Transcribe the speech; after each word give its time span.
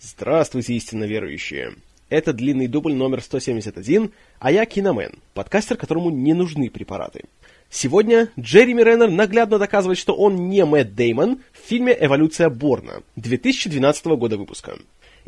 Здравствуйте, 0.00 0.74
истинно 0.74 1.04
верующие! 1.04 1.74
Это 2.10 2.34
длинный 2.34 2.68
дубль 2.68 2.92
номер 2.92 3.22
171, 3.22 4.12
а 4.38 4.52
я 4.52 4.66
Киномен, 4.66 5.14
подкастер, 5.32 5.76
которому 5.76 6.10
не 6.10 6.34
нужны 6.34 6.68
препараты. 6.68 7.24
Сегодня 7.70 8.28
Джереми 8.38 8.82
Реннер 8.82 9.10
наглядно 9.10 9.58
доказывает, 9.58 9.98
что 9.98 10.14
он 10.14 10.50
не 10.50 10.64
Мэтт 10.66 10.94
Деймон 10.94 11.40
в 11.52 11.66
фильме 11.66 11.96
«Эволюция 11.98 12.50
Борна» 12.50 13.02
2012 13.16 14.06
года 14.06 14.36
выпуска. 14.36 14.78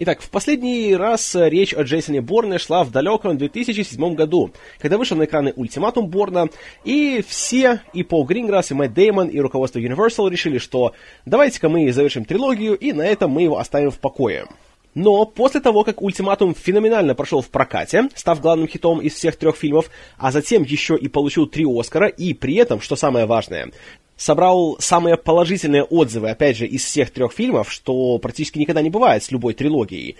Итак, 0.00 0.22
в 0.22 0.30
последний 0.30 0.94
раз 0.94 1.34
речь 1.34 1.74
о 1.74 1.82
Джейсоне 1.82 2.20
Борне 2.20 2.58
шла 2.58 2.84
в 2.84 2.92
далеком 2.92 3.36
2007 3.36 4.14
году, 4.14 4.52
когда 4.78 4.96
вышел 4.96 5.16
на 5.16 5.24
экраны 5.24 5.52
ультиматум 5.56 6.06
Борна, 6.06 6.50
и 6.84 7.24
все, 7.26 7.80
и 7.92 8.04
Пол 8.04 8.24
Гринграсс, 8.24 8.70
и 8.70 8.74
Мэтт 8.74 8.94
Деймон, 8.94 9.26
и 9.26 9.40
руководство 9.40 9.80
Universal 9.80 10.30
решили, 10.30 10.58
что 10.58 10.92
давайте-ка 11.26 11.68
мы 11.68 11.90
завершим 11.92 12.24
трилогию, 12.24 12.76
и 12.76 12.92
на 12.92 13.02
этом 13.02 13.32
мы 13.32 13.42
его 13.42 13.58
оставим 13.58 13.90
в 13.90 13.98
покое. 13.98 14.46
Но 14.94 15.26
после 15.26 15.60
того, 15.60 15.82
как 15.82 16.00
«Ультиматум» 16.00 16.54
феноменально 16.54 17.16
прошел 17.16 17.42
в 17.42 17.48
прокате, 17.48 18.08
став 18.14 18.40
главным 18.40 18.68
хитом 18.68 19.00
из 19.00 19.14
всех 19.14 19.34
трех 19.34 19.56
фильмов, 19.56 19.90
а 20.16 20.30
затем 20.30 20.62
еще 20.62 20.96
и 20.96 21.08
получил 21.08 21.48
три 21.48 21.66
Оскара, 21.68 22.06
и 22.06 22.34
при 22.34 22.54
этом, 22.54 22.80
что 22.80 22.94
самое 22.94 23.26
важное, 23.26 23.72
собрал 24.18 24.76
самые 24.80 25.16
положительные 25.16 25.84
отзывы, 25.84 26.28
опять 26.28 26.58
же, 26.58 26.66
из 26.66 26.84
всех 26.84 27.10
трех 27.10 27.32
фильмов, 27.32 27.72
что 27.72 28.18
практически 28.18 28.58
никогда 28.58 28.82
не 28.82 28.90
бывает 28.90 29.22
с 29.22 29.30
любой 29.30 29.54
трилогией, 29.54 30.16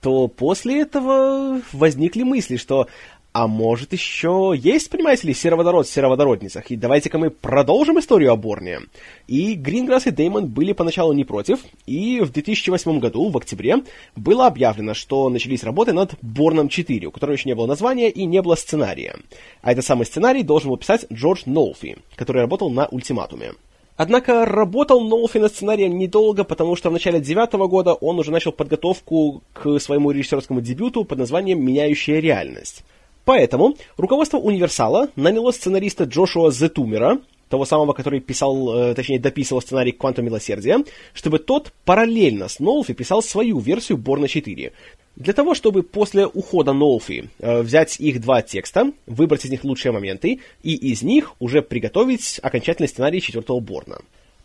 то 0.00 0.28
после 0.28 0.80
этого 0.80 1.60
возникли 1.72 2.22
мысли, 2.22 2.56
что 2.56 2.86
а 3.32 3.46
может 3.46 3.92
еще 3.92 4.54
есть, 4.56 4.90
понимаете 4.90 5.26
ли, 5.26 5.34
сероводород 5.34 5.86
в 5.86 5.90
сероводородницах, 5.90 6.70
и 6.70 6.76
давайте-ка 6.76 7.18
мы 7.18 7.30
продолжим 7.30 7.98
историю 7.98 8.32
о 8.32 8.36
Борне. 8.36 8.80
И 9.26 9.54
Гринграсс 9.54 10.06
и 10.06 10.10
Деймон 10.10 10.48
были 10.48 10.72
поначалу 10.72 11.12
не 11.14 11.24
против, 11.24 11.60
и 11.86 12.20
в 12.20 12.30
2008 12.30 12.98
году, 12.98 13.30
в 13.30 13.36
октябре, 13.36 13.82
было 14.16 14.46
объявлено, 14.46 14.92
что 14.92 15.28
начались 15.30 15.64
работы 15.64 15.92
над 15.92 16.14
Борном 16.20 16.68
4, 16.68 17.06
у 17.06 17.10
которого 17.10 17.34
еще 17.34 17.48
не 17.48 17.54
было 17.54 17.66
названия 17.66 18.10
и 18.10 18.26
не 18.26 18.42
было 18.42 18.54
сценария. 18.54 19.16
А 19.62 19.72
этот 19.72 19.84
самый 19.84 20.04
сценарий 20.04 20.42
должен 20.42 20.68
был 20.68 20.76
писать 20.76 21.06
Джордж 21.10 21.42
Нолфи, 21.46 21.96
который 22.16 22.42
работал 22.42 22.70
на 22.70 22.86
«Ультиматуме». 22.86 23.52
Однако 23.96 24.44
работал 24.46 25.00
Нолфи 25.00 25.38
над 25.38 25.54
сценарием 25.54 25.96
недолго, 25.96 26.44
потому 26.44 26.76
что 26.76 26.90
в 26.90 26.92
начале 26.92 27.20
девятого 27.20 27.66
года 27.66 27.92
он 27.92 28.18
уже 28.18 28.30
начал 28.30 28.50
подготовку 28.50 29.42
к 29.52 29.78
своему 29.78 30.10
режиссерскому 30.10 30.60
дебюту 30.60 31.04
под 31.04 31.18
названием 31.18 31.64
«Меняющая 31.64 32.18
реальность». 32.18 32.84
Поэтому 33.24 33.76
руководство 33.96 34.38
Универсала 34.38 35.08
наняло 35.16 35.52
сценариста 35.52 36.04
Джошуа 36.04 36.50
Зетумера, 36.50 37.18
того 37.48 37.66
самого, 37.66 37.92
который 37.92 38.20
писал, 38.20 38.74
э, 38.74 38.94
точнее, 38.94 39.18
дописывал 39.18 39.60
сценарий 39.60 39.92
«Квантум 39.92 40.24
милосердия», 40.24 40.82
чтобы 41.12 41.38
тот 41.38 41.72
параллельно 41.84 42.48
с 42.48 42.60
Нолфи 42.60 42.94
писал 42.94 43.22
свою 43.22 43.58
версию 43.58 43.98
Борна 43.98 44.26
4. 44.26 44.72
Для 45.16 45.32
того, 45.34 45.54
чтобы 45.54 45.82
после 45.82 46.26
ухода 46.26 46.72
Нолфи 46.72 47.28
э, 47.38 47.60
взять 47.60 48.00
их 48.00 48.22
два 48.22 48.40
текста, 48.40 48.92
выбрать 49.06 49.44
из 49.44 49.50
них 49.50 49.64
лучшие 49.64 49.92
моменты, 49.92 50.40
и 50.62 50.74
из 50.74 51.02
них 51.02 51.34
уже 51.40 51.60
приготовить 51.60 52.40
окончательный 52.42 52.88
сценарий 52.88 53.20
четвертого 53.20 53.60
Борна. 53.60 53.98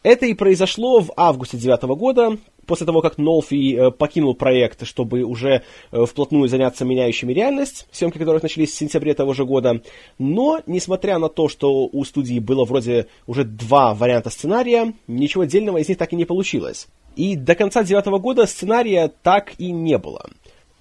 Это 0.04 0.26
и 0.26 0.34
произошло 0.34 1.00
в 1.00 1.14
августе 1.16 1.56
2009 1.56 1.98
года, 1.98 2.38
после 2.68 2.86
того, 2.86 3.02
как 3.02 3.18
Нолфи 3.18 3.76
э, 3.76 3.92
покинул 3.92 4.36
проект, 4.36 4.86
чтобы 4.86 5.24
уже 5.24 5.64
э, 5.92 6.06
вплотную 6.06 6.48
заняться 6.50 6.86
меняющими 6.86 7.34
реальность, 7.34 7.88
съемки 7.92 8.18
которых 8.18 8.44
начались 8.44 8.72
в 8.72 8.76
сентябре 8.76 9.14
того 9.14 9.34
же 9.34 9.46
года. 9.46 9.82
Но, 10.20 10.62
несмотря 10.68 11.18
на 11.18 11.30
то, 11.30 11.50
что 11.50 11.88
у 11.92 12.04
студии 12.04 12.40
было 12.40 12.66
вроде 12.66 13.08
уже 13.26 13.46
два 13.46 13.94
варианта 13.94 14.30
сценария, 14.30 14.94
ничего 15.08 15.44
отдельного 15.44 15.78
из 15.78 15.90
них 15.90 15.98
так 15.98 16.14
и 16.14 16.16
не 16.16 16.26
получилось. 16.26 16.88
И 17.16 17.36
до 17.36 17.56
конца 17.56 17.84
девятого 17.84 18.20
года 18.20 18.46
сценария 18.46 19.12
так 19.24 19.54
и 19.58 19.72
не 19.72 19.98
было. 19.98 20.30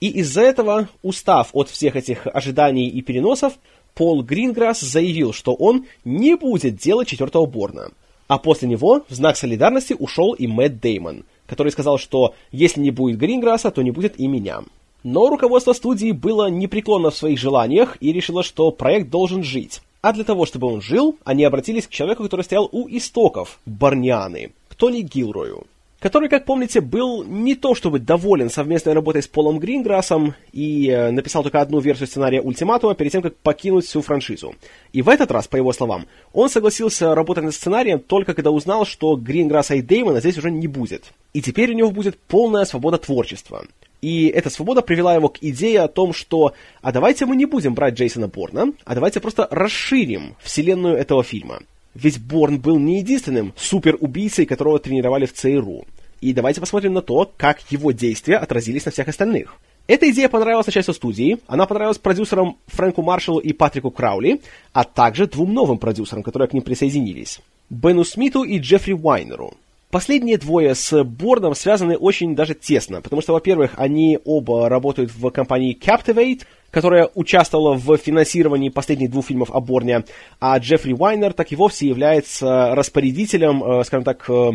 И 0.00 0.08
из-за 0.08 0.42
этого, 0.42 0.88
устав 1.02 1.48
от 1.54 1.70
всех 1.70 1.96
этих 1.96 2.26
ожиданий 2.26 2.88
и 2.88 3.00
переносов, 3.00 3.54
Пол 3.94 4.22
Гринграсс 4.22 4.80
заявил, 4.80 5.32
что 5.32 5.54
он 5.54 5.86
не 6.04 6.36
будет 6.36 6.76
делать 6.76 7.08
четвертого 7.08 7.46
Борна. 7.46 7.92
А 8.28 8.38
после 8.38 8.68
него 8.68 9.04
в 9.08 9.14
знак 9.14 9.36
солидарности 9.36 9.96
ушел 9.98 10.32
и 10.32 10.46
Мэтт 10.46 10.80
Деймон– 10.80 11.24
который 11.46 11.72
сказал, 11.72 11.98
что 11.98 12.34
если 12.52 12.80
не 12.80 12.90
будет 12.90 13.18
Гринграсса, 13.18 13.70
то 13.70 13.82
не 13.82 13.90
будет 13.90 14.18
и 14.18 14.26
меня. 14.26 14.62
Но 15.02 15.28
руководство 15.28 15.72
студии 15.72 16.12
было 16.12 16.50
непреклонно 16.50 17.10
в 17.10 17.16
своих 17.16 17.38
желаниях 17.38 17.96
и 18.00 18.12
решило, 18.12 18.42
что 18.42 18.70
проект 18.70 19.08
должен 19.10 19.42
жить. 19.42 19.80
А 20.02 20.12
для 20.12 20.24
того, 20.24 20.46
чтобы 20.46 20.66
он 20.68 20.80
жил, 20.80 21.16
они 21.24 21.44
обратились 21.44 21.86
к 21.86 21.90
человеку, 21.90 22.22
который 22.22 22.42
стоял 22.42 22.68
у 22.70 22.88
истоков 22.88 23.58
Барнианы, 23.66 24.50
к 24.68 24.74
Тони 24.74 25.00
Гилрою 25.02 25.66
который, 25.98 26.28
как 26.28 26.44
помните, 26.44 26.80
был 26.80 27.24
не 27.24 27.54
то 27.54 27.74
чтобы 27.74 27.98
доволен 27.98 28.50
совместной 28.50 28.92
работой 28.92 29.22
с 29.22 29.28
Полом 29.28 29.58
Гринграссом 29.58 30.34
и 30.52 30.88
э, 30.88 31.10
написал 31.10 31.42
только 31.42 31.60
одну 31.60 31.80
версию 31.80 32.06
сценария 32.06 32.40
«Ультиматума» 32.40 32.94
перед 32.94 33.12
тем, 33.12 33.22
как 33.22 33.36
покинуть 33.36 33.86
всю 33.86 34.02
франшизу. 34.02 34.54
И 34.92 35.02
в 35.02 35.08
этот 35.08 35.30
раз, 35.30 35.48
по 35.48 35.56
его 35.56 35.72
словам, 35.72 36.06
он 36.32 36.48
согласился 36.50 37.14
работать 37.14 37.44
над 37.44 37.54
сценарием 37.54 37.98
только 37.98 38.34
когда 38.34 38.50
узнал, 38.50 38.84
что 38.84 39.16
Гринграсса 39.16 39.74
и 39.74 39.82
Деймона 39.82 40.20
здесь 40.20 40.38
уже 40.38 40.50
не 40.50 40.68
будет. 40.68 41.04
И 41.32 41.40
теперь 41.40 41.70
у 41.70 41.74
него 41.74 41.90
будет 41.90 42.18
полная 42.18 42.64
свобода 42.64 42.98
творчества. 42.98 43.64
И 44.02 44.26
эта 44.28 44.50
свобода 44.50 44.82
привела 44.82 45.14
его 45.14 45.28
к 45.28 45.38
идее 45.40 45.80
о 45.80 45.88
том, 45.88 46.12
что 46.12 46.52
а 46.82 46.92
давайте 46.92 47.26
мы 47.26 47.34
не 47.34 47.46
будем 47.46 47.74
брать 47.74 47.94
Джейсона 47.94 48.28
Борна, 48.28 48.72
а 48.84 48.94
давайте 48.94 49.20
просто 49.20 49.48
расширим 49.50 50.36
вселенную 50.40 50.96
этого 50.96 51.22
фильма. 51.22 51.60
Ведь 51.96 52.20
Борн 52.20 52.60
был 52.60 52.78
не 52.78 52.98
единственным 52.98 53.54
суперубийцей, 53.56 54.44
которого 54.44 54.78
тренировали 54.78 55.24
в 55.24 55.32
ЦРУ. 55.32 55.86
И 56.20 56.34
давайте 56.34 56.60
посмотрим 56.60 56.92
на 56.92 57.00
то, 57.00 57.32
как 57.38 57.60
его 57.70 57.90
действия 57.90 58.36
отразились 58.36 58.84
на 58.84 58.92
всех 58.92 59.08
остальных. 59.08 59.56
Эта 59.86 60.10
идея 60.10 60.28
понравилась 60.28 60.66
начальству 60.66 60.92
студии, 60.92 61.38
она 61.46 61.64
понравилась 61.64 61.96
продюсерам 61.96 62.58
Фрэнку 62.66 63.00
Маршалу 63.00 63.38
и 63.38 63.54
Патрику 63.54 63.90
Краули, 63.90 64.42
а 64.74 64.84
также 64.84 65.26
двум 65.26 65.54
новым 65.54 65.78
продюсерам, 65.78 66.22
которые 66.22 66.48
к 66.48 66.52
ним 66.52 66.62
присоединились. 66.62 67.40
Бену 67.70 68.04
Смиту 68.04 68.42
и 68.42 68.58
Джеффри 68.58 68.92
Уайнеру. 68.92 69.54
Последние 69.90 70.36
двое 70.36 70.74
с 70.74 71.04
Борном 71.04 71.54
связаны 71.54 71.96
очень 71.96 72.34
даже 72.34 72.54
тесно, 72.54 73.00
потому 73.00 73.22
что, 73.22 73.32
во-первых, 73.32 73.74
они 73.76 74.18
оба 74.24 74.68
работают 74.68 75.12
в 75.14 75.30
компании 75.30 75.78
Captivate, 75.78 76.42
которая 76.70 77.08
участвовала 77.14 77.74
в 77.74 77.96
финансировании 77.96 78.68
последних 78.68 79.10
двух 79.10 79.26
фильмов 79.26 79.50
о 79.52 79.60
Борне, 79.60 80.04
а 80.40 80.58
Джеффри 80.58 80.92
Уайнер 80.92 81.32
так 81.32 81.52
и 81.52 81.56
вовсе 81.56 81.86
является 81.86 82.74
распорядителем, 82.74 83.62
э, 83.62 83.84
скажем 83.84 84.04
так, 84.04 84.28
э, 84.28 84.50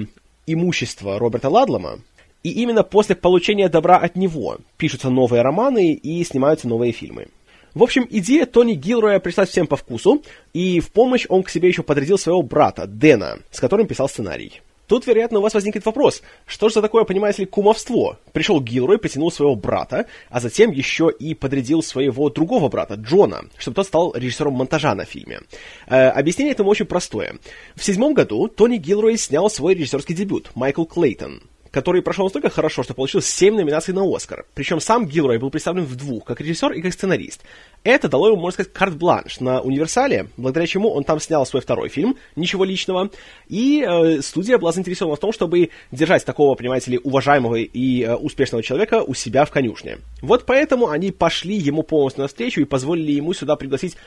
имущества 0.45 1.17
Роберта 1.17 1.49
Ладлома. 1.49 1.99
И 2.43 2.49
именно 2.49 2.83
после 2.83 3.15
получения 3.15 3.69
добра 3.69 3.97
от 3.97 4.15
него 4.15 4.57
пишутся 4.77 5.09
новые 5.09 5.43
романы 5.43 5.93
и 5.93 6.23
снимаются 6.23 6.67
новые 6.67 6.91
фильмы. 6.91 7.27
В 7.73 7.83
общем, 7.83 8.05
идея 8.09 8.45
Тони 8.45 8.73
Гилроя 8.73 9.19
пришла 9.19 9.45
всем 9.45 9.65
по 9.65 9.77
вкусу, 9.77 10.23
и 10.53 10.81
в 10.81 10.91
помощь 10.91 11.25
он 11.29 11.43
к 11.43 11.49
себе 11.49 11.69
еще 11.69 11.83
подрядил 11.83 12.17
своего 12.17 12.41
брата, 12.41 12.85
Дэна, 12.85 13.39
с 13.49 13.59
которым 13.61 13.87
писал 13.87 14.09
сценарий. 14.09 14.61
Тут, 14.91 15.07
вероятно, 15.07 15.39
у 15.39 15.41
вас 15.41 15.53
возникнет 15.53 15.85
вопрос, 15.85 16.21
что 16.45 16.67
же 16.67 16.73
за 16.73 16.81
такое, 16.81 17.05
понимаете 17.05 17.43
ли, 17.43 17.45
кумовство? 17.45 18.19
Пришел 18.33 18.59
Гилрой, 18.59 18.97
притянул 18.97 19.31
своего 19.31 19.55
брата, 19.55 20.05
а 20.29 20.41
затем 20.41 20.69
еще 20.69 21.09
и 21.17 21.33
подрядил 21.33 21.81
своего 21.81 22.29
другого 22.29 22.67
брата, 22.67 22.95
Джона, 22.95 23.45
чтобы 23.57 23.75
тот 23.75 23.87
стал 23.87 24.13
режиссером 24.13 24.53
монтажа 24.53 24.93
на 24.93 25.05
фильме. 25.05 25.43
Э, 25.87 26.09
объяснение 26.09 26.51
этому 26.51 26.69
очень 26.69 26.87
простое. 26.87 27.35
В 27.73 27.85
седьмом 27.85 28.13
году 28.13 28.49
Тони 28.49 28.75
Гилрой 28.75 29.17
снял 29.17 29.49
свой 29.49 29.75
режиссерский 29.75 30.13
дебют 30.13 30.51
«Майкл 30.55 30.83
Клейтон», 30.83 31.41
который 31.71 32.01
прошел 32.01 32.25
настолько 32.25 32.49
хорошо, 32.49 32.83
что 32.83 32.93
получил 32.93 33.21
7 33.21 33.55
номинаций 33.55 33.93
на 33.93 34.03
Оскар. 34.03 34.45
Причем 34.53 34.81
сам 34.81 35.07
Гилрой 35.07 35.39
был 35.39 35.51
представлен 35.51 35.85
в 35.85 35.95
двух, 35.95 36.25
как 36.25 36.41
режиссер 36.41 36.73
и 36.73 36.81
как 36.81 36.91
сценарист. 36.91 37.43
Это 37.83 38.09
дало 38.09 38.27
ему, 38.27 38.37
можно 38.37 38.63
сказать, 38.63 38.73
карт-бланш 38.73 39.39
на 39.39 39.59
универсале, 39.61 40.27
благодаря 40.37 40.67
чему 40.67 40.91
он 40.91 41.03
там 41.03 41.19
снял 41.19 41.45
свой 41.47 41.63
второй 41.63 41.89
фильм, 41.89 42.15
ничего 42.35 42.63
личного, 42.63 43.09
и 43.47 43.83
э, 43.87 44.21
студия 44.21 44.59
была 44.59 44.71
заинтересована 44.71 45.15
в 45.15 45.19
том, 45.19 45.33
чтобы 45.33 45.71
держать 45.91 46.23
такого, 46.23 46.53
понимаете 46.53 46.91
ли, 46.91 46.99
уважаемого 47.03 47.55
и 47.55 48.03
э, 48.03 48.15
успешного 48.15 48.61
человека 48.61 49.01
у 49.01 49.15
себя 49.15 49.45
в 49.45 49.51
конюшне. 49.51 49.97
Вот 50.21 50.45
поэтому 50.45 50.89
они 50.89 51.11
пошли 51.11 51.55
ему 51.55 51.81
полностью 51.81 52.21
навстречу 52.21 52.61
и 52.61 52.65
позволили 52.65 53.13
ему 53.13 53.33
сюда 53.33 53.55
пригласить 53.55 53.97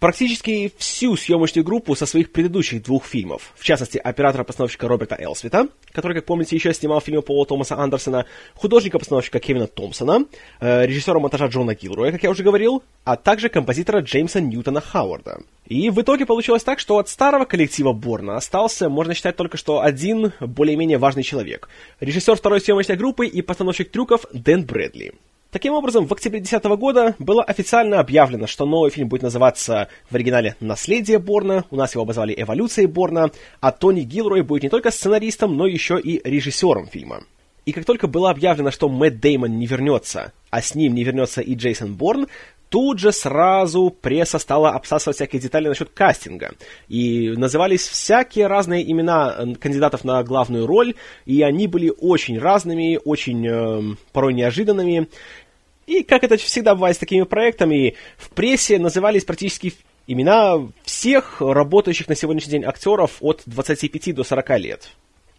практически 0.00 0.72
всю 0.76 1.16
съемочную 1.16 1.64
группу 1.64 1.94
со 1.94 2.06
своих 2.06 2.32
предыдущих 2.32 2.82
двух 2.82 3.04
фильмов. 3.04 3.52
В 3.56 3.62
частности, 3.62 3.98
оператора-постановщика 3.98 4.88
Роберта 4.88 5.16
Элсвита, 5.16 5.68
который, 5.92 6.14
как 6.14 6.24
помните, 6.24 6.56
еще 6.56 6.74
снимал 6.74 7.00
фильмы 7.00 7.22
Пола 7.22 7.46
Томаса 7.46 7.76
Андерсона, 7.76 8.26
художника-постановщика 8.54 9.38
Кевина 9.38 9.68
Томпсона, 9.68 10.24
э, 10.60 10.86
режиссера 10.86 11.20
монтажа 11.20 11.46
Джона 11.46 11.76
Гилроя, 11.76 12.10
как 12.10 12.24
я 12.24 12.30
уже 12.30 12.42
говорил, 12.42 12.82
а 13.04 13.19
также 13.22 13.48
композитора 13.48 14.00
Джеймса 14.00 14.40
Ньютона 14.40 14.80
Хауарда. 14.80 15.40
И 15.66 15.88
в 15.90 16.00
итоге 16.00 16.26
получилось 16.26 16.64
так, 16.64 16.80
что 16.80 16.98
от 16.98 17.08
старого 17.08 17.44
коллектива 17.44 17.92
Борна 17.92 18.36
остался, 18.36 18.88
можно 18.88 19.14
считать, 19.14 19.36
только 19.36 19.56
что 19.56 19.80
один 19.80 20.32
более-менее 20.40 20.98
важный 20.98 21.22
человек. 21.22 21.68
Режиссер 22.00 22.34
второй 22.34 22.60
съемочной 22.60 22.96
группы 22.96 23.26
и 23.26 23.40
постановщик 23.40 23.90
трюков 23.90 24.26
Дэн 24.32 24.64
Брэдли. 24.64 25.14
Таким 25.52 25.72
образом, 25.74 26.06
в 26.06 26.12
октябре 26.12 26.40
2010 26.40 26.78
года 26.78 27.16
было 27.18 27.42
официально 27.42 27.98
объявлено, 27.98 28.46
что 28.46 28.66
новый 28.66 28.90
фильм 28.90 29.08
будет 29.08 29.22
называться 29.22 29.88
в 30.08 30.14
оригинале 30.14 30.54
«Наследие 30.60 31.18
Борна», 31.18 31.64
у 31.70 31.76
нас 31.76 31.92
его 31.94 32.02
обозвали 32.02 32.34
«Эволюцией 32.36 32.86
Борна», 32.86 33.32
а 33.60 33.72
Тони 33.72 34.02
Гилрой 34.02 34.42
будет 34.42 34.62
не 34.62 34.68
только 34.68 34.92
сценаристом, 34.92 35.56
но 35.56 35.66
еще 35.66 35.98
и 35.98 36.20
режиссером 36.22 36.86
фильма. 36.86 37.24
И 37.66 37.72
как 37.72 37.84
только 37.84 38.06
было 38.06 38.30
объявлено, 38.30 38.70
что 38.70 38.88
Мэтт 38.88 39.20
Деймон 39.20 39.58
не 39.58 39.66
вернется, 39.66 40.32
а 40.50 40.62
с 40.62 40.74
ним 40.74 40.94
не 40.94 41.02
вернется 41.02 41.40
и 41.40 41.54
Джейсон 41.54 41.94
Борн, 41.94 42.28
тут 42.70 43.00
же 43.00 43.12
сразу 43.12 43.90
пресса 43.90 44.38
стала 44.38 44.70
обсасывать 44.70 45.16
всякие 45.16 45.42
детали 45.42 45.68
насчет 45.68 45.90
кастинга. 45.90 46.54
И 46.88 47.30
назывались 47.30 47.86
всякие 47.86 48.46
разные 48.46 48.90
имена 48.90 49.54
кандидатов 49.60 50.04
на 50.04 50.22
главную 50.22 50.66
роль, 50.66 50.94
и 51.26 51.42
они 51.42 51.66
были 51.66 51.92
очень 52.00 52.38
разными, 52.38 52.98
очень 53.04 53.46
э, 53.46 53.96
порой 54.12 54.32
неожиданными. 54.32 55.08
И, 55.86 56.04
как 56.04 56.22
это 56.22 56.36
всегда 56.36 56.74
бывает 56.74 56.96
с 56.96 57.00
такими 57.00 57.24
проектами, 57.24 57.96
в 58.16 58.30
прессе 58.30 58.78
назывались 58.78 59.24
практически 59.24 59.74
имена 60.06 60.68
всех 60.84 61.40
работающих 61.40 62.08
на 62.08 62.14
сегодняшний 62.14 62.52
день 62.52 62.64
актеров 62.64 63.16
от 63.20 63.42
25 63.46 64.14
до 64.14 64.22
40 64.22 64.58
лет. 64.60 64.90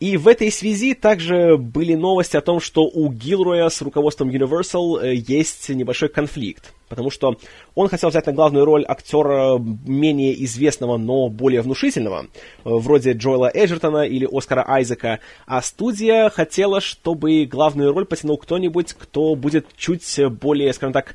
И 0.01 0.17
в 0.17 0.27
этой 0.27 0.51
связи 0.51 0.95
также 0.95 1.57
были 1.57 1.93
новости 1.93 2.35
о 2.35 2.41
том, 2.41 2.59
что 2.59 2.85
у 2.85 3.11
Гилроя 3.11 3.69
с 3.69 3.83
руководством 3.83 4.31
Universal 4.31 4.99
э, 4.99 5.13
есть 5.13 5.69
небольшой 5.69 6.09
конфликт. 6.09 6.73
Потому 6.89 7.11
что 7.11 7.37
он 7.75 7.87
хотел 7.87 8.09
взять 8.09 8.25
на 8.25 8.33
главную 8.33 8.65
роль 8.65 8.83
актера 8.87 9.59
менее 9.59 10.43
известного, 10.43 10.97
но 10.97 11.29
более 11.29 11.61
внушительного, 11.61 12.23
э, 12.23 12.25
вроде 12.63 13.11
Джоэла 13.11 13.51
Эджертона 13.53 14.07
или 14.07 14.27
Оскара 14.29 14.65
Айзека, 14.67 15.19
а 15.45 15.61
студия 15.61 16.29
хотела, 16.29 16.81
чтобы 16.81 17.45
главную 17.45 17.93
роль 17.93 18.05
потянул 18.05 18.39
кто-нибудь, 18.39 18.93
кто 18.93 19.35
будет 19.35 19.67
чуть 19.77 20.19
более, 20.41 20.73
скажем 20.73 20.93
так, 20.93 21.13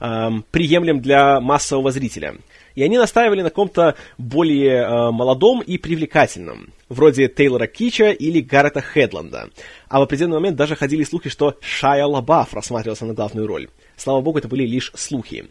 эм, 0.00 0.44
приемлем 0.50 1.00
для 1.00 1.40
массового 1.40 1.92
зрителя. 1.92 2.34
И 2.74 2.82
они 2.82 2.98
настаивали 2.98 3.42
на 3.42 3.50
ком-то 3.50 3.94
более 4.18 4.82
э, 4.82 5.10
молодом 5.10 5.60
и 5.60 5.78
привлекательном, 5.78 6.72
вроде 6.88 7.28
Тейлора 7.28 7.66
Кича 7.66 8.10
или 8.10 8.40
Гаррета 8.40 8.80
Хедланда. 8.80 9.50
А 9.88 10.00
в 10.00 10.02
определенный 10.02 10.36
момент 10.36 10.56
даже 10.56 10.74
ходили 10.74 11.04
слухи, 11.04 11.28
что 11.28 11.56
Шая 11.60 12.04
Лабаф 12.04 12.52
рассматривался 12.52 13.06
на 13.06 13.14
главную 13.14 13.46
роль. 13.46 13.68
Слава 13.96 14.20
богу, 14.20 14.38
это 14.38 14.48
были 14.48 14.66
лишь 14.66 14.92
слухи. 14.94 15.46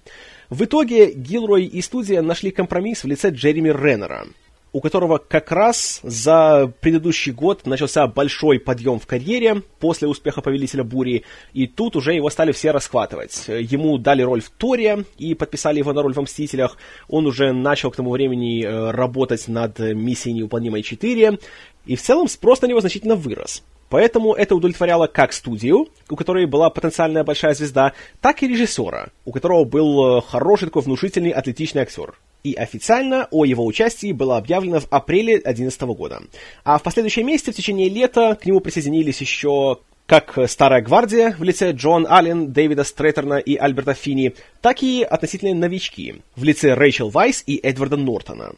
В 0.50 0.66
итоге 0.66 1.14
Гилрой 1.14 1.66
и 1.66 1.82
студия 1.82 2.22
нашли 2.22 2.52
компромисс 2.52 3.04
в 3.04 3.08
лице 3.08 3.30
Джереми 3.30 3.70
Реннера– 3.70 4.28
у 4.74 4.82
которого 4.82 5.20
как 5.20 5.52
раз 5.52 6.00
за 6.04 6.74
предыдущий 6.82 7.32
год 7.32 7.66
начался 7.66 8.08
большой 8.08 8.60
подъем 8.60 9.00
в 9.00 9.06
карьере 9.06 9.62
после 9.80 10.08
успеха 10.08 10.42
«Повелителя 10.42 10.84
бури», 10.84 11.24
и 11.54 11.68
тут 11.68 11.96
уже 11.96 12.14
его 12.14 12.30
стали 12.32 12.52
все 12.52 12.72
расхватывать. 12.72 13.46
Ему 13.48 13.98
дали 14.00 14.24
роль 14.24 14.42
в 14.42 14.50
Торе 14.50 15.06
и 15.18 15.36
подписали 15.36 15.78
его 15.78 15.94
на 15.94 16.02
роль 16.02 16.14
в 16.14 16.22
«Мстителях». 16.22 16.78
Он 17.08 17.28
уже 17.28 17.54
начал 17.54 17.92
к 17.92 17.96
тому 17.96 18.12
времени 18.12 18.66
э, 18.66 18.92
работать 18.92 19.48
над 19.48 19.78
«Миссией 19.78 20.34
неуполнимой 20.34 20.82
4», 20.82 21.40
и 21.86 21.96
в 21.96 22.02
целом 22.02 22.28
спрос 22.28 22.62
на 22.62 22.68
него 22.68 22.80
значительно 22.80 23.16
вырос. 23.16 23.64
Поэтому 23.94 24.34
это 24.34 24.56
удовлетворяло 24.56 25.06
как 25.06 25.34
студию, 25.34 25.88
у 26.10 26.16
которой 26.16 26.48
была 26.48 26.72
потенциальная 26.72 27.24
большая 27.24 27.54
звезда, 27.54 27.94
так 28.22 28.42
и 28.42 28.48
режиссера, 28.48 29.10
у 29.24 29.32
которого 29.32 29.66
был 29.66 30.18
э, 30.18 30.22
хороший 30.28 30.66
такой 30.66 30.82
внушительный 30.82 31.30
атлетичный 31.30 31.84
актер 31.84 32.16
и 32.44 32.56
официально 32.56 33.28
о 33.30 33.46
его 33.46 33.64
участии 33.64 34.12
было 34.12 34.38
объявлено 34.38 34.80
в 34.80 34.88
апреле 34.90 35.36
2011 35.36 35.82
года. 35.96 36.24
А 36.64 36.80
в 36.80 36.82
последующие 36.82 37.24
месяцы, 37.24 37.52
в 37.52 37.56
течение 37.56 37.88
лета, 37.88 38.36
к 38.42 38.48
нему 38.48 38.62
присоединились 38.62 39.22
еще 39.22 39.78
как 40.08 40.40
старая 40.48 40.82
гвардия 40.82 41.36
в 41.38 41.44
лице 41.44 41.72
Джон 41.72 42.08
Аллен, 42.10 42.52
Дэвида 42.52 42.86
Стрэтерна 42.86 43.36
и 43.36 43.56
Альберта 43.58 43.94
Финни, 43.94 44.34
так 44.62 44.82
и 44.82 45.04
относительно 45.04 45.54
новички 45.54 46.24
в 46.36 46.44
лице 46.44 46.74
Рэйчел 46.74 47.10
Вайс 47.10 47.44
и 47.46 47.58
Эдварда 47.58 47.98
Нортона. 47.98 48.56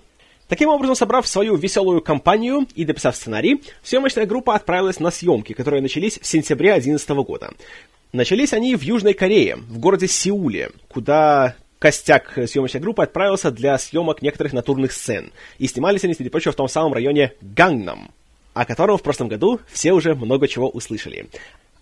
Таким 0.47 0.69
образом, 0.69 0.95
собрав 0.95 1.27
свою 1.27 1.55
веселую 1.55 2.01
компанию 2.01 2.67
и 2.75 2.85
дописав 2.85 3.15
сценарий, 3.15 3.63
съемочная 3.83 4.27
группа 4.27 4.53
отправилась 4.53 4.99
на 4.99 5.09
съемки, 5.09 5.53
которые 5.53 5.81
начались 5.81 6.19
в 6.19 6.25
сентябре 6.25 6.71
2011 6.73 7.09
года. 7.25 7.51
Начались 8.13 8.53
они 8.53 8.75
в 8.75 8.81
Южной 8.83 9.13
Корее, 9.13 9.55
в 9.55 9.79
городе 9.79 10.07
Сеуле, 10.07 10.69
куда 10.87 11.55
костяк 11.79 12.37
съемочной 12.47 12.79
группы 12.79 13.01
отправился 13.01 13.49
для 13.49 13.77
съемок 13.77 14.21
некоторых 14.21 14.53
натурных 14.53 14.91
сцен. 14.91 15.31
И 15.57 15.67
снимались 15.67 16.03
они, 16.03 16.13
среди 16.13 16.29
прочего, 16.29 16.53
в 16.53 16.55
том 16.55 16.67
самом 16.67 16.93
районе 16.93 17.33
Гангнам, 17.41 18.11
о 18.53 18.65
котором 18.65 18.97
в 18.97 19.03
прошлом 19.03 19.27
году 19.27 19.59
все 19.71 19.93
уже 19.93 20.13
много 20.13 20.47
чего 20.47 20.69
услышали. 20.69 21.27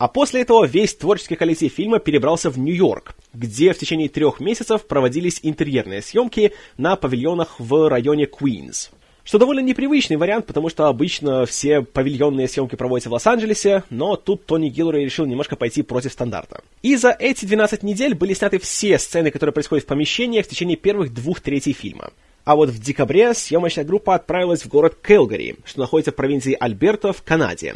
А 0.03 0.09
после 0.09 0.41
этого 0.41 0.65
весь 0.65 0.94
творческий 0.95 1.38
коллектив 1.38 1.71
фильма 1.71 1.97
перебрался 1.97 2.50
в 2.50 2.59
Нью-Йорк, 2.59 3.15
где 3.33 3.71
в 3.71 3.77
течение 3.77 4.09
трех 4.09 4.41
месяцев 4.41 4.85
проводились 4.85 5.39
интерьерные 5.44 6.01
съемки 6.01 6.51
на 6.75 6.97
павильонах 6.97 7.57
в 7.57 7.88
районе 7.88 8.27
Куинс. 8.27 8.91
Что 9.23 9.38
довольно 9.38 9.61
непривычный 9.61 10.17
вариант, 10.17 10.45
потому 10.45 10.67
что 10.67 10.88
обычно 10.88 11.45
все 11.45 11.83
павильонные 11.83 12.50
съемки 12.50 12.75
проводятся 12.75 13.09
в 13.11 13.13
Лос-Анджелесе, 13.13 13.83
но 13.89 14.17
тут 14.17 14.45
Тони 14.45 14.67
Гиллори 14.67 15.05
решил 15.05 15.25
немножко 15.25 15.55
пойти 15.55 15.83
против 15.83 16.11
стандарта. 16.11 16.61
И 16.81 16.97
за 16.97 17.15
эти 17.17 17.45
12 17.45 17.81
недель 17.83 18.13
были 18.13 18.33
сняты 18.33 18.59
все 18.59 19.00
сцены, 19.00 19.31
которые 19.31 19.53
происходят 19.53 19.85
в 19.85 19.88
помещениях 19.88 20.45
в 20.45 20.50
течение 20.50 20.75
первых 20.75 21.13
двух 21.13 21.39
третей 21.39 21.71
фильма. 21.71 22.11
А 22.44 22.57
вот 22.57 22.69
в 22.69 22.79
декабре 22.79 23.33
съемочная 23.33 23.85
группа 23.85 24.15
отправилась 24.15 24.63
в 24.63 24.67
город 24.67 24.97
Келгари, 25.01 25.55
что 25.63 25.79
находится 25.79 26.11
в 26.11 26.15
провинции 26.15 26.57
Альберта 26.59 27.13
в 27.13 27.21
Канаде. 27.21 27.75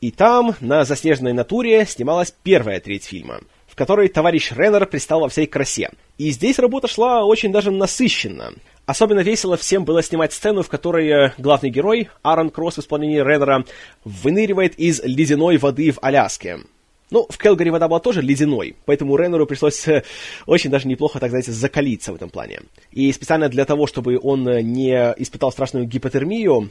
И 0.00 0.10
там, 0.10 0.54
на 0.60 0.84
заснеженной 0.84 1.32
натуре, 1.32 1.86
снималась 1.86 2.34
первая 2.42 2.80
треть 2.80 3.04
фильма, 3.04 3.40
в 3.66 3.74
которой 3.74 4.08
товарищ 4.08 4.52
Реннер 4.52 4.86
пристал 4.86 5.20
во 5.20 5.28
всей 5.28 5.46
красе. 5.46 5.90
И 6.18 6.30
здесь 6.30 6.58
работа 6.58 6.86
шла 6.86 7.24
очень 7.24 7.52
даже 7.52 7.70
насыщенно. 7.70 8.52
Особенно 8.84 9.20
весело 9.20 9.56
всем 9.56 9.84
было 9.84 10.02
снимать 10.02 10.32
сцену, 10.32 10.62
в 10.62 10.68
которой 10.68 11.08
э, 11.08 11.32
главный 11.38 11.70
герой, 11.70 12.08
Аарон 12.22 12.50
Кросс 12.50 12.76
в 12.76 12.80
исполнении 12.80 13.18
Реннера, 13.18 13.64
выныривает 14.04 14.78
из 14.78 15.02
ледяной 15.02 15.56
воды 15.56 15.90
в 15.90 15.98
Аляске. 16.02 16.60
Ну, 17.10 17.26
в 17.30 17.38
Келгари 17.38 17.70
вода 17.70 17.86
была 17.86 18.00
тоже 18.00 18.20
ледяной, 18.20 18.74
поэтому 18.84 19.16
Реннеру 19.16 19.46
пришлось 19.46 19.86
э, 19.86 20.02
очень 20.46 20.70
даже 20.70 20.88
неплохо, 20.88 21.20
так 21.20 21.30
сказать, 21.30 21.46
закалиться 21.46 22.12
в 22.12 22.16
этом 22.16 22.30
плане. 22.30 22.62
И 22.90 23.12
специально 23.12 23.48
для 23.48 23.64
того, 23.64 23.86
чтобы 23.86 24.18
он 24.20 24.48
э, 24.48 24.60
не 24.60 24.92
испытал 25.18 25.52
страшную 25.52 25.86
гипотермию, 25.86 26.70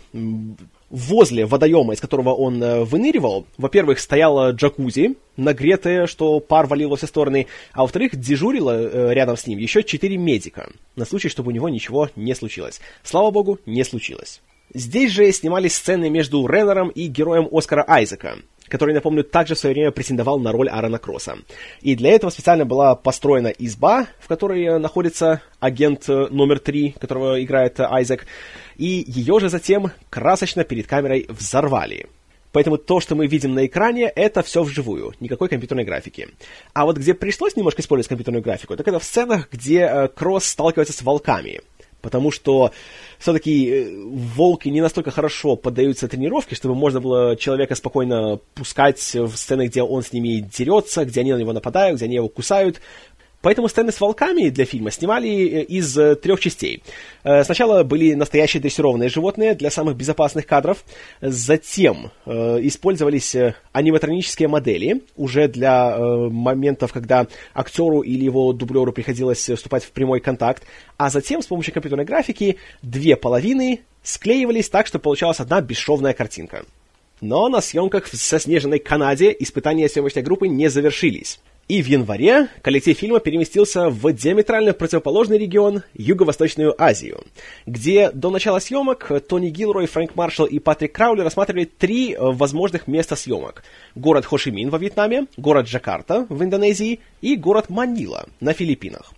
возле 0.90 1.46
водоема, 1.46 1.94
из 1.94 2.02
которого 2.02 2.34
он 2.34 2.62
э, 2.62 2.84
выныривал, 2.84 3.46
во-первых, 3.58 4.00
стояла 4.00 4.52
джакузи, 4.52 5.16
нагретая, 5.38 6.06
что 6.06 6.42
пар 6.42 6.68
валил 6.68 6.90
во 6.90 6.98
все 6.98 7.08
стороны, 7.08 7.48
а 7.72 7.84
во-вторых, 7.84 8.18
дежурила 8.18 9.12
рядом 9.14 9.38
с 9.38 9.48
ним 9.48 9.60
еще 9.60 9.84
четыре 9.84 10.18
медика, 10.18 10.70
на 10.98 11.06
случай, 11.06 11.30
чтобы 11.30 11.52
у 11.52 11.56
него 11.56 11.70
ничего 11.70 12.10
не 12.18 12.36
случилось. 12.36 12.82
Слава 13.04 13.32
богу, 13.32 13.60
не 13.66 13.86
случилось. 13.86 14.42
Здесь 14.74 15.12
же 15.12 15.32
снимались 15.32 15.76
сцены 15.76 16.10
между 16.10 16.46
Реннером 16.46 16.90
и 16.90 17.08
героем 17.08 17.48
Оскара 17.52 17.86
Айзека, 17.88 18.40
который, 18.68 18.94
напомню, 18.94 19.24
также 19.24 19.56
в 19.56 19.60
свое 19.60 19.74
время 19.74 19.92
претендовал 19.92 20.40
на 20.40 20.52
роль 20.52 20.70
Аарона 20.70 21.00
Кросса. 21.00 21.38
И 21.82 21.96
для 21.96 22.12
этого 22.12 22.30
специально 22.30 22.66
была 22.66 22.96
построена 22.96 23.48
изба, 23.48 24.08
в 24.20 24.28
которой 24.28 24.64
э, 24.64 24.78
находится 24.78 25.42
агент 25.60 26.10
э, 26.10 26.28
номер 26.30 26.60
три, 26.60 26.92
которого 26.92 27.44
играет 27.44 27.80
э, 27.80 27.88
Айзек, 27.90 28.26
и 28.78 29.04
ее 29.08 29.40
же 29.40 29.50
затем 29.50 29.92
красочно 30.10 30.64
перед 30.64 30.88
камерой 30.88 31.26
взорвали. 31.30 32.08
Поэтому 32.52 32.78
то, 32.78 33.02
что 33.02 33.16
мы 33.16 33.28
видим 33.28 33.54
на 33.54 33.66
экране, 33.66 34.04
это 34.16 34.42
все 34.42 34.64
вживую, 34.64 35.14
никакой 35.20 35.50
компьютерной 35.50 35.84
графики. 35.84 36.30
А 36.74 36.86
вот 36.86 36.98
где 36.98 37.14
пришлось 37.14 37.58
немножко 37.58 37.82
использовать 37.82 38.08
компьютерную 38.08 38.44
графику, 38.44 38.78
так 38.78 38.88
это 38.88 39.00
в 39.00 39.04
сценах, 39.04 39.50
где 39.52 40.10
Кросс 40.16 40.46
сталкивается 40.46 40.94
с 40.94 41.02
волками 41.02 41.60
потому 42.06 42.30
что 42.30 42.72
все-таки 43.18 43.68
э, 43.68 44.04
волки 44.06 44.70
не 44.70 44.80
настолько 44.80 45.10
хорошо 45.10 45.56
поддаются 45.56 46.08
тренировке, 46.08 46.54
чтобы 46.54 46.76
можно 46.76 47.02
было 47.02 47.36
человека 47.36 47.74
спокойно 47.74 48.40
пускать 48.54 49.16
в 49.16 49.36
сцены, 49.36 49.66
где 49.66 49.82
он 49.82 50.04
с 50.04 50.14
ними 50.14 50.40
дерется, 50.40 51.04
где 51.04 51.22
они 51.22 51.34
на 51.34 51.38
него 51.38 51.52
нападают, 51.52 51.98
где 51.98 52.06
они 52.06 52.16
его 52.16 52.30
кусают. 52.30 52.80
Поэтому 53.46 53.68
сцены 53.70 53.92
с 53.92 54.02
волками 54.02 54.50
для 54.50 54.66
фильма 54.66 54.90
снимали 54.90 55.30
э, 55.30 55.64
из 55.66 55.96
э, 55.96 56.16
трех 56.16 56.40
частей. 56.40 56.82
Э, 57.24 57.44
сначала 57.44 57.84
были 57.84 58.16
настоящие 58.16 58.60
дрессированные 58.60 59.08
животные 59.08 59.54
для 59.54 59.70
самых 59.70 59.96
безопасных 59.96 60.48
кадров. 60.48 60.84
Затем 61.22 62.10
использовались 62.26 63.36
аниматронические 63.72 64.48
модели 64.48 65.04
уже 65.16 65.48
для 65.48 65.96
моментов, 65.96 66.92
когда 66.92 67.28
актеру 67.54 68.02
или 68.02 68.24
его 68.24 68.52
дублеру 68.52 68.92
приходилось 68.92 69.48
вступать 69.48 69.84
в 69.84 69.92
прямой 69.92 70.22
контакт. 70.22 70.64
А 70.98 71.12
затем 71.12 71.44
с 71.44 71.46
помощью 71.46 71.72
компьютерной 71.72 72.06
графики 72.06 72.58
две 72.82 73.16
половины 73.16 73.82
склеивались 74.02 74.70
так, 74.70 74.88
что 74.88 74.98
получалась 74.98 75.40
одна 75.40 75.62
бесшовная 75.62 76.14
картинка. 76.14 76.66
Но 77.22 77.48
на 77.48 77.62
съемках 77.62 78.06
в 78.06 78.18
соснеженной 78.18 78.80
Канаде 78.80 79.36
испытания 79.40 79.88
съемочной 79.88 80.24
группы 80.24 80.48
не 80.48 80.68
завершились. 80.68 81.40
И 81.68 81.82
в 81.82 81.88
январе 81.88 82.50
коллектив 82.62 82.96
фильма 82.96 83.20
переместился 83.20 83.90
в 83.90 84.14
диаметрально 84.14 84.74
противоположный 84.74 85.40
регион, 85.40 85.82
Юго-Восточную 85.96 86.76
Азию, 86.78 87.24
где 87.66 88.12
до 88.12 88.30
начала 88.30 88.60
съемок 88.60 89.12
Тони 89.28 89.50
Гилрой, 89.50 89.88
Фрэнк 89.88 90.16
Маршалл 90.16 90.46
и 90.46 90.60
Патрик 90.60 90.92
Краули 90.92 91.22
рассматривали 91.22 91.66
три 91.66 92.14
э, 92.14 92.18
возможных 92.20 92.86
места 92.86 93.16
съемок. 93.16 93.64
Город 93.96 94.28
Хошимин 94.28 94.70
во 94.70 94.78
Вьетнаме, 94.78 95.26
город 95.38 95.66
Джакарта 95.66 96.28
в 96.30 96.44
Индонезии 96.44 97.00
и 97.22 97.36
город 97.36 97.70
Манила 97.70 98.28
на 98.40 98.54
Филиппинах. 98.54 99.12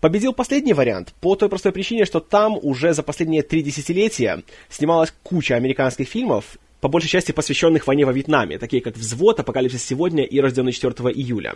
Победил 0.00 0.34
последний 0.34 0.74
вариант 0.74 1.14
по 1.22 1.36
той 1.36 1.48
простой 1.48 1.72
причине, 1.72 2.04
что 2.04 2.20
там 2.20 2.58
уже 2.60 2.92
за 2.92 3.02
последние 3.02 3.42
три 3.42 3.62
десятилетия 3.62 4.42
снималась 4.68 5.14
куча 5.22 5.56
американских 5.56 6.08
фильмов, 6.08 6.58
по 6.82 6.88
большей 6.88 7.08
части 7.08 7.32
посвященных 7.32 7.86
войне 7.86 8.04
во 8.04 8.12
Вьетнаме, 8.12 8.58
такие 8.58 8.82
как 8.82 8.94
«Взвод», 8.94 9.40
«Апокалипсис 9.40 9.82
сегодня» 9.82 10.22
и 10.22 10.38
«Рожденный 10.38 10.72
4 10.72 10.92
июля». 11.14 11.54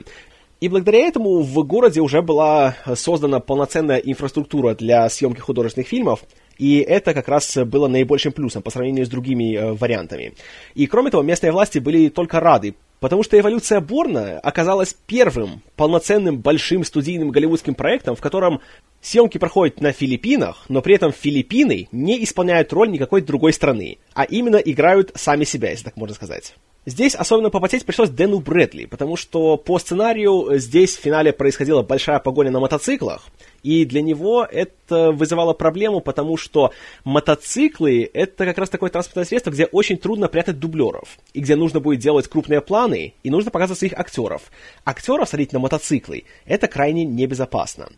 И 0.61 0.69
благодаря 0.69 1.07
этому 1.07 1.43
в 1.43 1.65
городе 1.65 2.00
уже 2.00 2.21
была 2.21 2.75
создана 2.97 3.38
полноценная 3.38 3.99
инфраструктура 3.99 4.75
для 4.75 5.09
съемки 5.09 5.38
художественных 5.38 5.87
фильмов, 5.87 6.25
и 6.59 6.79
это 6.79 7.15
как 7.15 7.29
раз 7.29 7.57
было 7.59 7.87
наибольшим 7.87 8.33
плюсом 8.33 8.62
по 8.62 8.71
сравнению 8.71 9.07
с 9.07 9.09
другими 9.09 9.55
э, 9.55 9.73
вариантами. 9.75 10.35
И 10.75 10.88
кроме 10.88 11.12
того, 11.12 11.23
местные 11.23 11.53
власти 11.53 11.79
были 11.79 12.09
только 12.09 12.41
рады, 12.41 12.75
потому 12.99 13.23
что 13.23 13.38
«Эволюция 13.38 13.81
Борна» 13.81 14.41
оказалась 14.41 14.97
первым 15.07 15.62
полноценным 15.77 16.38
большим 16.38 16.83
студийным 16.83 17.31
голливудским 17.31 17.77
проектом, 17.77 18.17
в 18.17 18.21
котором 18.21 18.61
съемки 19.00 19.38
проходят 19.38 19.81
на 19.81 19.93
Филиппинах, 19.93 20.65
но 20.69 20.83
при 20.83 20.97
этом 20.97 21.12
Филиппины 21.12 21.88
не 21.93 22.25
исполняют 22.25 22.73
роль 22.73 22.91
никакой 22.91 23.21
другой 23.21 23.53
страны, 23.53 23.99
а 24.15 24.25
именно 24.25 24.57
играют 24.57 25.12
сами 25.15 25.45
себя, 25.45 25.71
если 25.71 25.85
так 25.85 25.97
можно 25.97 26.17
сказать. 26.17 26.57
Здесь 26.88 27.14
особенно 27.14 27.50
попотеть 27.50 27.85
пришлось 27.85 28.09
Дэну 28.09 28.40
Брэдли, 28.40 28.87
потому 28.87 29.16
что 29.16 29.59
по 29.59 29.78
сценарию 29.78 30.59
здесь 30.59 30.97
в 30.97 31.00
финале 31.00 31.35
происходила 31.35 31.83
большая 31.83 32.18
погоня 32.18 32.50
на 32.50 32.61
мотоциклах, 32.61 33.26
и 33.62 33.85
для 33.85 34.03
него 34.03 34.47
это 34.50 35.11
вызывало 35.12 35.53
проблему, 35.53 36.00
потому 36.00 36.37
что 36.37 36.73
мотоциклы— 37.05 38.09
это 38.15 38.45
как 38.45 38.59
раз 38.59 38.71
такое 38.71 38.91
транспортное 38.91 39.25
средство, 39.25 39.50
где 39.50 39.67
очень 39.67 39.97
трудно 39.97 40.29
прятать 40.29 40.59
дублеров, 40.59 41.19
и 41.35 41.41
где 41.41 41.57
нужно 41.57 41.81
будет 41.81 42.00
делать 42.00 42.29
крупные 42.29 42.61
планы, 42.61 43.15
и 43.23 43.31
нужно 43.31 43.50
показывать 43.50 43.79
своих 43.79 43.95
актеров. 43.95 44.43
Актеров 44.85 45.29
садить 45.29 45.53
на 45.53 45.59
мотоциклы— 45.59 46.25
это 46.47 46.69
крайне 46.69 47.05
небезопасно. 47.05 47.88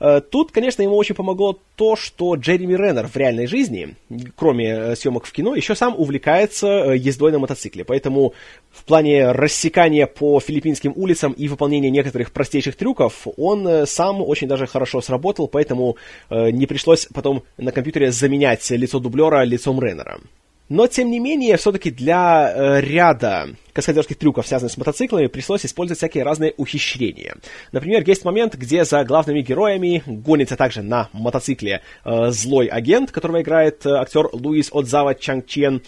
Э, 0.00 0.20
тут, 0.20 0.52
конечно, 0.52 0.82
ему 0.82 0.96
очень 0.96 1.14
помогло 1.14 1.58
то, 1.76 1.96
что 1.96 2.34
Джереми 2.34 2.74
Реннер 2.74 3.06
в 3.06 3.16
реальной 3.16 3.46
жизни, 3.46 3.96
кроме 4.36 4.68
э, 4.68 4.96
съемок 4.96 5.26
в 5.26 5.32
кино, 5.32 5.54
еще 5.54 5.74
сам 5.74 5.94
увлекается 5.96 6.66
э, 6.66 6.96
ездой 6.96 7.32
на 7.32 7.38
мотоцикле, 7.38 7.84
поэтому 7.84 8.34
в 8.70 8.84
плане 8.84 9.32
рассекания 9.32 10.06
по 10.06 10.40
филиппинским 10.40 10.92
улицам 10.94 11.32
и 11.32 11.48
выполнения 11.48 11.90
некоторых 11.90 12.32
простейших 12.32 12.76
трюков 12.76 13.26
он 13.36 13.86
сам 13.86 14.22
очень 14.22 14.46
даже 14.46 14.66
хорошо 14.66 15.00
сработал, 15.08 15.48
поэтому 15.48 15.96
э, 16.30 16.50
не 16.50 16.66
пришлось 16.66 17.06
потом 17.12 17.42
на 17.56 17.72
компьютере 17.72 18.12
заменять 18.12 18.70
лицо 18.70 19.00
дублера 19.00 19.44
лицом 19.44 19.80
Реннера. 19.80 20.20
Но, 20.68 20.86
тем 20.86 21.10
не 21.10 21.18
менее, 21.18 21.56
все-таки 21.56 21.90
для 21.90 22.52
э, 22.54 22.80
ряда 22.82 23.48
каскадерских 23.72 24.18
трюков, 24.18 24.46
связанных 24.46 24.72
с 24.72 24.76
мотоциклами, 24.76 25.26
пришлось 25.26 25.64
использовать 25.64 25.98
всякие 25.98 26.24
разные 26.24 26.52
ухищрения. 26.58 27.36
Например, 27.72 28.02
есть 28.06 28.24
момент, 28.24 28.54
где 28.54 28.84
за 28.84 29.02
главными 29.04 29.40
героями 29.40 30.02
гонится 30.06 30.56
также 30.56 30.82
на 30.82 31.08
мотоцикле 31.12 31.80
э, 32.04 32.30
злой 32.30 32.66
агент, 32.66 33.10
которого 33.10 33.40
играет 33.40 33.86
э, 33.86 33.90
актер 33.90 34.28
Луис 34.32 34.68
Отзава 34.70 35.14
Чанг 35.14 35.46
Чен, 35.46 35.82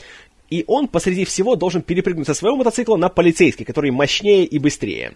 и 0.49 0.65
он 0.67 0.89
посреди 0.89 1.25
всего 1.25 1.57
должен 1.57 1.83
перепрыгнуть 1.83 2.27
со 2.27 2.35
своего 2.35 2.57
мотоцикла 2.57 2.97
на 2.97 3.09
полицейский, 3.09 3.65
который 3.65 3.91
мощнее 3.91 4.45
и 4.45 4.59
быстрее. 4.59 5.12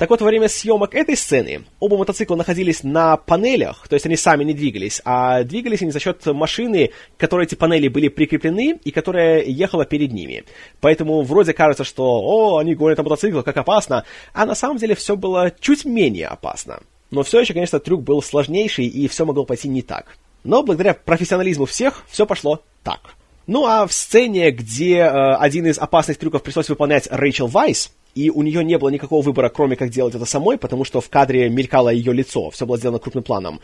Так 0.00 0.08
вот, 0.08 0.22
во 0.22 0.28
время 0.28 0.48
съемок 0.48 0.94
этой 0.94 1.14
сцены 1.14 1.64
оба 1.78 1.98
мотоцикла 1.98 2.34
находились 2.34 2.82
на 2.84 3.18
панелях, 3.18 3.86
то 3.86 3.92
есть 3.92 4.06
они 4.06 4.16
сами 4.16 4.44
не 4.44 4.54
двигались, 4.54 5.02
а 5.04 5.42
двигались 5.42 5.82
они 5.82 5.90
за 5.90 6.00
счет 6.00 6.24
машины, 6.24 6.92
к 7.18 7.20
которой 7.20 7.44
эти 7.44 7.54
панели 7.54 7.86
были 7.88 8.08
прикреплены 8.08 8.80
и 8.82 8.92
которая 8.92 9.44
ехала 9.44 9.84
перед 9.84 10.10
ними. 10.10 10.44
Поэтому 10.80 11.20
вроде 11.20 11.52
кажется, 11.52 11.84
что 11.84 12.02
«О, 12.02 12.56
они 12.56 12.74
гонят 12.74 12.96
на 12.96 13.04
мотоциклах, 13.04 13.44
как 13.44 13.58
опасно», 13.58 14.06
а 14.32 14.46
на 14.46 14.54
самом 14.54 14.78
деле 14.78 14.94
все 14.94 15.16
было 15.16 15.52
чуть 15.60 15.84
менее 15.84 16.28
опасно. 16.28 16.80
Но 17.10 17.22
все 17.22 17.40
еще, 17.40 17.52
конечно, 17.52 17.78
трюк 17.78 18.02
был 18.02 18.22
сложнейший, 18.22 18.86
и 18.86 19.06
все 19.06 19.26
могло 19.26 19.44
пойти 19.44 19.68
не 19.68 19.82
так. 19.82 20.16
Но 20.44 20.62
благодаря 20.62 20.94
профессионализму 20.94 21.66
всех, 21.66 22.04
все 22.08 22.24
пошло 22.24 22.62
так. 22.84 23.16
Ну 23.46 23.66
а 23.66 23.86
в 23.86 23.92
сцене, 23.92 24.50
где 24.50 25.00
э, 25.00 25.34
один 25.34 25.66
из 25.66 25.78
опасных 25.78 26.16
трюков 26.16 26.42
пришлось 26.42 26.70
выполнять 26.70 27.06
Рэйчел 27.10 27.48
Вайс, 27.48 27.92
и 28.14 28.30
у 28.30 28.42
нее 28.42 28.64
не 28.64 28.78
было 28.78 28.88
никакого 28.88 29.22
выбора, 29.22 29.48
кроме 29.48 29.76
как 29.76 29.90
делать 29.90 30.14
это 30.14 30.24
самой, 30.24 30.58
потому 30.58 30.84
что 30.84 31.00
в 31.00 31.08
кадре 31.08 31.48
мелькало 31.48 31.90
ее 31.90 32.12
лицо, 32.12 32.50
все 32.50 32.66
было 32.66 32.78
сделано 32.78 32.98
крупным 32.98 33.24
планом, 33.24 33.60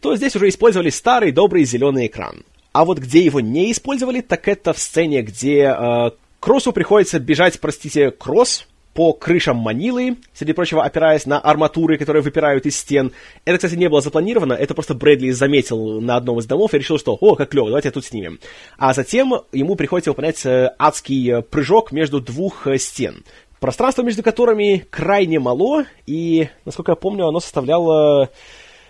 то 0.00 0.16
здесь 0.16 0.34
уже 0.36 0.48
использовали 0.48 0.90
старый 0.90 1.32
добрый 1.32 1.64
зеленый 1.64 2.06
экран. 2.06 2.44
А 2.72 2.84
вот 2.84 2.98
где 2.98 3.20
его 3.24 3.40
не 3.40 3.72
использовали, 3.72 4.20
так 4.20 4.46
это 4.48 4.72
в 4.72 4.78
сцене, 4.78 5.22
где 5.22 5.74
э, 5.76 6.10
Кроссу 6.38 6.72
приходится 6.72 7.18
бежать, 7.18 7.60
простите, 7.60 8.10
Кросс, 8.10 8.66
по 8.94 9.12
крышам 9.12 9.56
Манилы, 9.56 10.16
среди 10.34 10.52
прочего 10.52 10.84
опираясь 10.84 11.26
на 11.26 11.38
арматуры, 11.38 11.96
которые 11.96 12.22
выпирают 12.22 12.66
из 12.66 12.76
стен. 12.76 13.12
Это, 13.44 13.58
кстати, 13.58 13.74
не 13.74 13.88
было 13.88 14.00
запланировано, 14.00 14.52
это 14.52 14.74
просто 14.74 14.94
Брэдли 14.94 15.30
заметил 15.30 16.00
на 16.00 16.16
одном 16.16 16.38
из 16.38 16.46
домов 16.46 16.74
и 16.74 16.78
решил, 16.78 16.98
что 16.98 17.16
«О, 17.20 17.36
как 17.36 17.50
клево, 17.50 17.68
давайте 17.68 17.90
тут 17.90 18.04
снимем». 18.04 18.40
А 18.78 18.92
затем 18.92 19.34
ему 19.52 19.76
приходится 19.76 20.10
выполнять 20.10 20.44
э, 20.44 20.74
адский 20.78 21.30
э, 21.30 21.42
прыжок 21.42 21.92
между 21.92 22.20
двух 22.20 22.66
э, 22.66 22.78
стен. 22.78 23.22
Пространство 23.60 24.02
между 24.02 24.22
которыми 24.22 24.86
крайне 24.88 25.38
мало, 25.38 25.84
и, 26.06 26.48
насколько 26.64 26.92
я 26.92 26.96
помню, 26.96 27.26
оно 27.26 27.40
составляло... 27.40 28.30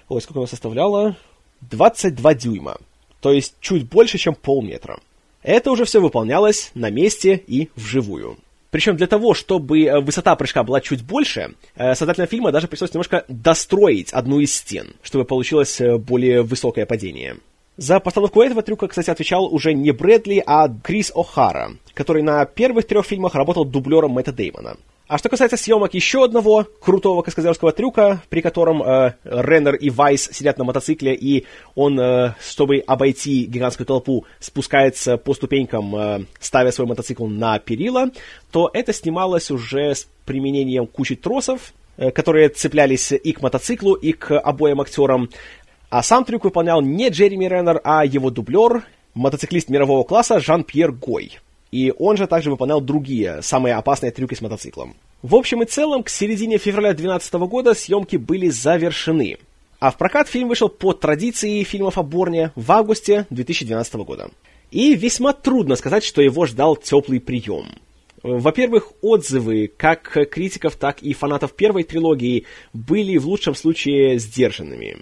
Ой, 0.09 0.21
сколько 0.23 0.39
оно 0.39 0.47
составляло? 0.47 1.17
22 1.63 2.35
дюйма. 2.35 2.77
То 3.21 3.33
есть 3.33 3.57
чуть 3.61 3.89
больше, 3.89 4.17
чем 4.17 4.35
полметра. 4.35 5.01
Это 5.43 5.73
уже 5.73 5.85
все 5.85 6.01
выполнялось 6.01 6.71
на 6.75 6.89
месте 6.89 7.43
и 7.47 7.69
вживую. 7.75 8.39
Причем 8.71 8.97
для 8.97 9.09
того, 9.09 9.35
чтобы 9.35 9.83
э, 9.83 10.01
высота 10.01 10.37
прыжка 10.37 10.63
была 10.63 10.81
чуть 10.81 11.03
больше, 11.03 11.55
э, 11.75 11.97
создателям 11.97 12.29
фильма 12.29 12.53
даже 12.53 12.69
пришлось 12.69 12.95
немножко 12.95 13.25
достроить 13.27 14.13
одну 14.13 14.39
из 14.39 14.55
стен, 14.55 14.95
чтобы 15.03 15.25
получилось 15.25 15.81
э, 15.81 15.97
более 15.99 16.43
высокое 16.43 16.87
падение. 16.87 17.39
За 17.81 17.99
постановку 17.99 18.43
этого 18.43 18.61
трюка, 18.61 18.89
кстати, 18.89 19.09
отвечал 19.09 19.47
уже 19.47 19.73
не 19.73 19.91
Брэдли, 19.91 20.43
а 20.47 20.69
Крис 20.69 21.11
О'Хара, 21.17 21.79
который 21.95 22.23
на 22.23 22.45
первых 22.45 22.87
трех 22.87 23.07
фильмах 23.07 23.35
работал 23.35 23.65
дублером 23.65 24.11
Мэтта 24.11 24.33
Деймона. 24.33 24.77
А 25.09 25.17
что 25.17 25.31
касается 25.31 25.57
съемок 25.57 25.95
еще 25.95 26.25
одного 26.25 26.67
крутого 26.83 27.23
каскадерского 27.23 27.73
трюка, 27.73 28.21
при 28.29 28.43
котором 28.43 28.83
э, 28.83 29.15
Реннер 29.25 29.77
и 29.77 29.89
Вайс 29.89 30.29
сидят 30.31 30.59
на 30.59 30.65
мотоцикле, 30.65 31.15
и 31.15 31.47
он, 31.75 31.99
э, 31.99 32.35
чтобы 32.47 32.85
обойти 32.87 33.47
гигантскую 33.47 33.87
толпу, 33.87 34.27
спускается 34.41 35.17
по 35.17 35.33
ступенькам, 35.33 35.97
э, 35.97 36.25
ставя 36.39 36.73
свой 36.73 36.87
мотоцикл 36.87 37.29
на 37.29 37.59
перила, 37.61 38.11
то 38.51 38.69
это 38.75 38.93
снималось 38.93 39.51
уже 39.51 39.95
с 39.95 40.07
применением 40.27 40.87
кучи 40.87 41.17
тросов, 41.17 41.73
э, 41.97 42.11
которые 42.11 42.51
цеплялись 42.51 43.11
и 43.11 43.33
к 43.33 43.41
мотоциклу, 43.41 43.95
и 43.95 44.13
к 44.13 44.39
обоим 44.39 44.83
актерам. 44.83 45.31
А 45.91 46.05
сам 46.05 46.25
трюк 46.25 46.45
выполнял 46.45 46.81
не 46.81 47.09
Джереми 47.09 47.47
Реннер, 47.47 47.81
а 47.83 48.05
его 48.05 48.31
дублер, 48.31 48.85
мотоциклист 49.15 49.69
мирового 49.69 50.05
класса 50.05 50.39
Жан-Пьер 50.39 50.93
Гой. 50.93 51.41
И 51.73 51.93
он 51.99 52.17
же 52.17 52.29
также 52.29 52.49
выполнял 52.49 52.81
другие, 52.81 53.43
самые 53.43 53.75
опасные 53.75 54.13
трюки 54.13 54.35
с 54.35 54.41
мотоциклом. 54.41 54.95
В 55.23 55.35
общем 55.35 55.63
и 55.63 55.67
целом, 55.67 56.05
к 56.05 56.09
середине 56.09 56.59
февраля 56.59 56.91
2012 56.91 57.35
года 57.51 57.75
съемки 57.75 58.17
были 58.17 58.51
завершены. 58.51 59.39
А 59.81 59.91
в 59.91 59.99
прокат 59.99 60.29
фильм 60.29 60.49
вышел 60.49 60.69
по 60.69 60.93
традиции 60.93 61.65
фильмов 61.65 61.99
о 61.99 62.05
Борне 62.05 62.53
в 62.55 62.71
августе 62.71 63.27
2012 63.31 63.95
года. 63.95 64.31
И 64.71 64.95
весьма 64.95 65.33
трудно 65.33 65.75
сказать, 65.75 66.05
что 66.05 66.23
его 66.23 66.47
ждал 66.47 66.77
теплый 66.77 67.19
прием. 67.19 67.67
Во-первых, 68.23 68.93
отзывы 69.03 69.69
как 69.77 70.29
критиков, 70.31 70.77
так 70.77 71.03
и 71.03 71.15
фанатов 71.15 71.53
первой 71.55 71.83
трилогии 71.83 72.45
были 72.73 73.17
в 73.17 73.27
лучшем 73.27 73.57
случае 73.57 74.21
сдержанными 74.21 74.99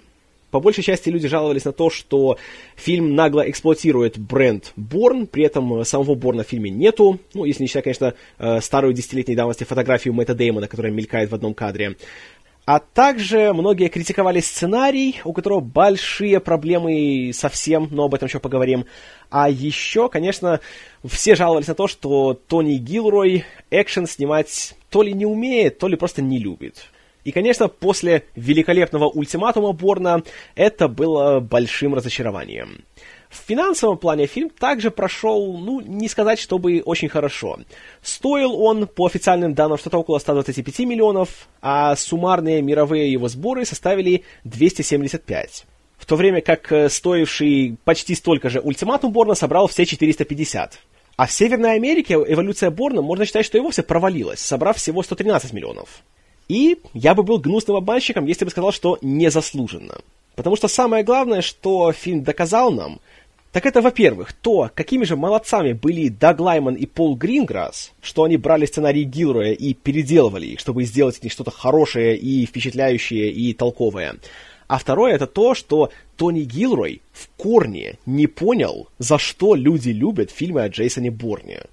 по 0.51 0.59
большей 0.59 0.83
части 0.83 1.09
люди 1.09 1.27
жаловались 1.27 1.65
на 1.65 1.71
то, 1.71 1.89
что 1.89 2.37
фильм 2.75 3.15
нагло 3.15 3.49
эксплуатирует 3.49 4.17
бренд 4.17 4.73
Борн, 4.75 5.27
при 5.27 5.43
этом 5.43 5.83
самого 5.85 6.15
Борна 6.15 6.43
в 6.43 6.47
фильме 6.47 6.69
нету, 6.69 7.19
ну, 7.33 7.45
если 7.45 7.63
не 7.63 7.67
считать, 7.67 7.83
конечно, 7.83 8.13
э, 8.37 8.61
старую 8.61 8.93
десятилетней 8.93 9.35
давности 9.35 9.63
фотографию 9.63 10.13
Мэтта 10.13 10.33
Деймона, 10.33 10.67
которая 10.67 10.91
мелькает 10.91 11.31
в 11.31 11.35
одном 11.35 11.53
кадре. 11.53 11.95
А 12.65 12.79
также 12.79 13.51
многие 13.51 13.87
критиковали 13.87 14.41
сценарий, 14.41 15.21
у 15.23 15.33
которого 15.33 15.59
большие 15.59 16.39
проблемы 16.39 17.31
совсем, 17.33 17.87
но 17.89 18.03
об 18.03 18.13
этом 18.13 18.27
еще 18.27 18.39
поговорим. 18.39 18.85
А 19.31 19.49
еще, 19.49 20.07
конечно, 20.07 20.59
все 21.03 21.33
жаловались 21.33 21.65
на 21.65 21.73
то, 21.73 21.87
что 21.87 22.39
Тони 22.47 22.75
Гилрой 22.75 23.43
экшен 23.71 24.05
снимать 24.05 24.75
то 24.91 25.01
ли 25.01 25.13
не 25.13 25.25
умеет, 25.25 25.79
то 25.79 25.87
ли 25.87 25.95
просто 25.95 26.21
не 26.21 26.37
любит. 26.37 26.85
И, 27.29 27.31
конечно, 27.31 27.67
после 27.67 28.23
великолепного 28.35 29.07
ультиматума 29.07 29.71
Борна 29.71 30.23
это 30.55 30.87
было 30.87 31.39
большим 31.39 31.93
разочарованием. 31.93 32.83
В 33.29 33.35
финансовом 33.47 33.99
плане 33.99 34.25
фильм 34.25 34.49
также 34.49 34.89
прошел, 34.89 35.55
ну, 35.55 35.79
не 35.79 36.09
сказать, 36.09 36.39
чтобы 36.39 36.81
очень 36.83 37.07
хорошо. 37.07 37.59
Стоил 38.01 38.59
он, 38.59 38.87
по 38.87 39.05
официальным 39.05 39.53
данным, 39.53 39.77
что-то 39.77 39.99
около 39.99 40.17
125 40.17 40.79
миллионов, 40.87 41.47
а 41.61 41.95
суммарные 41.95 42.63
мировые 42.63 43.11
его 43.11 43.27
сборы 43.27 43.63
составили 43.63 44.23
275. 44.45 45.65
В 45.99 46.07
то 46.07 46.15
время 46.15 46.41
как 46.41 46.71
э, 46.71 46.89
стоивший 46.89 47.77
почти 47.83 48.15
столько 48.15 48.49
же 48.49 48.59
ультиматум 48.59 49.11
Борна 49.11 49.35
собрал 49.35 49.67
все 49.67 49.85
450. 49.85 50.79
А 51.15 51.27
в 51.27 51.31
Северной 51.31 51.75
Америке 51.75 52.15
эволюция 52.15 52.71
Борна, 52.71 53.03
можно 53.03 53.27
считать, 53.27 53.45
что 53.45 53.59
и 53.59 53.61
вовсе 53.61 53.83
провалилась, 53.83 54.39
собрав 54.39 54.77
всего 54.77 55.03
113 55.03 55.53
миллионов. 55.53 56.01
И 56.49 56.79
я 56.93 57.13
бы 57.13 57.23
был 57.23 57.37
гнусным 57.37 57.77
обманщиком, 57.77 58.25
если 58.25 58.43
бы 58.43 58.51
сказал, 58.51 58.71
что 58.71 58.97
незаслуженно. 59.01 59.99
Потому 60.35 60.55
что 60.55 60.67
самое 60.67 61.03
главное, 61.03 61.41
что 61.41 61.91
фильм 61.91 62.23
доказал 62.23 62.71
нам, 62.71 62.99
так 63.51 63.65
это, 63.65 63.81
во-первых, 63.81 64.33
то, 64.33 64.69
какими 64.73 65.05
же 65.05 65.15
молодцами 65.15 65.73
были 65.73 66.09
Даг 66.09 66.39
Лайман 66.39 66.75
и 66.75 66.85
Пол 66.85 67.15
Гринграсс, 67.15 67.91
что 68.01 68.23
они 68.23 68.37
брали 68.37 68.65
сценарии 68.65 69.03
Гилроя 69.03 69.53
и 69.53 69.73
переделывали 69.73 70.47
их, 70.47 70.59
чтобы 70.59 70.83
сделать 70.83 71.17
из 71.17 71.23
них 71.23 71.31
что-то 71.31 71.49
хорошее 71.49 72.15
и 72.15 72.45
впечатляющее 72.45 73.31
и 73.31 73.53
толковое. 73.53 74.15
А 74.67 74.77
второе 74.77 75.15
это 75.15 75.25
то, 75.25 75.55
что 75.55 75.89
Тони 76.15 76.41
Гилрой 76.41 77.01
в 77.11 77.27
корне 77.37 77.97
не 78.05 78.27
понял, 78.27 78.87
за 78.99 79.17
что 79.17 79.55
люди 79.55 79.89
любят 79.89 80.29
фильмы 80.29 80.61
о 80.61 80.69
Джейсоне 80.69 81.09
Борне. 81.09 81.63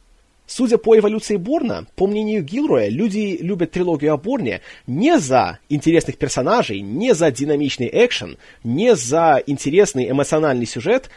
Судя 0.46 0.78
по 0.78 0.96
эволюции 0.96 1.36
Борна, 1.36 1.86
по 1.96 2.06
мнению 2.06 2.44
Гилроя, 2.44 2.88
люди 2.88 3.38
любят 3.40 3.72
трилогию 3.72 4.14
о 4.14 4.16
Борне 4.16 4.60
не 4.86 5.18
за 5.18 5.58
интересных 5.68 6.18
персонажей, 6.18 6.80
не 6.80 7.14
за 7.14 7.32
динамичный 7.32 7.90
экшен, 7.92 8.38
не 8.62 8.94
за 8.94 9.42
интересный 9.46 10.08
эмоциональный 10.08 10.66
сюжет, 10.66 11.10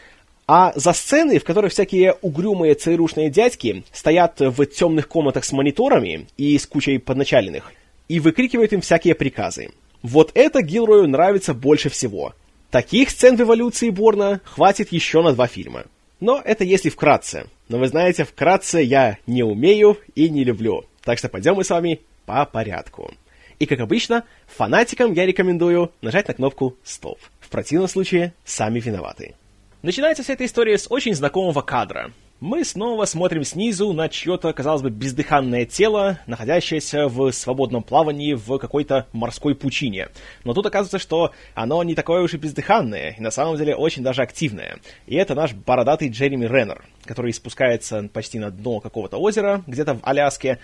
а 0.48 0.72
за 0.74 0.92
сцены, 0.92 1.38
в 1.38 1.44
которых 1.44 1.72
всякие 1.72 2.16
угрюмые 2.22 2.74
ЦРУшные 2.74 3.30
дядьки 3.30 3.84
стоят 3.92 4.40
в 4.40 4.66
темных 4.66 5.06
комнатах 5.06 5.44
с 5.44 5.52
мониторами 5.52 6.26
и 6.36 6.58
с 6.58 6.66
кучей 6.66 6.98
подначаленных 6.98 7.72
и 8.08 8.18
выкрикивают 8.18 8.72
им 8.72 8.80
всякие 8.80 9.14
приказы. 9.14 9.70
Вот 10.02 10.32
это 10.34 10.62
Гилрою 10.62 11.08
нравится 11.08 11.54
больше 11.54 11.88
всего. 11.88 12.34
Таких 12.72 13.10
сцен 13.10 13.36
в 13.36 13.42
эволюции 13.42 13.90
Борна 13.90 14.40
хватит 14.42 14.90
еще 14.90 15.22
на 15.22 15.32
два 15.32 15.46
фильма. 15.46 15.84
Но 16.18 16.42
это 16.44 16.64
если 16.64 16.88
вкратце. 16.88 17.46
Но 17.70 17.78
вы 17.78 17.86
знаете, 17.86 18.24
вкратце 18.24 18.80
я 18.80 19.18
не 19.28 19.44
умею 19.44 19.96
и 20.16 20.28
не 20.28 20.42
люблю. 20.42 20.86
Так 21.02 21.18
что 21.18 21.28
пойдем 21.28 21.54
мы 21.54 21.62
с 21.62 21.70
вами 21.70 22.00
по 22.26 22.44
порядку. 22.44 23.14
И 23.60 23.66
как 23.66 23.78
обычно, 23.78 24.24
фанатикам 24.48 25.12
я 25.12 25.24
рекомендую 25.24 25.92
нажать 26.02 26.26
на 26.26 26.34
кнопку 26.34 26.76
«Стоп». 26.82 27.20
В 27.38 27.48
противном 27.48 27.86
случае 27.86 28.34
сами 28.44 28.80
виноваты. 28.80 29.36
Начинается 29.82 30.24
вся 30.24 30.32
эта 30.32 30.46
история 30.46 30.78
с 30.78 30.90
очень 30.90 31.14
знакомого 31.14 31.62
кадра. 31.62 32.12
Мы 32.40 32.64
снова 32.64 33.04
смотрим 33.04 33.44
снизу 33.44 33.92
на 33.92 34.08
чье-то, 34.08 34.54
казалось 34.54 34.80
бы, 34.80 34.88
бездыханное 34.88 35.66
тело, 35.66 36.20
находящееся 36.26 37.06
в 37.06 37.30
свободном 37.32 37.82
плавании 37.82 38.32
в 38.32 38.56
какой-то 38.56 39.06
морской 39.12 39.54
пучине. 39.54 40.08
Но 40.44 40.54
тут 40.54 40.64
оказывается, 40.64 40.98
что 40.98 41.32
оно 41.54 41.82
не 41.82 41.94
такое 41.94 42.22
уж 42.22 42.32
и 42.32 42.38
бездыханное, 42.38 43.10
и 43.18 43.20
на 43.20 43.30
самом 43.30 43.58
деле 43.58 43.76
очень 43.76 44.02
даже 44.02 44.22
активное. 44.22 44.78
И 45.06 45.16
это 45.16 45.34
наш 45.34 45.52
бородатый 45.52 46.08
Джереми 46.08 46.46
Реннер, 46.46 46.82
который 47.04 47.34
спускается 47.34 48.08
почти 48.10 48.38
на 48.38 48.50
дно 48.50 48.80
какого-то 48.80 49.18
озера, 49.18 49.62
где-то 49.66 49.96
в 49.96 50.00
Аляске, 50.02 50.60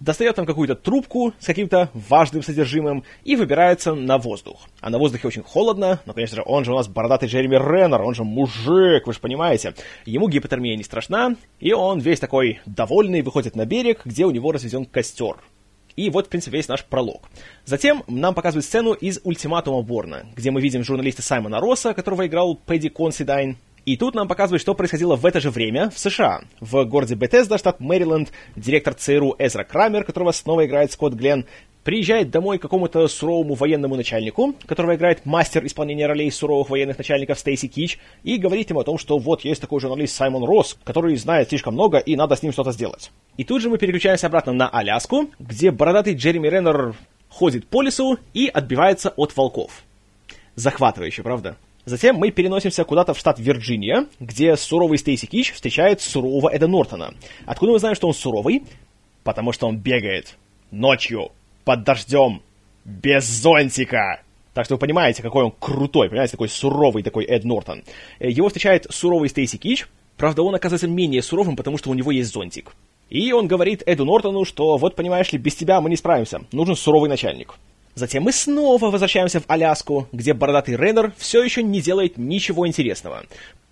достает 0.00 0.36
там 0.36 0.46
какую-то 0.46 0.74
трубку 0.74 1.32
с 1.38 1.46
каким-то 1.46 1.90
важным 1.94 2.42
содержимым 2.42 3.04
и 3.24 3.36
выбирается 3.36 3.94
на 3.94 4.18
воздух. 4.18 4.66
А 4.80 4.90
на 4.90 4.98
воздухе 4.98 5.28
очень 5.28 5.42
холодно, 5.42 6.00
но, 6.06 6.14
конечно 6.14 6.36
же, 6.36 6.42
он 6.44 6.64
же 6.64 6.72
у 6.72 6.76
нас 6.76 6.88
бородатый 6.88 7.28
Джереми 7.28 7.56
Реннер, 7.56 8.02
он 8.02 8.14
же 8.14 8.24
мужик, 8.24 9.06
вы 9.06 9.12
же 9.12 9.20
понимаете. 9.20 9.74
Ему 10.06 10.28
гипотермия 10.28 10.76
не 10.76 10.84
страшна, 10.84 11.36
и 11.60 11.72
он 11.72 12.00
весь 12.00 12.20
такой 12.20 12.60
довольный 12.66 13.22
выходит 13.22 13.54
на 13.54 13.66
берег, 13.66 14.02
где 14.04 14.24
у 14.24 14.30
него 14.30 14.52
разведен 14.52 14.86
костер. 14.86 15.36
И 15.96 16.08
вот, 16.08 16.26
в 16.26 16.28
принципе, 16.30 16.56
весь 16.56 16.68
наш 16.68 16.84
пролог. 16.84 17.28
Затем 17.66 18.04
нам 18.06 18.34
показывают 18.34 18.64
сцену 18.64 18.92
из 18.92 19.20
«Ультиматума 19.22 19.82
Борна», 19.82 20.24
где 20.34 20.50
мы 20.50 20.60
видим 20.60 20.82
журналиста 20.82 21.20
Саймона 21.20 21.60
Росса, 21.60 21.92
которого 21.92 22.26
играл 22.26 22.54
Пэдди 22.54 22.88
Консидайн, 22.88 23.58
и 23.84 23.96
тут 23.96 24.14
нам 24.14 24.28
показывают, 24.28 24.62
что 24.62 24.74
происходило 24.74 25.16
в 25.16 25.26
это 25.26 25.40
же 25.40 25.50
время 25.50 25.90
в 25.90 25.98
США. 25.98 26.42
В 26.60 26.84
городе 26.84 27.14
Бетезда, 27.14 27.58
штат 27.58 27.80
Мэриленд, 27.80 28.30
директор 28.56 28.94
ЦРУ 28.94 29.36
Эзра 29.38 29.64
Крамер, 29.64 30.04
которого 30.04 30.32
снова 30.32 30.66
играет 30.66 30.92
Скотт 30.92 31.14
Гленн, 31.14 31.46
приезжает 31.84 32.30
домой 32.30 32.58
к 32.58 32.62
какому-то 32.62 33.06
суровому 33.08 33.54
военному 33.54 33.96
начальнику, 33.96 34.54
которого 34.66 34.94
играет 34.94 35.24
мастер 35.24 35.64
исполнения 35.64 36.06
ролей 36.06 36.30
суровых 36.30 36.70
военных 36.70 36.98
начальников 36.98 37.38
Стейси 37.38 37.68
Кич, 37.68 37.98
и 38.22 38.36
говорит 38.36 38.70
ему 38.70 38.80
о 38.80 38.84
том, 38.84 38.98
что 38.98 39.18
вот 39.18 39.44
есть 39.44 39.60
такой 39.60 39.80
журналист 39.80 40.14
Саймон 40.14 40.44
Росс, 40.44 40.76
который 40.84 41.16
знает 41.16 41.48
слишком 41.48 41.74
много, 41.74 41.98
и 41.98 42.16
надо 42.16 42.36
с 42.36 42.42
ним 42.42 42.52
что-то 42.52 42.72
сделать. 42.72 43.10
И 43.36 43.44
тут 43.44 43.62
же 43.62 43.70
мы 43.70 43.78
переключаемся 43.78 44.26
обратно 44.26 44.52
на 44.52 44.68
Аляску, 44.68 45.30
где 45.38 45.70
бородатый 45.70 46.14
Джереми 46.14 46.48
Реннер 46.48 46.94
ходит 47.28 47.66
по 47.66 47.82
лесу 47.82 48.18
и 48.34 48.48
отбивается 48.48 49.10
от 49.16 49.36
волков. 49.36 49.82
Захватывающе, 50.56 51.22
правда? 51.22 51.56
Затем 51.84 52.16
мы 52.16 52.30
переносимся 52.30 52.84
куда-то 52.84 53.14
в 53.14 53.18
штат 53.18 53.38
Вирджиния, 53.38 54.06
где 54.18 54.56
суровый 54.56 54.98
Стейси 54.98 55.26
Кич 55.26 55.52
встречает 55.52 56.00
сурового 56.00 56.48
Эда 56.48 56.68
Нортона. 56.68 57.14
Откуда 57.46 57.72
мы 57.72 57.78
знаем, 57.78 57.96
что 57.96 58.06
он 58.06 58.14
суровый? 58.14 58.64
Потому 59.24 59.52
что 59.52 59.66
он 59.66 59.78
бегает 59.78 60.36
ночью, 60.70 61.30
под 61.64 61.84
дождем, 61.84 62.42
без 62.84 63.24
зонтика. 63.24 64.22
Так 64.54 64.64
что 64.64 64.74
вы 64.74 64.78
понимаете, 64.78 65.22
какой 65.22 65.44
он 65.44 65.52
крутой, 65.58 66.08
понимаете, 66.08 66.32
такой 66.32 66.48
суровый 66.48 67.02
такой 67.02 67.24
Эд 67.24 67.44
Нортон. 67.44 67.82
Э, 68.18 68.28
его 68.28 68.48
встречает 68.48 68.86
суровый 68.90 69.28
Стейси 69.28 69.56
Кич, 69.56 69.86
правда, 70.16 70.42
он 70.42 70.54
оказывается 70.54 70.88
менее 70.88 71.22
суровым, 71.22 71.56
потому 71.56 71.78
что 71.78 71.90
у 71.90 71.94
него 71.94 72.10
есть 72.10 72.32
зонтик. 72.32 72.74
И 73.08 73.32
он 73.32 73.48
говорит 73.48 73.82
Эду 73.86 74.04
Нортону, 74.04 74.44
что 74.44 74.76
вот, 74.76 74.96
понимаешь 74.96 75.32
ли, 75.32 75.38
без 75.38 75.54
тебя 75.54 75.80
мы 75.80 75.90
не 75.90 75.96
справимся, 75.96 76.42
нужен 76.52 76.76
суровый 76.76 77.08
начальник. 77.08 77.54
Затем 77.94 78.22
мы 78.22 78.32
снова 78.32 78.90
возвращаемся 78.90 79.40
в 79.40 79.44
Аляску, 79.48 80.08
где 80.12 80.32
бородатый 80.32 80.76
Рейнер 80.76 81.12
все 81.18 81.42
еще 81.42 81.62
не 81.62 81.80
делает 81.80 82.16
ничего 82.16 82.66
интересного. 82.66 83.24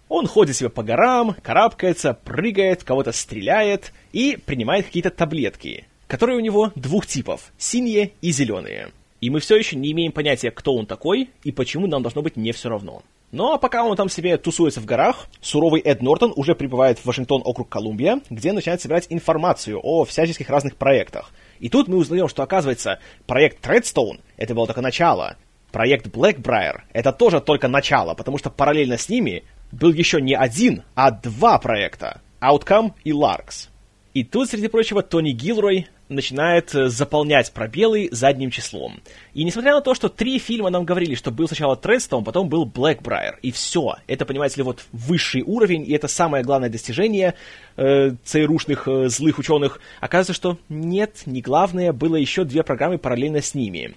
Он 0.09 0.27
ходит 0.27 0.57
себе 0.57 0.71
по 0.71 0.83
горам, 0.83 1.37
карабкается, 1.43 2.15
прыгает, 2.15 2.83
кого-то 2.83 3.13
стреляет 3.13 3.93
и 4.13 4.37
принимает 4.37 4.87
какие-то 4.87 5.11
таблетки, 5.11 5.87
которые 6.07 6.39
у 6.39 6.41
него 6.41 6.73
двух 6.75 7.07
типов– 7.07 7.53
синие 7.59 8.13
и 8.21 8.33
зеленые. 8.33 8.89
И 9.21 9.31
мы 9.31 9.41
все 9.41 9.57
еще 9.57 9.77
не 9.77 9.93
имеем 9.93 10.13
понятия, 10.13 10.51
кто 10.51 10.75
он 10.75 10.87
такой 10.87 11.31
и 11.45 11.53
почему 11.53 11.87
нам 11.87 12.03
должно 12.03 12.23
быть 12.23 12.37
не 12.37 12.53
все 12.53 12.69
равно. 12.69 13.03
Ну 13.31 13.53
а 13.53 13.59
пока 13.59 13.85
он 13.85 13.95
там 13.97 14.09
себе 14.09 14.39
тусуется 14.39 14.81
в 14.81 14.87
горах, 14.87 15.29
суровый 15.43 15.83
Эд 15.83 16.01
Нортон 16.01 16.33
уже 16.35 16.55
прибывает 16.55 16.99
в 16.99 17.05
Вашингтон, 17.05 17.43
округ 17.45 17.69
Колумбия, 17.69 18.21
где 18.31 18.53
начинает 18.53 18.81
собирать 18.81 19.07
информацию 19.11 19.79
о 19.83 20.05
всяческих 20.05 20.49
разных 20.49 20.77
проектах– 20.77 21.31
и 21.61 21.69
тут 21.69 21.89
мы 21.89 21.97
узнаем, 21.97 22.29
что, 22.29 22.43
оказывается, 22.43 23.01
проект 23.27 23.65
Treadstone— 23.65 24.21
это 24.37 24.55
было 24.55 24.67
только 24.67 24.81
начало. 24.81 25.37
Проект 25.73 26.07
Blackbriar— 26.07 26.83
это 26.93 27.13
тоже 27.13 27.41
только 27.41 27.69
начало, 27.69 28.15
потому 28.15 28.39
что 28.39 28.51
параллельно 28.51 28.97
с 28.97 29.09
ними 29.09 29.45
был 29.71 29.93
еще 29.93 30.21
не 30.21 30.35
один, 30.35 30.83
а 30.95 31.11
два 31.11 31.59
проекта— 31.59 32.21
Outcome 32.41 32.93
и 33.05 33.13
Larks. 33.13 33.69
И 34.15 34.25
тут, 34.25 34.49
среди 34.49 34.69
прочего, 34.69 35.03
Тони 35.03 35.33
Гилрой 35.33 35.89
начинает 36.09 36.75
э, 36.75 36.89
заполнять 36.89 37.53
пробелы 37.53 38.09
задним 38.11 38.51
числом. 38.51 39.01
И 39.35 39.45
несмотря 39.45 39.75
на 39.75 39.81
то, 39.81 39.95
что 39.95 40.09
три 40.09 40.39
фильма 40.39 40.71
нам 40.71 40.85
говорили, 40.85 41.15
что 41.15 41.31
был 41.31 41.47
сначала 41.47 41.77
Тредстоун, 41.77 42.25
потом 42.25 42.49
был 42.49 42.67
Blackbriar, 42.67 43.37
и 43.43 43.51
все. 43.51 43.97
Это, 44.07 44.25
понимаете 44.25 44.57
ли, 44.57 44.63
вот 44.63 44.85
высший 44.93 45.43
уровень, 45.43 45.85
и 45.89 45.93
это 45.93 46.09
самое 46.09 46.45
главное 46.45 46.69
достижение 46.69 47.35
э, 47.77 48.13
ЦРУшных 48.25 48.89
э, 48.89 49.09
злых 49.09 49.39
ученых. 49.39 49.81
Оказывается, 50.01 50.35
что 50.35 50.59
нет, 50.69 51.23
не 51.27 51.41
главное, 51.41 51.93
было 51.93 52.17
еще 52.17 52.45
две 52.45 52.63
программы 52.63 52.99
параллельно 52.99 53.43
с 53.43 53.55
ними. 53.55 53.95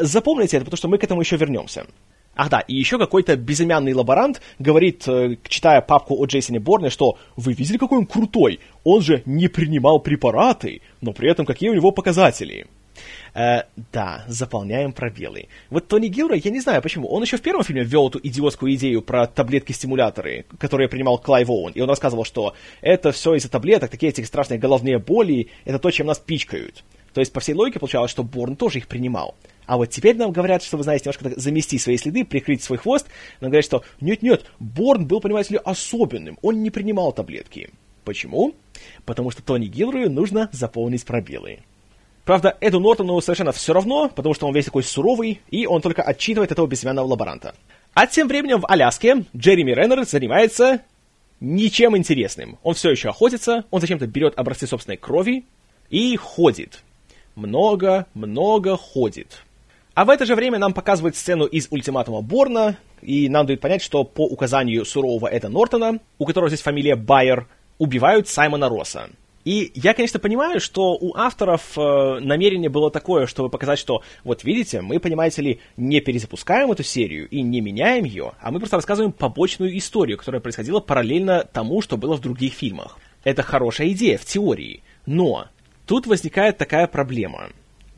Запомните 0.00 0.56
это, 0.56 0.64
потому 0.64 0.78
что 0.78 0.88
мы 0.88 0.98
к 0.98 1.04
этому 1.04 1.20
еще 1.20 1.36
вернемся. 1.36 1.86
Ах 2.38 2.50
да, 2.50 2.60
и 2.60 2.76
еще 2.76 2.98
какой-то 2.98 3.36
безымянный 3.36 3.92
лаборант 3.94 4.40
говорит, 4.60 5.08
э, 5.08 5.38
читая 5.48 5.80
папку 5.80 6.14
о 6.14 6.24
Джейсоне 6.24 6.60
Борне, 6.60 6.88
что 6.88 7.18
«Вы 7.34 7.52
видели, 7.52 7.78
какой 7.78 7.98
он 7.98 8.06
крутой? 8.06 8.60
Он 8.84 9.02
же 9.02 9.24
не 9.26 9.48
принимал 9.48 9.98
препараты, 9.98 10.80
но 11.00 11.12
при 11.12 11.28
этом 11.28 11.44
какие 11.44 11.68
у 11.68 11.74
него 11.74 11.90
показатели?» 11.90 12.68
Э, 13.34 13.62
да, 13.92 14.24
заполняем 14.28 14.92
пробелы. 14.92 15.48
Вот 15.68 15.88
Тони 15.88 16.06
Гилрой, 16.06 16.40
я 16.44 16.52
не 16.52 16.60
знаю 16.60 16.80
почему, 16.80 17.08
он 17.08 17.22
еще 17.22 17.38
в 17.38 17.42
первом 17.42 17.64
фильме 17.64 17.82
ввел 17.82 18.08
эту 18.08 18.20
идиотскую 18.22 18.72
идею 18.76 19.02
про 19.02 19.26
таблетки-стимуляторы, 19.26 20.46
которые 20.60 20.88
принимал 20.88 21.18
Клайв 21.18 21.50
Оуэн, 21.50 21.72
и 21.72 21.80
он 21.80 21.88
рассказывал, 21.88 22.24
что 22.24 22.54
это 22.80 23.10
все 23.10 23.34
из-за 23.34 23.50
таблеток, 23.50 23.90
такие 23.90 24.10
эти 24.10 24.22
страшные 24.22 24.60
головные 24.60 25.00
боли, 25.00 25.48
это 25.64 25.80
то, 25.80 25.90
чем 25.90 26.06
нас 26.06 26.20
пичкают. 26.20 26.84
То 27.14 27.20
есть, 27.20 27.32
по 27.32 27.40
всей 27.40 27.54
логике, 27.54 27.80
получалось, 27.80 28.12
что 28.12 28.22
Борн 28.22 28.54
тоже 28.54 28.78
их 28.78 28.86
принимал. 28.86 29.34
А 29.68 29.76
вот 29.76 29.90
теперь 29.90 30.16
нам 30.16 30.32
говорят, 30.32 30.62
что, 30.62 30.78
вы 30.78 30.82
знаете, 30.82 31.04
немножко 31.04 31.38
замести 31.38 31.78
свои 31.78 31.98
следы, 31.98 32.24
прикрыть 32.24 32.62
свой 32.62 32.78
хвост. 32.78 33.06
Нам 33.42 33.50
говорят, 33.50 33.66
что 33.66 33.84
нет-нет, 34.00 34.46
Борн 34.58 35.06
был, 35.06 35.20
понимаете 35.20 35.54
ли, 35.54 35.60
особенным. 35.62 36.38
Он 36.40 36.62
не 36.62 36.70
принимал 36.70 37.12
таблетки. 37.12 37.68
Почему? 38.02 38.54
Потому 39.04 39.30
что 39.30 39.42
Тони 39.42 39.66
Гилрою 39.66 40.10
нужно 40.10 40.48
заполнить 40.52 41.04
пробелы. 41.04 41.58
Правда, 42.24 42.56
Эду 42.62 42.80
Нортону 42.80 43.20
совершенно 43.20 43.52
все 43.52 43.74
равно, 43.74 44.08
потому 44.08 44.34
что 44.34 44.46
он 44.46 44.54
весь 44.54 44.64
такой 44.64 44.82
суровый, 44.82 45.42
и 45.50 45.66
он 45.66 45.82
только 45.82 46.00
отчитывает 46.00 46.50
этого 46.50 46.66
безымянного 46.66 47.06
лаборанта. 47.06 47.54
А 47.92 48.06
тем 48.06 48.26
временем 48.26 48.60
в 48.60 48.66
Аляске 48.70 49.26
Джереми 49.36 49.72
Реннер 49.72 50.06
занимается 50.06 50.80
ничем 51.40 51.94
интересным. 51.94 52.58
Он 52.62 52.72
все 52.72 52.90
еще 52.90 53.10
охотится, 53.10 53.64
он 53.70 53.82
зачем-то 53.82 54.06
берет 54.06 54.32
образцы 54.38 54.66
собственной 54.66 54.96
крови 54.96 55.44
и 55.90 56.16
ходит. 56.16 56.82
Много-много 57.34 58.78
ходит. 58.78 59.42
А 59.98 60.04
в 60.04 60.10
это 60.10 60.24
же 60.26 60.36
время 60.36 60.60
нам 60.60 60.74
показывают 60.74 61.16
сцену 61.16 61.44
из 61.44 61.66
ультиматума 61.72 62.20
Борна, 62.20 62.76
и 63.02 63.28
нам 63.28 63.46
дают 63.46 63.60
понять, 63.60 63.82
что 63.82 64.04
по 64.04 64.24
указанию 64.24 64.84
сурового 64.84 65.26
Эда 65.26 65.48
Нортона, 65.48 65.98
у 66.18 66.24
которого 66.24 66.48
здесь 66.48 66.62
фамилия 66.62 66.94
Байер, 66.94 67.48
убивают 67.78 68.28
Саймона 68.28 68.68
Росса. 68.68 69.10
И 69.44 69.72
я, 69.74 69.94
конечно, 69.94 70.20
понимаю, 70.20 70.60
что 70.60 70.92
у 70.92 71.16
авторов 71.16 71.76
э, 71.76 72.20
намерение 72.20 72.70
было 72.70 72.92
такое, 72.92 73.26
чтобы 73.26 73.50
показать, 73.50 73.80
что, 73.80 74.04
вот 74.22 74.44
видите, 74.44 74.82
мы, 74.82 75.00
понимаете 75.00 75.42
ли, 75.42 75.60
не 75.76 76.00
перезапускаем 76.00 76.70
эту 76.70 76.84
серию 76.84 77.28
и 77.28 77.42
не 77.42 77.60
меняем 77.60 78.04
ее, 78.04 78.34
а 78.40 78.52
мы 78.52 78.60
просто 78.60 78.76
рассказываем 78.76 79.10
побочную 79.10 79.76
историю, 79.76 80.16
которая 80.16 80.40
происходила 80.40 80.78
параллельно 80.78 81.42
тому, 81.52 81.82
что 81.82 81.96
было 81.96 82.16
в 82.16 82.20
других 82.20 82.52
фильмах. 82.52 82.98
Это 83.24 83.42
хорошая 83.42 83.88
идея 83.88 84.16
в 84.16 84.24
теории, 84.24 84.84
но 85.06 85.48
тут 85.86 86.06
возникает 86.06 86.56
такая 86.56 86.86
проблема. 86.86 87.48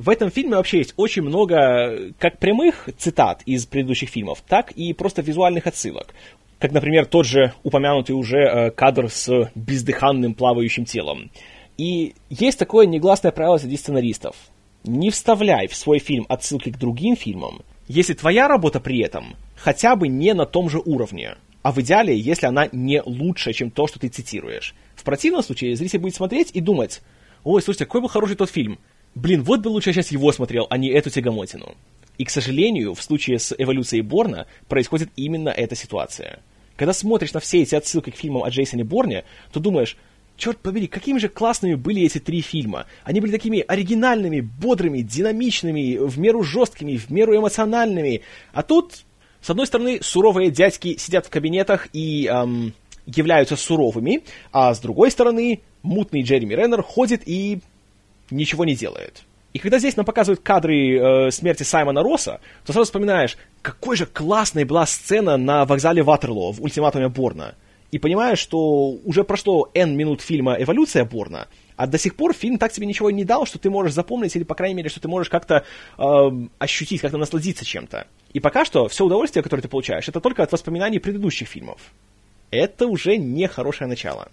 В 0.00 0.08
этом 0.08 0.30
фильме 0.30 0.56
вообще 0.56 0.78
есть 0.78 0.94
очень 0.96 1.20
много 1.20 2.14
как 2.18 2.38
прямых 2.38 2.88
цитат 2.96 3.42
из 3.44 3.66
предыдущих 3.66 4.08
фильмов, 4.08 4.42
так 4.48 4.72
и 4.72 4.94
просто 4.94 5.20
визуальных 5.20 5.66
отсылок 5.66 6.14
как, 6.58 6.72
например, 6.72 7.06
тот 7.06 7.24
же 7.24 7.54
упомянутый 7.62 8.14
уже 8.14 8.38
э, 8.38 8.70
кадр 8.70 9.08
с 9.08 9.50
бездыханным 9.54 10.34
плавающим 10.34 10.84
телом. 10.84 11.30
И 11.78 12.14
есть 12.28 12.58
такое 12.58 12.84
негласное 12.84 13.32
правило 13.32 13.56
среди 13.56 13.78
сценаристов. 13.78 14.36
Не 14.84 15.10
вставляй 15.10 15.68
в 15.68 15.74
свой 15.74 16.00
фильм 16.00 16.26
отсылки 16.28 16.70
к 16.70 16.78
другим 16.78 17.16
фильмам, 17.16 17.62
если 17.88 18.12
твоя 18.12 18.46
работа 18.46 18.78
при 18.78 19.00
этом 19.00 19.36
хотя 19.56 19.96
бы 19.96 20.08
не 20.08 20.34
на 20.34 20.44
том 20.44 20.68
же 20.68 20.80
уровне. 20.84 21.36
А 21.62 21.72
в 21.72 21.78
идеале, 21.78 22.18
если 22.18 22.44
она 22.44 22.68
не 22.72 23.00
лучше, 23.02 23.54
чем 23.54 23.70
то, 23.70 23.86
что 23.86 23.98
ты 23.98 24.08
цитируешь. 24.08 24.74
В 24.96 25.04
противном 25.04 25.42
случае 25.42 25.76
зритель 25.76 26.00
будет 26.00 26.14
смотреть 26.14 26.50
и 26.52 26.60
думать, 26.60 27.00
ой, 27.42 27.62
слушайте, 27.62 27.86
какой 27.86 28.02
был 28.02 28.08
хороший 28.08 28.36
тот 28.36 28.50
фильм. 28.50 28.78
Блин, 29.14 29.42
вот 29.42 29.60
бы 29.60 29.68
лучше 29.68 29.90
я 29.90 29.94
сейчас 29.94 30.12
его 30.12 30.32
смотрел, 30.32 30.66
а 30.70 30.78
не 30.78 30.88
эту 30.88 31.10
тягомотину. 31.10 31.74
И, 32.18 32.24
к 32.24 32.30
сожалению, 32.30 32.94
в 32.94 33.02
случае 33.02 33.38
с 33.38 33.54
эволюцией 33.56 34.02
Борна 34.02 34.46
происходит 34.68 35.10
именно 35.16 35.48
эта 35.48 35.74
ситуация. 35.74 36.40
Когда 36.76 36.92
смотришь 36.92 37.32
на 37.32 37.40
все 37.40 37.62
эти 37.62 37.74
отсылки 37.74 38.10
к 38.10 38.16
фильмам 38.16 38.44
о 38.44 38.50
Джейсоне 38.50 38.84
Борне, 38.84 39.24
то 39.52 39.60
думаешь, 39.60 39.96
черт 40.36 40.58
побери, 40.58 40.86
какими 40.86 41.18
же 41.18 41.28
классными 41.28 41.74
были 41.74 42.02
эти 42.02 42.18
три 42.18 42.40
фильма. 42.40 42.86
Они 43.04 43.20
были 43.20 43.30
такими 43.30 43.64
оригинальными, 43.66 44.40
бодрыми, 44.40 45.02
динамичными, 45.02 45.98
в 45.98 46.18
меру 46.18 46.42
жесткими, 46.42 46.96
в 46.96 47.10
меру 47.10 47.36
эмоциональными. 47.36 48.22
А 48.52 48.62
тут, 48.62 49.04
с 49.40 49.50
одной 49.50 49.66
стороны, 49.66 50.00
суровые 50.02 50.50
дядьки 50.50 50.96
сидят 50.96 51.26
в 51.26 51.30
кабинетах 51.30 51.88
и 51.92 52.26
эм, 52.26 52.74
являются 53.06 53.56
суровыми, 53.56 54.22
а 54.52 54.74
с 54.74 54.80
другой 54.80 55.10
стороны, 55.10 55.60
мутный 55.82 56.22
Джереми 56.22 56.54
Реннер 56.54 56.82
ходит 56.82 57.22
и 57.26 57.60
ничего 58.30 58.64
не 58.64 58.74
делает. 58.74 59.22
И 59.52 59.58
когда 59.58 59.78
здесь 59.78 59.96
нам 59.96 60.06
показывают 60.06 60.40
кадры 60.40 60.96
э, 60.96 61.30
смерти 61.30 61.64
Саймона 61.64 62.02
Росса, 62.02 62.40
то 62.64 62.72
сразу 62.72 62.84
вспоминаешь, 62.84 63.36
какой 63.62 63.96
же 63.96 64.06
классной 64.06 64.64
была 64.64 64.86
сцена 64.86 65.36
на 65.36 65.64
вокзале 65.64 66.02
Ватерлоо 66.02 66.52
в 66.52 66.62
ультиматуме 66.62 67.08
Борна. 67.08 67.54
И 67.90 67.98
понимаешь, 67.98 68.38
что 68.38 68.90
уже 69.04 69.24
прошло 69.24 69.68
N 69.74 69.96
минут 69.96 70.20
фильма 70.20 70.54
«Эволюция 70.60 71.04
Борна», 71.04 71.48
а 71.76 71.86
до 71.86 71.98
сих 71.98 72.14
пор 72.14 72.34
фильм 72.34 72.58
так 72.58 72.72
тебе 72.72 72.86
ничего 72.86 73.10
не 73.10 73.24
дал, 73.24 73.46
что 73.46 73.58
ты 73.58 73.70
можешь 73.70 73.94
запомнить, 73.94 74.36
или, 74.36 74.44
по 74.44 74.54
крайней 74.54 74.74
мере, 74.74 74.90
что 74.90 75.00
ты 75.00 75.08
можешь 75.08 75.30
как-то 75.30 75.64
э, 75.98 76.30
ощутить, 76.58 77.00
как-то 77.00 77.16
насладиться 77.16 77.64
чем-то. 77.64 78.06
И 78.34 78.38
пока 78.38 78.64
что 78.64 78.86
все 78.86 79.06
удовольствие, 79.06 79.42
которое 79.42 79.62
ты 79.62 79.68
получаешь, 79.68 80.06
это 80.06 80.20
только 80.20 80.42
от 80.42 80.52
воспоминаний 80.52 80.98
предыдущих 80.98 81.48
фильмов. 81.48 81.80
Это 82.50 82.86
уже 82.86 83.16
не 83.16 83.48
хорошее 83.48 83.88
начало. 83.88 84.28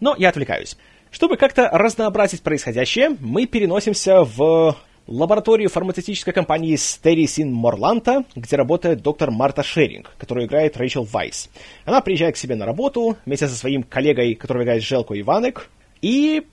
Но 0.00 0.14
я 0.18 0.28
отвлекаюсь. 0.28 0.76
Чтобы 1.10 1.36
как-то 1.36 1.68
разнообразить 1.72 2.42
происходящее, 2.42 3.16
мы 3.20 3.46
переносимся 3.46 4.24
в 4.24 4.76
лабораторию 5.06 5.70
фармацевтической 5.70 6.34
компании 6.34 6.76
Sterisin 6.76 7.46
Морланта, 7.46 8.24
где 8.36 8.56
работает 8.56 9.00
доктор 9.00 9.30
Марта 9.30 9.62
Шеринг, 9.62 10.12
которую 10.18 10.46
играет 10.46 10.76
Рэйчел 10.76 11.04
Вайс. 11.04 11.48
Она 11.86 12.02
приезжает 12.02 12.34
к 12.34 12.38
себе 12.38 12.56
на 12.56 12.66
работу 12.66 13.16
вместе 13.24 13.48
со 13.48 13.56
своим 13.56 13.82
коллегой, 13.82 14.34
который 14.34 14.64
играет 14.64 14.82
Желко 14.82 15.18
Иванек, 15.18 15.70
и 16.02 16.46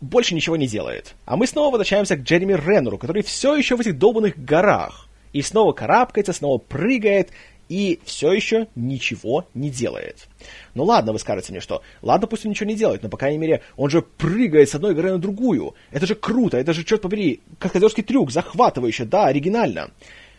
больше 0.00 0.34
ничего 0.34 0.56
не 0.56 0.66
делает. 0.66 1.14
А 1.24 1.36
мы 1.36 1.46
снова 1.46 1.70
возвращаемся 1.70 2.16
к 2.16 2.22
Джереми 2.22 2.54
Реннеру, 2.54 2.98
который 2.98 3.22
все 3.22 3.54
еще 3.54 3.76
в 3.76 3.80
этих 3.80 3.96
долбанных 3.96 4.42
горах. 4.42 5.06
И 5.32 5.42
снова 5.42 5.72
карабкается, 5.72 6.32
снова 6.32 6.58
прыгает, 6.58 7.30
и 7.70 8.00
все 8.04 8.32
еще 8.32 8.66
ничего 8.74 9.46
не 9.54 9.70
делает. 9.70 10.28
Ну 10.74 10.82
ладно, 10.82 11.12
вы 11.12 11.20
скажете 11.20 11.52
мне, 11.52 11.60
что 11.60 11.82
ладно, 12.02 12.26
пусть 12.26 12.44
он 12.44 12.50
ничего 12.50 12.68
не 12.68 12.74
делает, 12.74 13.04
но, 13.04 13.08
по 13.08 13.16
крайней 13.16 13.38
мере, 13.38 13.62
он 13.76 13.88
же 13.88 14.02
прыгает 14.02 14.68
с 14.68 14.74
одной 14.74 14.92
горы 14.92 15.12
на 15.12 15.18
другую. 15.18 15.74
Это 15.92 16.04
же 16.04 16.16
круто, 16.16 16.58
это 16.58 16.72
же, 16.72 16.82
черт 16.82 17.00
побери, 17.00 17.40
каскадерский 17.60 18.02
трюк, 18.02 18.32
захватывающе, 18.32 19.04
да, 19.04 19.26
оригинально. 19.26 19.92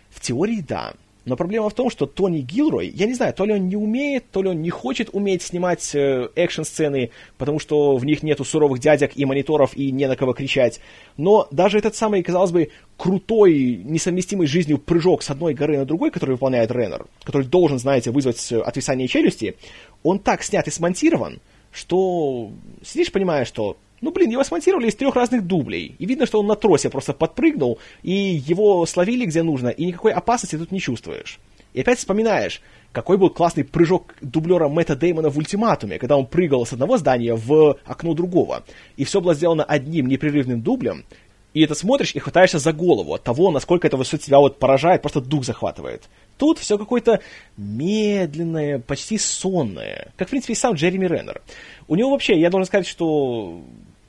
В 0.10 0.20
теории, 0.20 0.60
да. 0.60 0.94
Но 1.24 1.36
проблема 1.36 1.70
в 1.70 1.74
том, 1.74 1.92
что 1.92 2.08
Тони 2.08 2.40
Гилрой, 2.40 2.88
я 2.88 3.06
не 3.06 3.14
знаю, 3.14 3.34
то 3.34 3.46
ли 3.46 3.54
он 3.54 3.68
не 3.68 3.76
умеет, 3.76 4.26
то 4.32 4.42
ли 4.42 4.50
он 4.50 4.62
не 4.62 4.72
хочет 4.72 5.10
уметь 5.14 5.44
снимать 5.44 5.94
э, 5.94 6.30
экшн-сцены, 6.36 7.12
потому 7.38 7.60
что 7.60 7.96
в 7.98 8.06
них 8.06 8.24
нету 8.24 8.44
суровых 8.44 8.80
дядек 8.80 9.12
и 9.16 9.26
мониторов 9.26 9.78
и 9.78 9.92
не 9.92 10.08
на 10.08 10.16
кого 10.16 10.34
кричать. 10.34 10.80
Но 11.18 11.48
даже 11.52 11.78
этот 11.78 11.96
самый, 11.96 12.24
казалось 12.24 12.52
бы, 12.52 12.70
крутой, 12.98 13.82
несовместимый 13.84 14.48
с 14.48 14.50
жизнью 14.50 14.80
прыжок 14.80 15.22
с 15.22 15.30
одной 15.30 15.54
горы 15.54 15.78
на 15.78 15.86
другой, 15.86 16.10
который 16.10 16.32
выполняет 16.32 16.72
Реннер, 16.72 17.06
который 17.24 17.46
должен, 17.46 17.78
знаете, 17.78 18.10
вызвать 18.10 18.52
отвисание 18.52 19.08
челюсти, 19.08 19.56
он 20.02 20.18
так 20.18 20.42
снят 20.42 20.68
и 20.68 20.72
смонтирован, 20.72 21.40
что 21.72 22.52
сидишь, 22.84 23.12
понимаешь, 23.12 23.48
что 23.48 23.78
ну, 24.02 24.12
блин, 24.12 24.32
его 24.32 24.44
смонтировали 24.44 24.88
из 24.88 24.96
трех 24.96 25.16
разных 25.16 25.46
дублей. 25.46 25.96
И 26.00 26.06
видно, 26.06 26.26
что 26.26 26.40
он 26.40 26.48
на 26.48 26.56
тросе 26.56 26.90
просто 26.90 27.14
подпрыгнул, 27.14 27.80
и 28.04 28.12
его 28.12 28.86
словили 28.86 29.26
где 29.26 29.44
нужно, 29.44 29.70
и 29.70 29.86
никакой 29.86 30.12
опасности 30.12 30.58
тут 30.58 30.72
не 30.72 30.80
чувствуешь. 30.80 31.40
И 31.74 31.82
опять 31.82 32.00
вспоминаешь, 32.00 32.62
какой 32.92 33.18
был 33.18 33.30
классный 33.30 33.64
прыжок 33.64 34.16
дублера 34.22 34.68
Мэтта 34.68 34.96
Деймона 34.96 35.30
в 35.30 35.38
«Ультиматуме», 35.38 36.00
когда 36.00 36.18
он 36.18 36.26
прыгал 36.26 36.66
с 36.66 36.74
одного 36.74 36.98
здания 36.98 37.36
в 37.36 37.78
окно 37.86 38.14
другого. 38.14 38.64
И 38.98 39.06
все 39.06 39.22
было 39.22 39.34
сделано 39.34 39.64
одним 39.64 40.08
непрерывным 40.08 40.62
дублем, 40.62 41.06
и 41.54 41.62
это 41.62 41.76
смотришь 41.76 42.16
и 42.16 42.20
хватаешься 42.20 42.60
за 42.60 42.72
голову 42.72 43.14
от 43.14 43.24
того, 43.24 43.52
насколько 43.52 43.86
это 43.86 44.02
все 44.04 44.18
тебя 44.18 44.40
вот 44.40 44.58
поражает, 44.58 45.02
просто 45.02 45.20
дух 45.20 45.44
захватывает. 45.44 46.04
Тут 46.38 46.60
все 46.60 46.78
какое-то 46.78 47.22
медленное, 47.58 48.80
почти 48.80 49.18
сонное. 49.18 50.14
Как, 50.16 50.30
в 50.30 50.32
принципе, 50.32 50.54
и 50.54 50.56
сам 50.56 50.76
Джереми 50.76 51.08
Реннер. 51.08 51.42
У 51.90 51.96
него 51.96 52.12
вообще, 52.12 52.40
я 52.40 52.50
должен 52.50 52.68
сказать, 52.68 52.88
что 52.88 53.62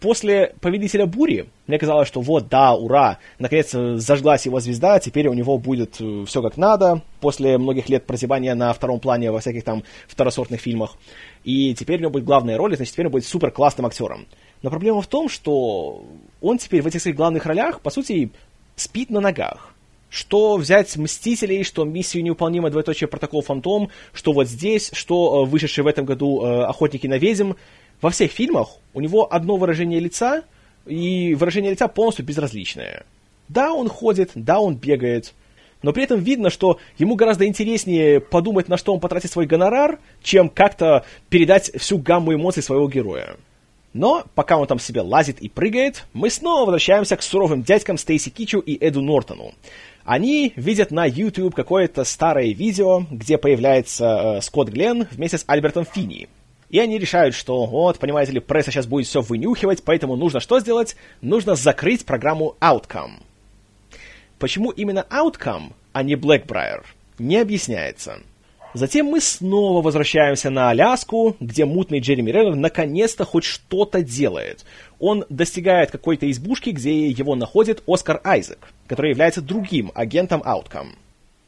после 0.03 0.55
«Повелителя 0.61 1.07
бури» 1.07 1.49
мне 1.69 1.79
казалось, 1.79 2.09
что 2.09 2.21
вот, 2.21 2.49
да, 2.49 2.75
ура, 2.75 3.19
наконец 3.39 3.71
зажглась 3.71 4.45
его 4.45 4.59
звезда, 4.59 4.99
теперь 4.99 5.29
у 5.29 5.33
него 5.33 5.57
будет 5.59 6.01
э, 6.01 6.25
все 6.27 6.43
как 6.43 6.57
надо, 6.57 7.03
после 7.21 7.57
многих 7.57 7.89
лет 7.89 8.05
прозябания 8.05 8.55
на 8.57 8.73
втором 8.73 8.99
плане 8.99 9.31
во 9.31 9.39
всяких 9.39 9.63
там 9.63 9.85
второсортных 10.09 10.61
фильмах. 10.61 10.97
И 11.45 11.75
теперь 11.75 11.99
у 11.99 12.01
него 12.01 12.11
будет 12.11 12.25
главная 12.25 12.59
роль, 12.59 12.77
значит, 12.77 12.93
теперь 12.93 13.07
он 13.07 13.13
будет 13.13 13.25
супер 13.25 13.53
классным 13.53 13.87
актером. 13.87 14.27
Но 14.63 14.71
проблема 14.71 15.01
в 15.03 15.07
том, 15.07 15.29
что 15.29 16.05
он 16.41 16.59
теперь 16.59 16.83
в 16.83 16.87
этих 16.89 17.01
своих 17.01 17.17
главных 17.17 17.47
ролях, 17.47 17.81
по 17.81 17.91
сути, 17.91 18.31
спит 18.75 19.09
на 19.09 19.21
ногах. 19.21 19.73
Что 20.11 20.57
взять 20.57 20.95
«Мстителей», 20.97 21.63
что 21.63 21.85
«Миссию 21.85 22.23
невыполнима», 22.25 22.71
двоеточие 22.71 23.09
«Протокол 23.09 23.41
Фантом», 23.41 23.89
что 24.13 24.33
вот 24.33 24.47
здесь, 24.47 24.91
что 24.93 25.45
э, 25.47 25.49
вышедший 25.49 25.85
в 25.85 25.87
этом 25.87 26.05
году 26.05 26.45
э, 26.45 26.65
«Охотники 26.65 27.07
на 27.07 27.19
ведьм», 27.19 27.53
во 28.03 28.11
всех 28.11 28.33
фильмах 28.33 28.77
у 28.93 29.01
него 29.01 29.33
одно 29.33 29.57
выражение 29.57 30.01
лица, 30.01 30.43
и 30.85 31.35
выражение 31.35 31.71
лица 31.71 31.89
полностью 31.89 32.25
безразличное. 32.25 33.07
Да, 33.49 33.73
он 33.73 33.89
ходит, 33.89 34.33
да, 34.35 34.61
он 34.61 34.77
бегает, 34.77 35.33
но 35.83 35.93
при 35.93 36.05
этом 36.05 36.21
видно, 36.21 36.51
что 36.51 36.79
ему 36.99 37.17
гораздо 37.17 37.47
интереснее 37.47 38.21
подумать, 38.21 38.69
на 38.69 38.77
что 38.77 38.95
он 38.95 39.01
потратит 39.01 39.31
свой 39.31 39.47
гонорар, 39.47 39.99
чем 40.23 40.49
как-то 40.49 41.05
передать 41.29 41.73
всю 41.77 41.99
гамму 41.99 42.35
эмоций 42.35 42.63
своего 42.63 42.89
героя. 42.89 43.37
Но 43.93 44.25
пока 44.35 44.57
он 44.57 44.67
там 44.67 44.79
себе 44.79 45.03
лазит 45.03 45.41
и 45.41 45.49
прыгает, 45.49 46.07
мы 46.15 46.31
снова 46.31 46.63
возвращаемся 46.63 47.17
к 47.17 47.23
суровым 47.23 47.63
дядькам 47.63 47.99
Стейси 47.99 48.31
Кичу 48.31 48.59
и 48.59 48.79
Эду 48.81 49.03
Нортону. 49.03 49.53
Они 50.05 50.53
видят 50.57 50.91
на 50.91 51.05
YouTube 51.05 51.55
какое-то 51.55 52.05
старое 52.05 52.53
видео, 52.53 53.05
где 53.11 53.37
появляется 53.37 54.39
э, 54.39 54.41
Скотт 54.41 54.71
Гленн 54.71 55.07
вместе 55.11 55.39
с 55.39 55.45
Альбертом 55.47 55.85
Финни. 55.85 56.29
И 56.73 56.79
они 56.79 56.99
решают, 56.99 57.35
что 57.35 57.67
вот, 57.67 57.99
понимаете 57.99 58.33
ли, 58.33 58.41
пресса 58.41 58.71
сейчас 58.73 58.87
будет 58.87 59.07
все 59.07 59.21
вынюхивать, 59.21 59.85
поэтому 59.85 60.17
нужно 60.17 60.41
что 60.41 60.59
сделать? 60.59 60.97
Нужно 61.21 61.55
закрыть 61.55 62.07
программу 62.07 62.57
Outcome. 62.61 63.21
Почему 64.39 64.71
именно 64.71 65.07
Outcome, 65.11 65.75
а 65.93 66.03
не 66.03 66.15
Blackbriar, 66.15 66.83
не 67.19 67.37
объясняется. 67.37 68.21
Затем 68.73 69.05
мы 69.05 69.21
снова 69.21 69.83
возвращаемся 69.83 70.49
на 70.49 70.71
Аляску, 70.71 71.37
где 71.41 71.67
мутный 71.67 72.01
Джереми 72.01 72.31
Реннер 72.31 72.55
наконец-то 72.55 73.27
хоть 73.27 73.45
что-то 73.45 74.03
делает. 74.03 74.65
Он 74.99 75.27
достигает 75.29 75.91
какой-то 75.91 76.31
избушки, 76.31 76.71
где 76.71 77.07
его 77.09 77.35
находит 77.35 77.83
Оскар 77.87 78.23
Айзек, 78.25 78.73
который 78.87 79.11
является 79.11 79.43
другим 79.43 79.93
агентом 79.95 80.41
Outcome. 80.41 80.95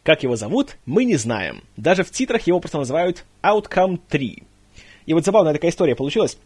Как 0.02 0.22
его 0.22 0.36
зовут, 0.36 0.76
мы 0.84 1.06
не 1.06 1.16
знаем. 1.16 1.62
Даже 1.78 2.04
в 2.04 2.10
титрах 2.10 2.46
его 2.46 2.60
просто 2.60 2.76
называют 2.76 3.24
Outcome 3.42 3.98
3. 4.10 4.42
И 5.06 5.14
вот 5.14 5.24
забавная 5.24 5.52
такая 5.52 5.70
история 5.70 5.94
получилась. 5.94 6.38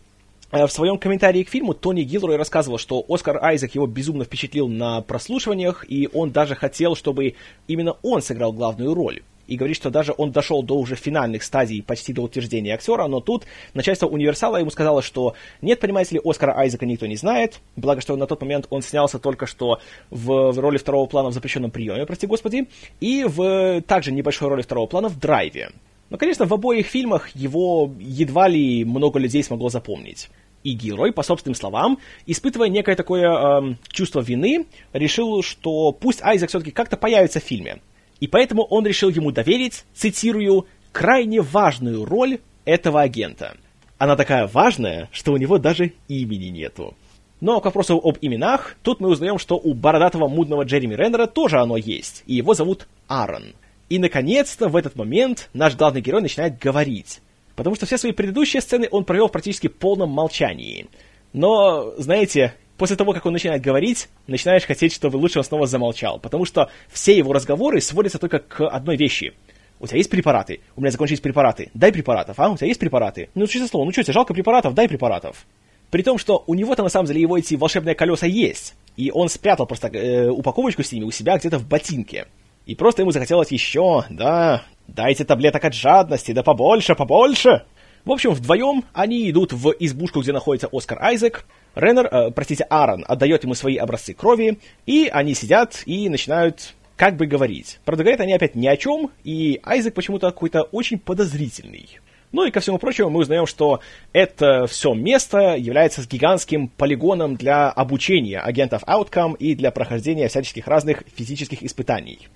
Э, 0.50 0.66
в 0.66 0.72
своем 0.72 0.98
комментарии 0.98 1.42
к 1.42 1.50
фильму 1.50 1.74
Тони 1.74 2.02
Гилрой 2.02 2.36
рассказывал, 2.36 2.78
что 2.78 3.04
Оскар 3.08 3.42
Айзек 3.42 3.74
его 3.74 3.86
безумно 3.86 4.24
впечатлил 4.24 4.68
на 4.68 5.02
прослушиваниях, 5.02 5.84
и 5.88 6.08
он 6.12 6.30
даже 6.30 6.54
хотел, 6.54 6.96
чтобы 6.96 7.34
именно 7.66 7.96
он 8.02 8.22
сыграл 8.22 8.52
главную 8.52 8.94
роль. 8.94 9.22
и 9.46 9.56
говорит, 9.56 9.76
что 9.76 9.88
даже 9.88 10.14
он 10.16 10.30
дошел 10.30 10.62
до 10.62 10.74
уже 10.74 10.94
финальных 10.94 11.42
стадий 11.42 11.82
почти 11.82 12.12
до 12.12 12.20
утверждения 12.20 12.74
актера, 12.74 13.06
но 13.06 13.20
тут 13.20 13.46
начальство 13.72 14.06
Универсала 14.06 14.58
ему 14.58 14.70
сказало, 14.70 15.00
что 15.00 15.34
нет, 15.62 15.80
понимаете 15.80 16.16
ли, 16.16 16.20
Оскара 16.22 16.52
Айзека 16.52 16.84
никто 16.84 17.06
не 17.06 17.16
знает, 17.16 17.60
благо, 17.74 18.02
что 18.02 18.14
на 18.16 18.26
тот 18.26 18.42
момент 18.42 18.66
он 18.68 18.82
снялся 18.82 19.18
только 19.18 19.46
что 19.46 19.80
в, 20.10 20.52
в 20.52 20.58
роли 20.58 20.76
второго 20.76 21.06
плана 21.06 21.30
в 21.30 21.32
запрещенном 21.32 21.70
приеме, 21.70 22.04
прости 22.04 22.26
господи, 22.26 22.68
и 23.00 23.24
в 23.26 23.80
также 23.82 24.12
небольшой 24.12 24.48
роли 24.48 24.60
второго 24.60 24.86
плана 24.86 25.08
в 25.08 25.18
Драйве. 25.18 25.70
Но, 26.10 26.16
конечно, 26.16 26.46
в 26.46 26.54
обоих 26.54 26.86
фильмах 26.86 27.28
его 27.34 27.92
едва 28.00 28.48
ли 28.48 28.84
много 28.84 29.18
людей 29.18 29.42
смогло 29.42 29.68
запомнить. 29.68 30.30
И 30.64 30.72
герой, 30.72 31.12
по 31.12 31.22
собственным 31.22 31.54
словам, 31.54 31.98
испытывая 32.26 32.68
некое 32.68 32.96
такое 32.96 33.30
э, 33.30 33.74
чувство 33.90 34.20
вины, 34.20 34.66
решил, 34.92 35.42
что 35.42 35.92
пусть 35.92 36.22
Айзек 36.22 36.48
все-таки 36.48 36.72
как-то 36.72 36.96
появится 36.96 37.40
в 37.40 37.44
фильме. 37.44 37.80
И 38.20 38.26
поэтому 38.26 38.64
он 38.64 38.86
решил 38.86 39.08
ему 39.10 39.30
доверить, 39.30 39.84
цитирую, 39.94 40.66
крайне 40.90 41.40
важную 41.40 42.04
роль 42.04 42.38
этого 42.64 43.00
агента. 43.02 43.56
Она 43.98 44.16
такая 44.16 44.46
важная, 44.46 45.08
что 45.12 45.32
у 45.32 45.36
него 45.36 45.58
даже 45.58 45.92
имени 46.08 46.46
нету. 46.46 46.94
Но 47.40 47.60
к 47.60 47.66
вопросу 47.66 48.00
об 48.02 48.18
именах, 48.20 48.76
тут 48.82 49.00
мы 49.00 49.08
узнаем, 49.08 49.38
что 49.38 49.56
у 49.56 49.74
бородатого 49.74 50.26
мудного 50.26 50.64
Джереми 50.64 50.94
Реннера 50.94 51.26
тоже 51.26 51.60
оно 51.60 51.76
есть, 51.76 52.24
и 52.26 52.34
его 52.34 52.54
зовут 52.54 52.88
Аарон. 53.06 53.54
И, 53.88 53.98
наконец-то, 53.98 54.68
в 54.68 54.76
этот 54.76 54.96
момент 54.96 55.48
наш 55.52 55.76
главный 55.76 56.00
герой 56.00 56.20
начинает 56.20 56.58
говорить. 56.58 57.20
Потому 57.56 57.74
что 57.74 57.86
все 57.86 57.98
свои 57.98 58.12
предыдущие 58.12 58.60
сцены 58.60 58.86
он 58.90 59.04
провел 59.04 59.28
в 59.28 59.32
практически 59.32 59.66
полном 59.66 60.10
молчании. 60.10 60.86
Но, 61.32 61.92
знаете, 61.96 62.54
после 62.76 62.96
того, 62.96 63.12
как 63.12 63.26
он 63.26 63.32
начинает 63.32 63.62
говорить, 63.62 64.08
начинаешь 64.26 64.64
хотеть, 64.64 64.94
чтобы 64.94 65.16
лучше 65.16 65.38
он 65.38 65.44
снова 65.44 65.66
замолчал. 65.66 66.20
Потому 66.20 66.44
что 66.44 66.70
все 66.88 67.16
его 67.16 67.32
разговоры 67.32 67.80
сводятся 67.80 68.18
только 68.18 68.38
к 68.38 68.68
одной 68.68 68.96
вещи. 68.96 69.32
У 69.80 69.86
тебя 69.86 69.98
есть 69.98 70.10
препараты? 70.10 70.60
У 70.76 70.80
меня 70.80 70.90
закончились 70.90 71.20
препараты. 71.20 71.70
Дай 71.74 71.92
препаратов, 71.92 72.38
а? 72.38 72.48
У 72.48 72.56
тебя 72.56 72.66
есть 72.66 72.80
препараты? 72.80 73.30
Ну, 73.34 73.46
честное 73.46 73.68
слово, 73.68 73.84
ну 73.84 73.92
что 73.92 74.02
тебе, 74.02 74.12
жалко 74.12 74.34
препаратов? 74.34 74.74
Дай 74.74 74.88
препаратов. 74.88 75.46
При 75.90 76.02
том, 76.02 76.18
что 76.18 76.44
у 76.46 76.54
него-то 76.54 76.82
на 76.82 76.88
самом 76.88 77.06
деле 77.06 77.20
его 77.20 77.38
эти 77.38 77.54
волшебные 77.54 77.94
колеса 77.94 78.26
есть. 78.26 78.74
И 78.96 79.10
он 79.10 79.28
спрятал 79.28 79.66
просто 79.66 79.88
э, 79.88 80.28
упаковочку 80.28 80.82
с 80.82 80.92
ними 80.92 81.04
у 81.04 81.10
себя 81.10 81.38
где-то 81.38 81.58
в 81.58 81.66
ботинке. 81.66 82.26
И 82.68 82.76
просто 82.76 83.02
ему 83.02 83.10
захотелось 83.10 83.50
еще, 83.50 84.04
да, 84.08 84.62
Дайте 84.88 85.24
таблеток 85.24 85.64
от 85.66 85.74
жадности, 85.74 86.32
да 86.32 86.42
побольше, 86.42 86.94
побольше!» 86.94 87.64
В 88.04 88.10
общем, 88.10 88.32
вдвоем 88.32 88.84
они 88.94 89.30
идут 89.30 89.52
в 89.52 89.74
избушку, 89.78 90.22
где 90.22 90.32
находится 90.32 90.68
Оскар 90.72 91.02
Айзек. 91.02 91.44
Реннер, 91.74 92.06
э, 92.06 92.30
простите, 92.30 92.64
Аарон 92.64 93.04
отдает 93.06 93.44
ему 93.44 93.52
свои 93.54 93.76
образцы 93.76 94.14
крови, 94.14 94.58
и 94.86 95.10
они 95.12 95.34
сидят 95.34 95.82
и 95.84 96.08
начинают 96.08 96.74
как 96.96 97.16
бы 97.16 97.26
говорить. 97.26 97.80
Правда, 97.84 98.02
говорят 98.02 98.20
они 98.20 98.32
опять 98.32 98.54
ни 98.54 98.66
о 98.66 98.78
чем, 98.78 99.10
и 99.24 99.60
Айзек 99.62 99.92
почему-то 99.92 100.30
какой-то 100.30 100.62
очень 100.62 100.98
подозрительный. 100.98 101.98
Ну 102.32 102.46
и 102.46 102.50
ко 102.50 102.60
всему 102.60 102.78
прочему 102.78 103.10
мы 103.10 103.20
узнаем, 103.20 103.46
что 103.46 103.80
это 104.12 104.66
все 104.66 104.94
место 104.94 105.56
является 105.56 106.06
гигантским 106.06 106.68
полигоном 106.68 107.36
для 107.36 107.70
обучения 107.70 108.40
агентов 108.40 108.82
Outcome 108.84 109.36
и 109.36 109.54
для 109.54 109.70
прохождения 109.70 110.28
всяческих 110.28 110.66
разных 110.66 111.04
физических 111.14 111.62
испытаний. 111.62 112.28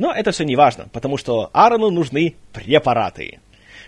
Но 0.00 0.14
это 0.14 0.30
все 0.30 0.44
не 0.44 0.56
важно, 0.56 0.88
потому 0.94 1.18
что 1.18 1.50
Аарону 1.52 1.90
нужны 1.90 2.34
препараты. 2.54 3.38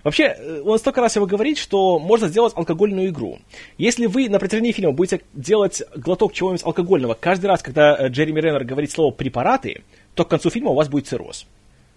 Вообще, 0.05 0.25
э, 0.25 0.61
он 0.63 0.79
столько 0.79 1.01
раз 1.01 1.17
его 1.17 1.25
говорит, 1.25 1.57
что 1.57 1.99
можно 1.99 2.29
сделать 2.29 2.53
алкогольную 2.55 3.09
игру. 3.09 3.39
Если 3.79 4.05
вы 4.05 4.29
на 4.29 4.39
протяжении 4.39 4.73
фильма 4.73 4.93
будете 4.93 5.23
делать 5.33 5.83
глоток 5.97 6.35
чего-нибудь 6.35 6.67
алкогольного 6.67 7.15
каждый 7.15 7.47
раз, 7.47 7.63
когда 7.63 7.97
э, 7.97 8.09
Джереми 8.09 8.41
Реннер 8.43 8.63
говорит 8.65 8.91
слово 8.91 9.11
«препараты», 9.11 9.85
то 10.15 10.27
к 10.27 10.29
концу 10.29 10.51
фильма 10.51 10.73
у 10.73 10.75
вас 10.75 10.91
будет 10.91 11.07
цирроз. 11.07 11.47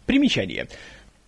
Примечание. 0.05 0.69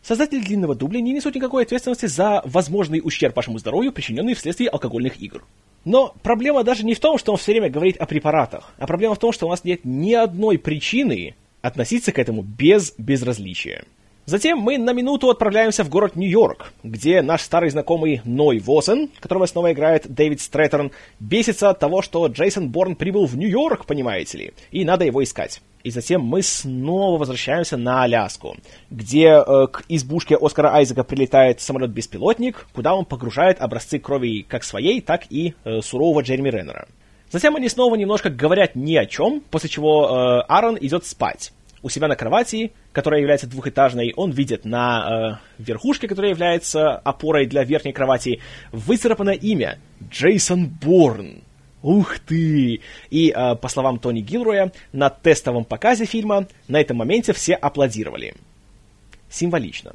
Создатели 0.02 0.40
длинного 0.40 0.74
дубля 0.74 1.02
не 1.02 1.12
несут 1.12 1.36
никакой 1.36 1.64
ответственности 1.64 2.06
за 2.06 2.42
возможный 2.46 3.02
ущерб 3.04 3.36
вашему 3.36 3.60
здоровью, 3.60 3.92
причиненный 3.92 4.34
вследствие 4.34 4.70
алкогольных 4.70 5.22
игр. 5.22 5.44
Но 5.84 6.16
проблема 6.24 6.64
даже 6.64 6.86
не 6.86 6.94
в 6.94 7.02
том, 7.02 7.18
что 7.18 7.34
он 7.34 7.38
все 7.38 7.52
время 7.52 7.70
говорит 7.70 7.98
о 7.98 8.06
препаратах, 8.06 8.72
а 8.78 8.88
проблема 8.88 9.16
в 9.16 9.20
том, 9.20 9.34
что 9.34 9.46
у 9.46 9.50
нас 9.50 9.66
нет 9.66 9.82
ни 9.84 10.14
одной 10.14 10.58
причины, 10.58 11.36
относиться 11.68 12.12
к 12.12 12.20
этому 12.20 12.42
без 12.42 12.94
безразличия. 12.98 13.84
Затем 14.30 14.58
мы 14.60 14.78
на 14.78 14.92
минуту 14.92 15.30
отправляемся 15.30 15.86
в 15.86 15.90
город 15.90 16.18
Нью-Йорк, 16.18 16.74
где 16.84 17.22
наш 17.22 17.44
старый 17.44 17.70
знакомый 17.70 18.20
Ной 18.26 18.60
Восен, 18.60 19.10
которого 19.22 19.46
снова 19.46 19.72
играет 19.72 20.06
Дэвид 20.06 20.42
Стрэтерн, 20.42 20.92
бесится 21.22 21.70
от 21.70 21.80
того, 21.80 22.02
что 22.02 22.28
Джейсон 22.28 22.68
Борн 22.68 22.98
прибыл 22.98 23.26
в 23.26 23.38
Нью-Йорк, 23.38 23.86
понимаете 23.86 24.38
ли, 24.38 24.54
и 24.72 24.84
надо 24.84 25.06
его 25.06 25.24
искать. 25.24 25.62
И 25.84 25.92
затем 25.92 26.24
мы 26.24 26.42
снова 26.42 27.18
возвращаемся 27.18 27.78
на 27.78 28.04
Аляску, 28.04 28.58
где 28.92 29.28
э, 29.28 29.68
к 29.72 29.86
избушке 29.88 30.36
Оскара 30.36 30.76
Айзека 30.76 31.06
прилетает 31.06 31.62
самолет-беспилотник, 31.62 32.68
куда 32.74 32.96
он 32.96 33.06
погружает 33.06 33.62
образцы 33.62 33.98
крови 33.98 34.42
как 34.42 34.66
своей, 34.66 35.00
так 35.00 35.24
и 35.30 35.54
э, 35.64 35.80
сурового 35.82 36.20
Джереми 36.20 36.50
Реннера. 36.50 36.90
Затем 37.32 37.56
они 37.56 37.70
снова 37.70 37.96
немножко 37.96 38.30
говорят 38.30 38.76
ни 38.76 38.98
о 38.98 39.06
чем, 39.06 39.42
после 39.50 39.70
чего 39.70 40.06
э, 40.06 40.52
Аарон 40.52 40.78
идет 40.82 41.06
спать. 41.06 41.54
У 41.84 41.90
себя 41.90 42.08
на 42.08 42.16
кровати, 42.16 42.72
которая 42.92 43.22
является 43.22 43.48
двухэтажной, 43.48 44.14
он 44.16 44.32
видит 44.32 44.66
на 44.66 45.40
э, 45.60 45.64
верхушке, 45.64 46.08
которая 46.08 46.32
является 46.32 46.96
опорой 46.98 47.46
для 47.46 47.64
верхней 47.64 47.94
кровати, 47.94 48.42
выцарапано 48.72 49.30
имя 49.30 49.78
Джейсон 50.10 50.66
Борн. 50.66 51.44
Ух 51.84 52.18
ты! 52.20 52.82
И, 53.12 53.34
э, 53.36 53.56
по 53.56 53.68
словам 53.68 54.00
Тони 54.00 54.22
Гилроя, 54.22 54.72
на 54.92 55.10
тестовом 55.10 55.66
показе 55.66 56.06
фильма 56.06 56.48
на 56.68 56.82
этом 56.82 56.98
моменте 56.98 57.34
все 57.34 57.54
аплодировали. 57.54 58.34
Символично. 59.30 59.94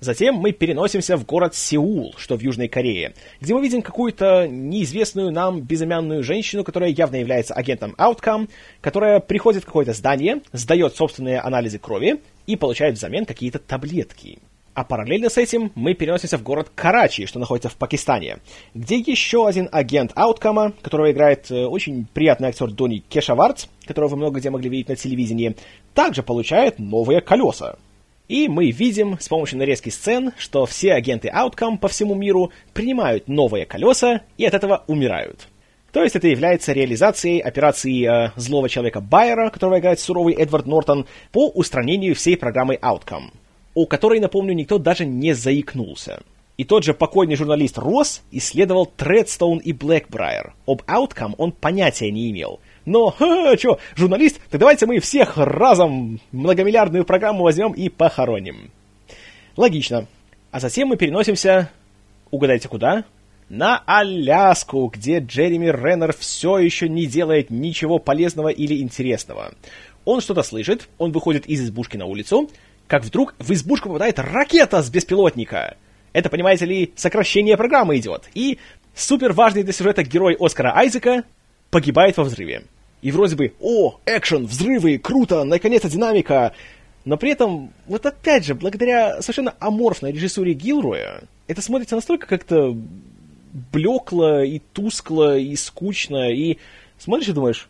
Затем 0.00 0.36
мы 0.36 0.52
переносимся 0.52 1.18
в 1.18 1.26
город 1.26 1.54
Сеул, 1.54 2.14
что 2.16 2.36
в 2.36 2.40
Южной 2.40 2.68
Корее, 2.68 3.14
где 3.40 3.54
мы 3.54 3.60
видим 3.60 3.82
какую-то 3.82 4.48
неизвестную 4.48 5.30
нам 5.30 5.60
безымянную 5.60 6.22
женщину, 6.22 6.64
которая 6.64 6.88
явно 6.88 7.16
является 7.16 7.52
агентом 7.52 7.94
Outcome, 7.98 8.48
которая 8.80 9.20
приходит 9.20 9.62
в 9.62 9.66
какое-то 9.66 9.92
здание, 9.92 10.40
сдает 10.52 10.96
собственные 10.96 11.40
анализы 11.40 11.78
крови 11.78 12.22
и 12.46 12.56
получает 12.56 12.96
взамен 12.96 13.26
какие-то 13.26 13.58
таблетки. 13.58 14.38
А 14.72 14.84
параллельно 14.84 15.28
с 15.28 15.36
этим 15.36 15.72
мы 15.74 15.92
переносимся 15.92 16.38
в 16.38 16.42
город 16.42 16.70
Карачи, 16.74 17.26
что 17.26 17.38
находится 17.38 17.68
в 17.68 17.76
Пакистане, 17.76 18.38
где 18.72 18.96
еще 18.96 19.46
один 19.46 19.68
агент 19.70 20.12
Ауткама, 20.14 20.72
которого 20.80 21.10
играет 21.10 21.50
э, 21.50 21.66
очень 21.66 22.06
приятный 22.14 22.48
актер 22.48 22.70
Дони 22.70 23.00
Кешавард, 23.06 23.68
которого 23.84 24.10
вы 24.10 24.16
много 24.16 24.38
где 24.38 24.48
могли 24.48 24.70
видеть 24.70 24.88
на 24.88 24.96
телевидении, 24.96 25.56
также 25.92 26.22
получает 26.22 26.78
новые 26.78 27.20
колеса. 27.20 27.76
И 28.30 28.46
мы 28.46 28.70
видим 28.70 29.18
с 29.18 29.28
помощью 29.28 29.58
нарезки 29.58 29.88
сцен, 29.88 30.30
что 30.38 30.64
все 30.64 30.92
агенты 30.92 31.26
Outcome 31.26 31.78
по 31.78 31.88
всему 31.88 32.14
миру 32.14 32.52
принимают 32.72 33.26
новые 33.26 33.66
колеса 33.66 34.20
и 34.36 34.44
от 34.44 34.54
этого 34.54 34.84
умирают. 34.86 35.48
То 35.90 36.04
есть 36.04 36.14
это 36.14 36.28
является 36.28 36.72
реализацией 36.72 37.40
операции 37.40 38.06
э, 38.06 38.30
злого 38.36 38.68
человека 38.68 39.00
Байера, 39.00 39.50
которого 39.50 39.80
играет 39.80 39.98
суровый 39.98 40.34
Эдвард 40.34 40.66
Нортон, 40.66 41.06
по 41.32 41.48
устранению 41.48 42.14
всей 42.14 42.36
программы 42.36 42.76
Outcome, 42.80 43.32
о 43.74 43.86
которой, 43.86 44.20
напомню, 44.20 44.54
никто 44.54 44.78
даже 44.78 45.06
не 45.06 45.32
заикнулся. 45.32 46.22
И 46.56 46.62
тот 46.62 46.84
же 46.84 46.94
покойный 46.94 47.34
журналист 47.34 47.78
Росс 47.78 48.22
исследовал 48.30 48.86
Тредстоун 48.86 49.58
и 49.58 49.72
Блэкбрайер. 49.72 50.54
Об 50.68 50.82
Outcome 50.82 51.34
он 51.36 51.50
понятия 51.50 52.12
не 52.12 52.30
имел– 52.30 52.60
но, 52.84 53.10
ха, 53.18 53.56
что, 53.56 53.78
журналист, 53.94 54.40
так 54.50 54.60
давайте 54.60 54.86
мы 54.86 55.00
всех 55.00 55.36
разом 55.36 56.20
многомиллиардную 56.32 57.04
программу 57.04 57.42
возьмем 57.42 57.72
и 57.72 57.88
похороним. 57.88 58.70
Логично. 59.56 60.06
А 60.50 60.60
затем 60.60 60.88
мы 60.88 60.96
переносимся, 60.96 61.70
угадайте 62.30 62.68
куда? 62.68 63.04
На 63.48 63.82
Аляску, 63.84 64.86
где 64.94 65.18
Джереми 65.18 65.66
Реннер 65.66 66.14
все 66.16 66.58
еще 66.58 66.88
не 66.88 67.06
делает 67.06 67.50
ничего 67.50 67.98
полезного 67.98 68.48
или 68.48 68.80
интересного. 68.80 69.52
Он 70.04 70.20
что-то 70.20 70.42
слышит, 70.42 70.88
он 70.98 71.12
выходит 71.12 71.46
из 71.46 71.62
избушки 71.62 71.96
на 71.96 72.06
улицу, 72.06 72.48
как 72.86 73.04
вдруг 73.04 73.34
в 73.38 73.52
избушку 73.52 73.88
попадает 73.88 74.18
ракета 74.18 74.82
с 74.82 74.90
беспилотника. 74.90 75.76
Это, 76.12 76.28
понимаете 76.28 76.64
ли, 76.64 76.92
сокращение 76.96 77.56
программы 77.56 77.98
идет. 77.98 78.28
И 78.34 78.58
супер 78.94 79.32
важный 79.32 79.62
для 79.62 79.72
сюжета 79.72 80.02
герой 80.02 80.36
Оскара 80.38 80.76
Айзека 80.76 81.24
погибает 81.70 82.16
во 82.16 82.24
взрыве. 82.24 82.64
И 83.02 83.12
вроде 83.12 83.36
бы, 83.36 83.54
о, 83.60 83.98
экшен, 84.04 84.46
взрывы, 84.46 84.98
круто, 84.98 85.44
наконец-то 85.44 85.88
динамика. 85.88 86.52
Но 87.04 87.16
при 87.16 87.30
этом, 87.30 87.72
вот 87.86 88.04
опять 88.04 88.44
же, 88.44 88.54
благодаря 88.54 89.22
совершенно 89.22 89.54
аморфной 89.58 90.12
режиссуре 90.12 90.52
Гилроя, 90.52 91.22
это 91.46 91.62
смотрится 91.62 91.96
настолько 91.96 92.26
как-то 92.26 92.76
блекло 93.72 94.42
и 94.42 94.60
тускло 94.72 95.38
и 95.38 95.56
скучно, 95.56 96.30
и 96.30 96.58
смотришь 96.98 97.28
и 97.28 97.32
думаешь, 97.32 97.68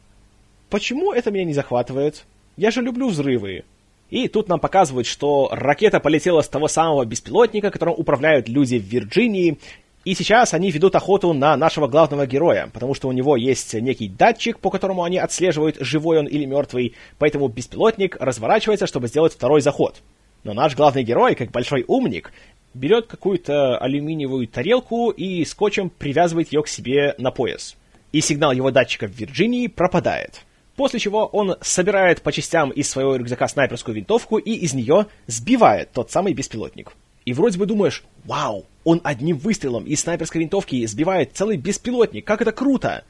почему 0.68 1.12
это 1.12 1.30
меня 1.30 1.44
не 1.44 1.54
захватывает? 1.54 2.24
Я 2.56 2.70
же 2.70 2.82
люблю 2.82 3.08
взрывы. 3.08 3.64
И 4.10 4.26
тут 4.26 4.48
нам 4.48 4.58
показывают, 4.58 5.06
что 5.06 5.48
ракета 5.52 6.00
полетела 6.00 6.42
с 6.42 6.48
того 6.48 6.66
самого 6.66 7.04
беспилотника, 7.04 7.70
которым 7.70 7.94
управляют 7.96 8.48
люди 8.48 8.76
в 8.76 8.82
Вирджинии, 8.82 9.58
и 10.04 10.14
сейчас 10.14 10.54
они 10.54 10.70
ведут 10.70 10.94
охоту 10.94 11.34
на 11.34 11.56
нашего 11.56 11.86
главного 11.86 12.26
героя, 12.26 12.70
потому 12.72 12.94
что 12.94 13.08
у 13.08 13.12
него 13.12 13.36
есть 13.36 13.74
некий 13.74 14.08
датчик, 14.08 14.58
по 14.58 14.70
которому 14.70 15.04
они 15.04 15.18
отслеживают, 15.18 15.76
живой 15.80 16.18
он 16.18 16.26
или 16.26 16.46
мертвый, 16.46 16.94
поэтому 17.18 17.48
беспилотник 17.48 18.16
разворачивается, 18.18 18.86
чтобы 18.86 19.08
сделать 19.08 19.34
второй 19.34 19.60
заход. 19.60 20.00
Но 20.42 20.54
наш 20.54 20.74
главный 20.74 21.02
герой, 21.02 21.34
как 21.34 21.50
большой 21.50 21.84
умник, 21.86 22.32
берет 22.72 23.08
какую-то 23.08 23.76
алюминиевую 23.76 24.48
тарелку 24.48 25.10
и 25.10 25.44
скотчем 25.44 25.90
привязывает 25.90 26.50
ее 26.50 26.62
к 26.62 26.68
себе 26.68 27.14
на 27.18 27.30
пояс. 27.30 27.76
И 28.12 28.22
сигнал 28.22 28.52
его 28.52 28.70
датчика 28.70 29.06
в 29.06 29.10
Вирджинии 29.10 29.66
пропадает. 29.66 30.40
После 30.76 30.98
чего 30.98 31.26
он 31.26 31.56
собирает 31.60 32.22
по 32.22 32.32
частям 32.32 32.70
из 32.70 32.88
своего 32.88 33.16
рюкзака 33.16 33.48
снайперскую 33.48 33.94
винтовку 33.94 34.38
и 34.38 34.52
из 34.52 34.72
нее 34.72 35.06
сбивает 35.26 35.92
тот 35.92 36.10
самый 36.10 36.32
беспилотник. 36.32 36.92
И 37.26 37.34
вроде 37.34 37.58
бы 37.58 37.66
думаешь, 37.66 38.02
вау, 38.24 38.64
он 38.84 39.00
одним 39.04 39.36
выстрелом 39.36 39.84
из 39.84 40.00
снайперской 40.00 40.40
винтовки 40.40 40.86
сбивает 40.86 41.32
целый 41.34 41.56
беспилотник, 41.56 42.26
как 42.26 42.42
это 42.42 42.52
круто! 42.52 43.04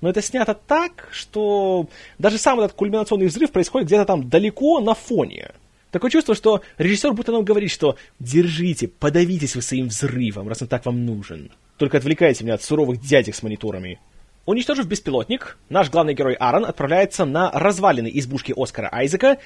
Но 0.00 0.10
это 0.10 0.20
снято 0.20 0.54
так, 0.54 1.08
что 1.10 1.88
даже 2.18 2.38
сам 2.38 2.60
этот 2.60 2.76
кульминационный 2.76 3.26
взрыв 3.26 3.50
происходит 3.50 3.88
где-то 3.88 4.04
там 4.04 4.28
далеко 4.28 4.80
на 4.80 4.94
фоне. 4.94 5.52
Такое 5.90 6.10
чувство, 6.10 6.34
что 6.34 6.60
режиссер 6.76 7.12
будто 7.12 7.32
нам 7.32 7.44
говорит, 7.44 7.70
что 7.70 7.96
«держите, 8.18 8.88
подавитесь 8.88 9.56
вы 9.56 9.62
своим 9.62 9.88
взрывом, 9.88 10.48
раз 10.48 10.60
он 10.60 10.68
так 10.68 10.84
вам 10.84 11.06
нужен». 11.06 11.50
Только 11.78 11.98
отвлекайте 11.98 12.44
меня 12.44 12.54
от 12.54 12.62
суровых 12.62 13.00
дядек 13.00 13.34
с 13.34 13.42
мониторами. 13.42 13.98
Уничтожив 14.46 14.86
беспилотник, 14.86 15.58
наш 15.68 15.90
главный 15.90 16.14
герой 16.14 16.34
Аарон 16.34 16.64
отправляется 16.64 17.24
на 17.24 17.50
развалины 17.50 18.10
избушки 18.14 18.54
Оскара 18.56 18.88
Айзека. 18.92 19.38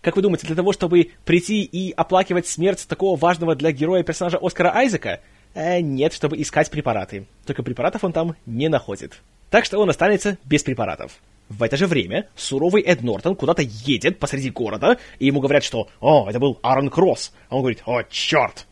Как 0.00 0.16
вы 0.16 0.22
думаете, 0.22 0.46
для 0.46 0.56
того, 0.56 0.72
чтобы 0.72 1.10
прийти 1.24 1.62
и 1.62 1.92
оплакивать 1.92 2.46
смерть 2.46 2.86
такого 2.88 3.18
важного 3.18 3.54
для 3.54 3.72
героя 3.72 4.02
персонажа 4.02 4.38
Оскара 4.40 4.74
Айзека? 4.74 5.20
Э, 5.54 5.80
нет, 5.80 6.12
чтобы 6.12 6.40
искать 6.40 6.70
препараты. 6.70 7.26
Только 7.46 7.62
препаратов 7.62 8.04
он 8.04 8.12
там 8.12 8.36
не 8.44 8.68
находит. 8.68 9.22
Так 9.50 9.64
что 9.64 9.78
он 9.78 9.88
останется 9.88 10.38
без 10.44 10.62
препаратов. 10.62 11.20
В 11.48 11.62
это 11.62 11.76
же 11.76 11.86
время 11.86 12.28
суровый 12.34 12.82
Эд 12.82 13.02
Нортон 13.02 13.36
куда-то 13.36 13.62
едет 13.62 14.18
посреди 14.18 14.50
города, 14.50 14.98
и 15.18 15.26
ему 15.26 15.40
говорят, 15.40 15.62
что 15.62 15.88
«О, 16.00 16.28
это 16.28 16.40
был 16.40 16.58
Аарон 16.62 16.90
Кросс». 16.90 17.32
А 17.48 17.54
он 17.54 17.62
говорит 17.62 17.82
«О, 17.86 18.02
черт!» 18.10 18.66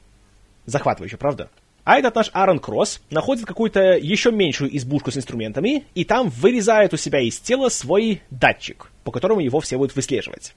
Захватывающе, 0.67 1.17
правда? 1.17 1.51
А 1.85 1.99
этот 1.99 2.15
наш 2.15 2.31
Аарон 2.33 2.59
Кросс 2.59 3.01
находит 3.11 3.47
какую-то 3.47 3.97
еще 3.97 4.33
меньшую 4.33 4.75
избушку 4.77 5.11
с 5.11 5.17
инструментами, 5.17 5.85
и 5.95 6.05
там 6.05 6.31
вырезает 6.31 6.95
у 6.95 6.97
себя 6.97 7.21
из 7.21 7.39
тела 7.39 7.69
свой 7.69 8.23
датчик, 8.31 8.91
по 9.05 9.13
которому 9.13 9.41
его 9.41 9.61
все 9.61 9.77
будут 9.77 9.95
выслеживать. 9.95 10.55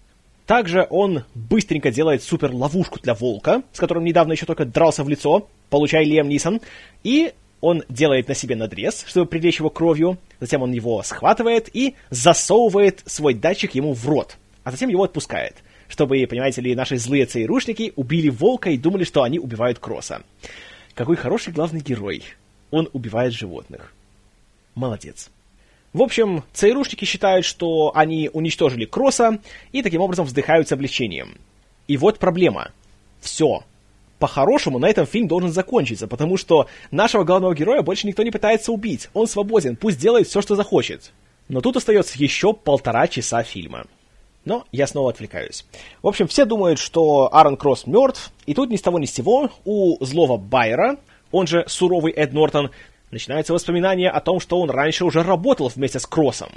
Также 0.47 0.87
он 0.89 1.25
быстренько 1.35 1.91
делает 1.91 2.23
супер 2.23 2.53
ловушку 2.53 2.99
для 3.01 3.13
волка, 3.13 3.63
с 3.73 3.79
которым 3.79 4.05
недавно 4.05 4.31
еще 4.31 4.45
только 4.45 4.63
дрался 4.63 5.03
в 5.03 5.09
лицо, 5.09 5.49
получая 5.69 6.05
Лем 6.05 6.29
Нисон, 6.29 6.61
и 7.03 7.33
он 7.59 7.83
делает 7.89 8.29
на 8.29 8.33
себе 8.33 8.55
надрез, 8.55 9.03
чтобы 9.07 9.25
привлечь 9.25 9.59
его 9.59 9.69
кровью, 9.69 10.17
затем 10.39 10.61
он 10.61 10.71
его 10.71 11.03
схватывает 11.03 11.69
и 11.75 11.95
засовывает 12.11 13.03
свой 13.05 13.33
датчик 13.33 13.75
ему 13.75 13.93
в 13.93 14.07
рот, 14.07 14.37
а 14.63 14.71
затем 14.71 14.89
его 14.89 15.03
отпускает, 15.03 15.55
чтобы, 15.89 16.25
понимаете 16.27 16.61
ли, 16.61 16.75
наши 16.75 16.97
злые 16.97 17.25
ЦРУшники 17.25 17.91
убили 17.97 18.29
волка 18.29 18.69
и 18.69 18.77
думали, 18.77 19.03
что 19.03 19.23
они 19.23 19.39
убивают 19.39 19.79
Кросса. 19.79 20.23
Какой 20.93 21.17
хороший 21.17 21.51
главный 21.51 21.81
герой. 21.81 22.23
Он 22.71 22.89
убивает 22.93 23.33
животных. 23.33 23.93
Молодец. 24.75 25.29
В 25.93 26.01
общем, 26.01 26.43
ЦРУшники 26.53 27.05
считают, 27.05 27.45
что 27.45 27.91
они 27.95 28.29
уничтожили 28.31 28.85
Кросса 28.85 29.39
и 29.71 29.81
таким 29.81 30.01
образом 30.01 30.25
вздыхают 30.25 30.67
с 30.67 30.71
облегчением. 30.71 31.37
И 31.87 31.97
вот 31.97 32.19
проблема. 32.19 32.71
Все, 33.21 33.63
по-хорошему 34.19 34.79
на 34.79 34.87
этом 34.87 35.05
фильм 35.05 35.27
должен 35.27 35.51
закончиться, 35.51 36.07
потому 36.07 36.37
что 36.37 36.67
нашего 36.91 37.23
главного 37.23 37.53
героя 37.53 37.81
больше 37.81 38.07
никто 38.07 38.23
не 38.23 38.31
пытается 38.31 38.71
убить. 38.71 39.09
Он 39.13 39.27
свободен, 39.27 39.75
пусть 39.75 39.99
делает 39.99 40.27
все, 40.27 40.41
что 40.41 40.55
захочет. 40.55 41.13
Но 41.49 41.61
тут 41.61 41.77
остается 41.77 42.17
еще 42.17 42.53
полтора 42.53 43.07
часа 43.07 43.43
фильма. 43.43 43.85
Но 44.43 44.65
я 44.71 44.87
снова 44.87 45.09
отвлекаюсь. 45.11 45.65
В 46.01 46.07
общем, 46.07 46.27
все 46.27 46.45
думают, 46.45 46.79
что 46.79 47.33
Аарон 47.33 47.57
Кросс 47.57 47.85
мертв, 47.85 48.31
и 48.45 48.53
тут 48.53 48.69
ни 48.69 48.77
с 48.77 48.81
того 48.81 48.97
ни 48.97 49.05
с 49.05 49.13
сего 49.13 49.51
у 49.65 50.03
злого 50.03 50.37
Байера, 50.37 50.97
он 51.31 51.47
же 51.47 51.65
суровый 51.67 52.13
Эд 52.13 52.33
Нортон, 52.33 52.71
начинаются 53.11 53.53
воспоминания 53.53 54.09
о 54.09 54.21
том, 54.21 54.39
что 54.39 54.59
он 54.59 54.69
раньше 54.69 55.05
уже 55.05 55.23
работал 55.23 55.71
вместе 55.73 55.99
с 55.99 56.05
Кроссом, 56.05 56.49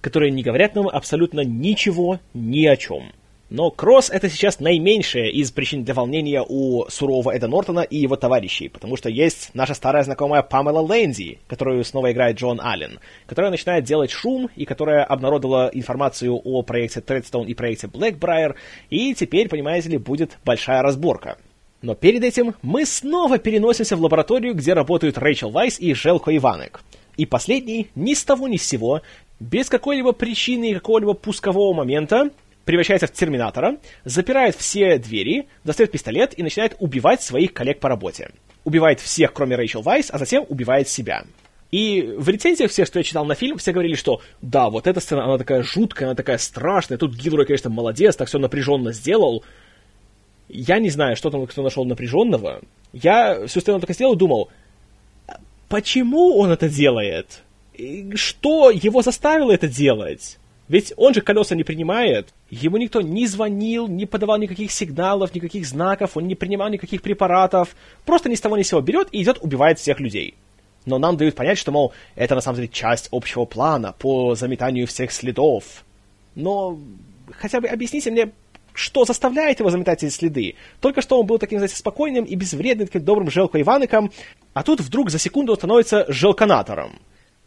которые 0.00 0.30
не 0.30 0.42
говорят 0.42 0.74
нам 0.74 0.88
абсолютно 0.88 1.40
ничего 1.40 2.20
ни 2.34 2.66
о 2.66 2.76
чем. 2.76 3.12
Но 3.50 3.72
Кросс 3.72 4.10
это 4.10 4.28
сейчас 4.28 4.60
наименьшая 4.60 5.26
из 5.26 5.50
причин 5.50 5.82
для 5.82 5.92
волнения 5.92 6.44
у 6.48 6.88
сурового 6.88 7.32
Эда 7.34 7.48
Нортона 7.48 7.80
и 7.80 7.96
его 7.96 8.14
товарищей, 8.14 8.68
потому 8.68 8.96
что 8.96 9.08
есть 9.08 9.50
наша 9.54 9.74
старая 9.74 10.04
знакомая 10.04 10.42
Памела 10.42 10.78
Лэнди, 10.78 11.40
которую 11.48 11.82
снова 11.84 12.12
играет 12.12 12.38
Джон 12.38 12.60
Аллен, 12.62 13.00
которая 13.26 13.50
начинает 13.50 13.82
делать 13.82 14.12
шум 14.12 14.48
и 14.54 14.64
которая 14.64 15.02
обнародовала 15.02 15.68
информацию 15.74 16.40
о 16.44 16.62
проекте 16.62 17.00
Тредстоун 17.00 17.48
и 17.48 17.54
проекте 17.54 17.88
Blackbriar, 17.88 18.54
и 18.88 19.14
теперь, 19.14 19.48
понимаете 19.48 19.88
ли, 19.88 19.98
будет 19.98 20.38
большая 20.44 20.82
разборка. 20.82 21.36
Но 21.82 21.94
перед 21.94 22.22
этим 22.22 22.54
мы 22.62 22.84
снова 22.84 23.38
переносимся 23.38 23.96
в 23.96 24.02
лабораторию, 24.02 24.54
где 24.54 24.74
работают 24.74 25.16
Рэйчел 25.16 25.50
Вайс 25.50 25.80
и 25.80 25.94
Желко 25.94 26.36
Иванек. 26.36 26.80
И 27.16 27.26
последний, 27.26 27.88
ни 27.94 28.14
с 28.14 28.24
того 28.24 28.48
ни 28.48 28.56
с 28.56 28.64
сего, 28.64 29.02
без 29.40 29.68
какой-либо 29.68 30.12
причины 30.12 30.70
и 30.70 30.74
какого-либо 30.74 31.14
пускового 31.14 31.72
момента, 31.72 32.30
превращается 32.64 33.06
в 33.06 33.12
терминатора, 33.12 33.78
запирает 34.04 34.54
все 34.54 34.98
двери, 34.98 35.48
достает 35.64 35.90
пистолет 35.90 36.38
и 36.38 36.42
начинает 36.42 36.76
убивать 36.78 37.22
своих 37.22 37.52
коллег 37.52 37.80
по 37.80 37.88
работе. 37.88 38.30
Убивает 38.64 39.00
всех, 39.00 39.32
кроме 39.32 39.56
Рэйчел 39.56 39.80
Вайс, 39.80 40.10
а 40.10 40.18
затем 40.18 40.44
убивает 40.48 40.88
себя. 40.88 41.24
И 41.70 42.14
в 42.18 42.28
рецензиях 42.28 42.70
все, 42.70 42.84
что 42.84 42.98
я 42.98 43.02
читал 43.04 43.24
на 43.24 43.34
фильм, 43.34 43.56
все 43.56 43.72
говорили, 43.72 43.94
что 43.94 44.20
да, 44.42 44.70
вот 44.70 44.86
эта 44.86 45.00
сцена, 45.00 45.24
она 45.24 45.38
такая 45.38 45.62
жуткая, 45.62 46.08
она 46.08 46.16
такая 46.16 46.38
страшная, 46.38 46.98
тут 46.98 47.14
Гилрой, 47.14 47.46
конечно, 47.46 47.70
молодец, 47.70 48.16
так 48.16 48.28
все 48.28 48.38
напряженно 48.38 48.92
сделал. 48.92 49.44
Я 50.52 50.80
не 50.80 50.90
знаю, 50.90 51.14
что 51.14 51.30
там 51.30 51.46
кто 51.46 51.62
нашел 51.62 51.84
напряженного. 51.84 52.60
Я 52.92 53.46
всю 53.46 53.60
сцену 53.60 53.78
только 53.78 53.94
сделал 53.94 54.14
и 54.14 54.18
думал, 54.18 54.48
почему 55.68 56.36
он 56.38 56.50
это 56.50 56.68
делает? 56.68 57.42
Что 58.14 58.70
его 58.70 59.00
заставило 59.02 59.52
это 59.52 59.68
делать? 59.68 60.38
Ведь 60.66 60.92
он 60.96 61.14
же 61.14 61.20
колеса 61.20 61.54
не 61.54 61.62
принимает. 61.62 62.34
Ему 62.50 62.78
никто 62.78 63.00
не 63.00 63.26
звонил, 63.26 63.86
не 63.86 64.06
подавал 64.06 64.38
никаких 64.38 64.72
сигналов, 64.72 65.34
никаких 65.34 65.66
знаков, 65.66 66.16
он 66.16 66.26
не 66.26 66.34
принимал 66.34 66.68
никаких 66.68 67.02
препаратов. 67.02 67.76
Просто 68.04 68.28
ни 68.28 68.34
с 68.34 68.40
того 68.40 68.56
ни 68.56 68.62
с 68.62 68.68
сего 68.68 68.80
берет 68.80 69.08
и 69.12 69.22
идет 69.22 69.38
убивает 69.40 69.78
всех 69.78 70.00
людей. 70.00 70.34
Но 70.84 70.98
нам 70.98 71.16
дают 71.16 71.36
понять, 71.36 71.58
что, 71.58 71.70
мол, 71.70 71.92
это 72.16 72.34
на 72.34 72.40
самом 72.40 72.56
деле 72.56 72.68
часть 72.68 73.08
общего 73.12 73.44
плана 73.44 73.94
по 73.98 74.34
заметанию 74.34 74.86
всех 74.86 75.12
следов. 75.12 75.84
Но 76.34 76.78
хотя 77.32 77.60
бы 77.60 77.68
объясните 77.68 78.10
мне, 78.10 78.30
что 78.80 79.04
заставляет 79.04 79.60
его 79.60 79.70
заметать 79.70 80.02
эти 80.02 80.12
следы. 80.12 80.56
Только 80.80 81.02
что 81.02 81.20
он 81.20 81.26
был 81.26 81.38
таким, 81.38 81.58
знаете, 81.58 81.76
спокойным 81.76 82.24
и 82.24 82.34
безвредным, 82.34 82.86
таким 82.86 83.04
добрым 83.04 83.30
Желко 83.30 83.60
Иваныком, 83.60 84.10
а 84.54 84.62
тут 84.62 84.80
вдруг 84.80 85.10
за 85.10 85.18
секунду 85.18 85.54
становится 85.54 86.06
желконатором. 86.08 86.98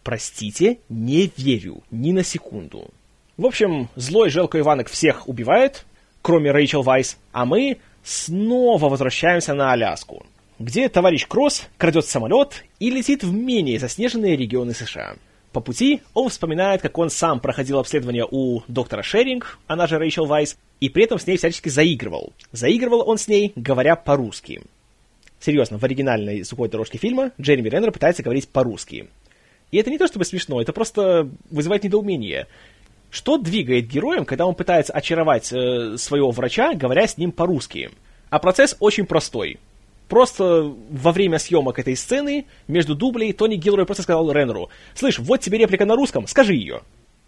Простите, 0.04 0.80
не 0.90 1.32
верю 1.36 1.84
ни 1.92 2.12
на 2.12 2.24
секунду. 2.24 2.90
В 3.36 3.46
общем, 3.46 3.90
злой 3.96 4.30
Желко 4.30 4.60
Иванок 4.60 4.90
всех 4.90 5.28
убивает, 5.28 5.86
кроме 6.22 6.52
Рэйчел 6.52 6.84
Вайс, 6.84 7.18
а 7.32 7.46
мы 7.46 7.80
снова 8.04 8.90
возвращаемся 8.90 9.54
на 9.54 9.72
Аляску, 9.72 10.26
где 10.60 10.88
товарищ 10.88 11.26
Кросс 11.28 11.64
крадет 11.78 12.06
самолет 12.06 12.64
и 12.80 12.92
летит 12.92 13.24
в 13.24 13.34
менее 13.34 13.80
заснеженные 13.80 14.38
регионы 14.38 14.74
США. 14.74 15.16
По 15.54 15.62
пути 15.62 16.02
он 16.16 16.30
вспоминает, 16.30 16.82
как 16.82 16.98
он 16.98 17.12
сам 17.12 17.40
проходил 17.40 17.78
обследование 17.78 18.28
у 18.30 18.64
доктора 18.68 19.04
Шеринг, 19.04 19.60
она 19.68 19.86
же 19.86 20.00
Рэйчел 20.00 20.26
Вайс, 20.26 20.58
и 20.80 20.90
при 20.90 21.04
этом 21.04 21.20
с 21.20 21.28
ней 21.28 21.38
всячески 21.38 21.70
заигрывал. 21.70 22.34
Заигрывал 22.52 23.08
он 23.08 23.20
с 23.20 23.28
ней, 23.28 23.54
говоря 23.56 23.96
по-русски. 23.96 24.64
Серьезно, 25.40 25.78
в 25.78 25.84
оригинальной 25.84 26.42
звуковой 26.42 26.70
дорожке 26.70 26.98
фильма 26.98 27.32
Джереми 27.40 27.70
Реннер 27.70 27.92
пытается 27.92 28.24
говорить 28.24 28.50
по-русски. 28.50 29.08
И 29.70 29.78
это 29.78 29.92
не 29.92 30.00
то 30.00 30.08
чтобы 30.08 30.26
смешно, 30.26 30.60
это 30.60 30.74
просто 30.74 31.30
вызывает 31.52 31.84
недоумение. 31.84 32.48
Что 33.12 33.38
двигает 33.38 33.88
героем, 33.88 34.26
когда 34.26 34.48
он 34.48 34.56
пытается 34.56 34.92
очаровать 34.92 35.54
э, 35.54 35.98
своего 35.98 36.32
врача, 36.32 36.74
говоря 36.74 37.08
с 37.08 37.18
ним 37.20 37.32
по-русски? 37.32 37.92
А 38.32 38.40
процесс 38.40 38.76
очень 38.80 39.06
простой. 39.06 39.60
Просто 40.14 40.72
во 40.92 41.12
время 41.12 41.40
съемок 41.40 41.80
этой 41.80 41.96
сцены 41.96 42.46
между 42.68 42.94
дублей 42.94 43.34
Тони 43.34 43.56
Гилрой 43.56 43.88
просто 43.88 44.04
сказал 44.04 44.32
Реннеру, 44.32 44.70
«Слышь, 44.94 45.18
вот 45.18 45.42
тебе 45.42 45.58
реплика 45.58 45.88
на 45.88 45.96
русском, 45.96 46.28
скажи 46.28 46.54
ее». 46.54 46.82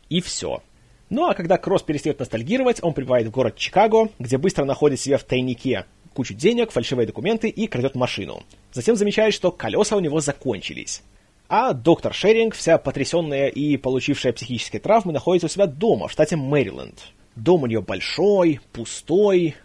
И 0.10 0.22
все. 0.22 0.62
Ну 1.10 1.26
а 1.26 1.34
когда 1.34 1.58
Кросс 1.58 1.82
перестает 1.82 2.20
ностальгировать, 2.20 2.78
он 2.84 2.94
прибывает 2.94 3.26
в 3.26 3.32
город 3.32 3.56
Чикаго, 3.58 4.10
где 4.20 4.38
быстро 4.38 4.66
находит 4.66 5.00
себе 5.00 5.18
в 5.18 5.24
тайнике 5.24 5.86
кучу 6.14 6.36
денег, 6.36 6.70
фальшивые 6.70 7.08
документы 7.08 7.50
и 7.50 7.66
крадет 7.66 7.96
машину. 7.96 8.44
Затем 8.72 8.96
замечает, 8.96 9.34
что 9.34 9.52
колеса 9.52 9.96
у 9.98 10.00
него 10.00 10.20
закончились. 10.20 11.02
А 11.50 11.74
доктор 11.74 12.14
Шеринг, 12.14 12.54
вся 12.54 12.78
потрясенная 12.78 13.48
и 13.48 13.78
получившая 13.78 14.32
психические 14.32 14.80
травмы, 14.80 15.12
находится 15.12 15.48
у 15.48 15.50
себя 15.50 15.66
дома, 15.66 16.08
в 16.08 16.12
штате 16.12 16.36
Мэриленд. 16.36 17.02
Дом 17.36 17.64
у 17.64 17.66
нее 17.66 17.82
большой, 17.82 18.60
пустой, 18.74 19.56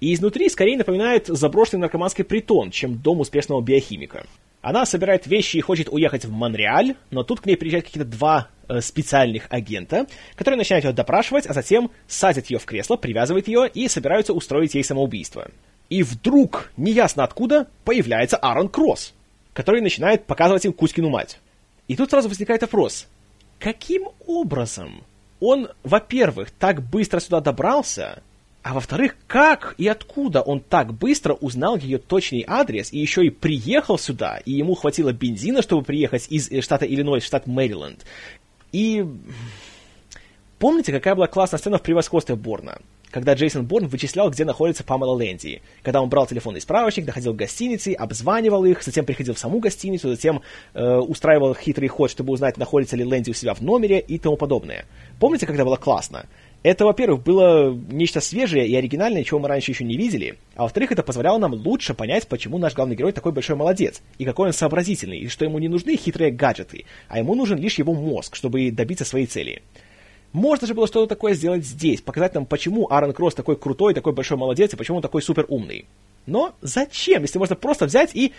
и 0.00 0.14
изнутри 0.14 0.48
скорее 0.48 0.78
напоминает 0.78 1.26
заброшенный 1.26 1.82
наркоманский 1.82 2.24
притон, 2.24 2.70
чем 2.70 2.98
дом 2.98 3.20
успешного 3.20 3.60
биохимика. 3.60 4.26
Она 4.62 4.84
собирает 4.84 5.26
вещи 5.26 5.56
и 5.56 5.62
хочет 5.62 5.88
уехать 5.90 6.24
в 6.24 6.32
Монреаль, 6.32 6.96
но 7.10 7.22
тут 7.22 7.40
к 7.40 7.46
ней 7.46 7.56
приезжают 7.56 7.86
какие-то 7.86 8.08
два 8.08 8.48
э, 8.68 8.80
специальных 8.80 9.46
агента, 9.50 10.06
которые 10.34 10.58
начинают 10.58 10.84
ее 10.84 10.92
допрашивать, 10.92 11.46
а 11.46 11.54
затем 11.54 11.90
садят 12.06 12.50
ее 12.50 12.58
в 12.58 12.66
кресло, 12.66 12.96
привязывают 12.96 13.48
ее 13.48 13.70
и 13.72 13.88
собираются 13.88 14.34
устроить 14.34 14.74
ей 14.74 14.84
самоубийство. 14.84 15.50
И 15.88 16.02
вдруг, 16.02 16.70
неясно 16.76 17.24
откуда, 17.24 17.68
появляется 17.84 18.36
Аарон 18.36 18.68
Кросс, 18.68 19.14
который 19.54 19.80
начинает 19.80 20.26
показывать 20.26 20.66
им 20.66 20.72
Кузькину 20.72 21.08
мать. 21.08 21.40
И 21.88 21.96
тут 21.96 22.10
сразу 22.10 22.28
возникает 22.28 22.60
вопрос, 22.62 23.08
каким 23.58 24.08
образом 24.26 25.04
он, 25.40 25.70
во-первых, 25.82 26.50
так 26.50 26.82
быстро 26.82 27.18
сюда 27.18 27.40
добрался, 27.40 28.22
а 28.62 28.74
во-вторых, 28.74 29.16
как 29.26 29.74
и 29.78 29.88
откуда 29.88 30.42
он 30.42 30.60
так 30.60 30.92
быстро 30.92 31.34
узнал 31.34 31.76
ее 31.76 31.98
точный 31.98 32.44
адрес 32.46 32.92
и 32.92 32.98
еще 32.98 33.24
и 33.24 33.30
приехал 33.30 33.98
сюда, 33.98 34.38
и 34.44 34.52
ему 34.52 34.74
хватило 34.74 35.12
бензина, 35.12 35.62
чтобы 35.62 35.82
приехать 35.82 36.26
из 36.28 36.50
э, 36.50 36.60
штата 36.60 36.84
Иллинойс 36.84 37.24
в 37.24 37.26
штат 37.26 37.46
Мэриленд. 37.46 38.04
И 38.72 39.06
помните, 40.58 40.92
какая 40.92 41.14
была 41.14 41.26
классная 41.26 41.58
сцена 41.58 41.78
в 41.78 41.82
превосходстве 41.82 42.36
Борна? 42.36 42.78
Когда 43.10 43.34
Джейсон 43.34 43.66
Борн 43.66 43.88
вычислял, 43.88 44.30
где 44.30 44.44
находится 44.44 44.84
Памела 44.84 45.12
Лэнди. 45.12 45.62
Когда 45.82 46.00
он 46.00 46.08
брал 46.08 46.28
телефонный 46.28 46.60
справочник, 46.60 47.06
доходил 47.06 47.34
к 47.34 47.38
гостинице, 47.38 47.92
обзванивал 47.92 48.64
их, 48.64 48.84
затем 48.84 49.04
приходил 49.04 49.34
в 49.34 49.38
саму 49.38 49.58
гостиницу, 49.58 50.10
затем 50.10 50.42
э, 50.74 50.96
устраивал 50.96 51.54
хитрый 51.54 51.88
ход, 51.88 52.10
чтобы 52.10 52.32
узнать, 52.32 52.56
находится 52.56 52.96
ли 52.96 53.04
Лэнди 53.04 53.30
у 53.30 53.34
себя 53.34 53.54
в 53.54 53.62
номере 53.62 53.98
и 53.98 54.18
тому 54.18 54.36
подобное. 54.36 54.84
Помните, 55.18 55.46
когда 55.46 55.64
было 55.64 55.76
классно? 55.76 56.26
Это, 56.62 56.84
во-первых, 56.84 57.22
было 57.22 57.72
нечто 57.90 58.20
свежее 58.20 58.66
и 58.68 58.76
оригинальное, 58.76 59.24
чего 59.24 59.40
мы 59.40 59.48
раньше 59.48 59.70
еще 59.70 59.82
не 59.84 59.96
видели, 59.96 60.36
а 60.56 60.64
во-вторых, 60.64 60.92
это 60.92 61.02
позволяло 61.02 61.38
нам 61.38 61.54
лучше 61.54 61.94
понять, 61.94 62.26
почему 62.26 62.58
наш 62.58 62.74
главный 62.74 62.96
герой 62.96 63.12
такой 63.12 63.32
большой 63.32 63.56
молодец, 63.56 64.02
и 64.18 64.26
какой 64.26 64.48
он 64.48 64.52
сообразительный, 64.52 65.18
и 65.18 65.28
что 65.28 65.46
ему 65.46 65.58
не 65.58 65.68
нужны 65.68 65.96
хитрые 65.96 66.30
гаджеты, 66.30 66.84
а 67.08 67.18
ему 67.18 67.34
нужен 67.34 67.58
лишь 67.58 67.78
его 67.78 67.94
мозг, 67.94 68.36
чтобы 68.36 68.70
добиться 68.70 69.06
своей 69.06 69.24
цели. 69.24 69.62
Можно 70.32 70.66
же 70.66 70.74
было 70.74 70.86
что-то 70.86 71.06
такое 71.06 71.32
сделать 71.32 71.64
здесь, 71.64 72.02
показать 72.02 72.34
нам, 72.34 72.44
почему 72.44 72.90
Аарон 72.90 73.14
Кросс 73.14 73.34
такой 73.34 73.56
крутой, 73.56 73.94
такой 73.94 74.12
большой 74.12 74.36
молодец, 74.36 74.72
и 74.72 74.76
почему 74.76 74.98
он 74.98 75.02
такой 75.02 75.22
супер 75.22 75.46
умный. 75.48 75.86
Но 76.26 76.54
зачем, 76.60 77.22
если 77.22 77.38
можно 77.38 77.56
просто 77.56 77.86
взять 77.86 78.14
и 78.14 78.32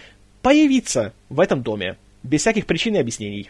появиться 0.43 1.11
в 1.29 1.39
этом 1.39 1.63
доме, 1.63 1.97
без 2.21 2.41
всяких 2.41 2.67
причин 2.67 2.95
и 2.95 2.99
объяснений? 2.99 3.49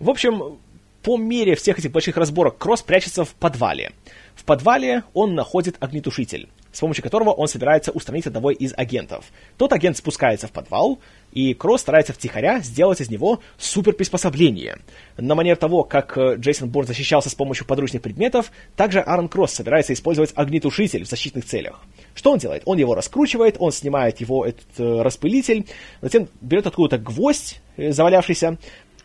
В 0.00 0.10
общем, 0.10 0.58
по 1.02 1.16
мере 1.16 1.54
всех 1.54 1.78
этих 1.78 1.92
больших 1.92 2.16
разборок 2.16 2.58
Кросс 2.58 2.82
прячется 2.82 3.24
в 3.24 3.34
подвале. 3.34 3.92
В 4.34 4.44
подвале 4.44 5.04
он 5.12 5.34
находит 5.34 5.76
огнетушитель, 5.80 6.48
с 6.72 6.80
помощью 6.80 7.02
которого 7.02 7.30
он 7.30 7.46
собирается 7.46 7.92
устранить 7.92 8.26
одного 8.26 8.50
из 8.50 8.72
агентов. 8.76 9.26
Тот 9.58 9.72
агент 9.72 9.96
спускается 9.96 10.46
в 10.46 10.52
подвал, 10.52 10.98
и 11.32 11.54
Кросс 11.54 11.82
старается 11.82 12.12
втихаря 12.12 12.60
сделать 12.60 13.00
из 13.00 13.10
него 13.10 13.40
суперприспособление. 13.58 14.78
На 15.16 15.34
манер 15.34 15.56
того, 15.56 15.84
как 15.84 16.16
э, 16.16 16.36
Джейсон 16.36 16.70
Борн 16.70 16.86
защищался 16.86 17.28
с 17.28 17.34
помощью 17.34 17.66
подручных 17.66 18.02
предметов, 18.02 18.50
также 18.76 19.00
Аарон 19.00 19.28
Кросс 19.28 19.52
собирается 19.52 19.92
использовать 19.92 20.32
огнетушитель 20.34 21.04
в 21.04 21.08
защитных 21.08 21.44
целях. 21.44 21.80
Что 22.14 22.32
он 22.32 22.38
делает? 22.38 22.62
Он 22.64 22.78
его 22.78 22.94
раскручивает, 22.94 23.56
он 23.58 23.72
снимает 23.72 24.20
его 24.20 24.46
этот 24.46 24.68
э, 24.78 25.02
распылитель, 25.02 25.66
затем 26.00 26.28
берет 26.40 26.66
откуда-то 26.66 26.98
гвоздь, 26.98 27.60
э, 27.76 27.92
завалявшийся, 27.92 28.58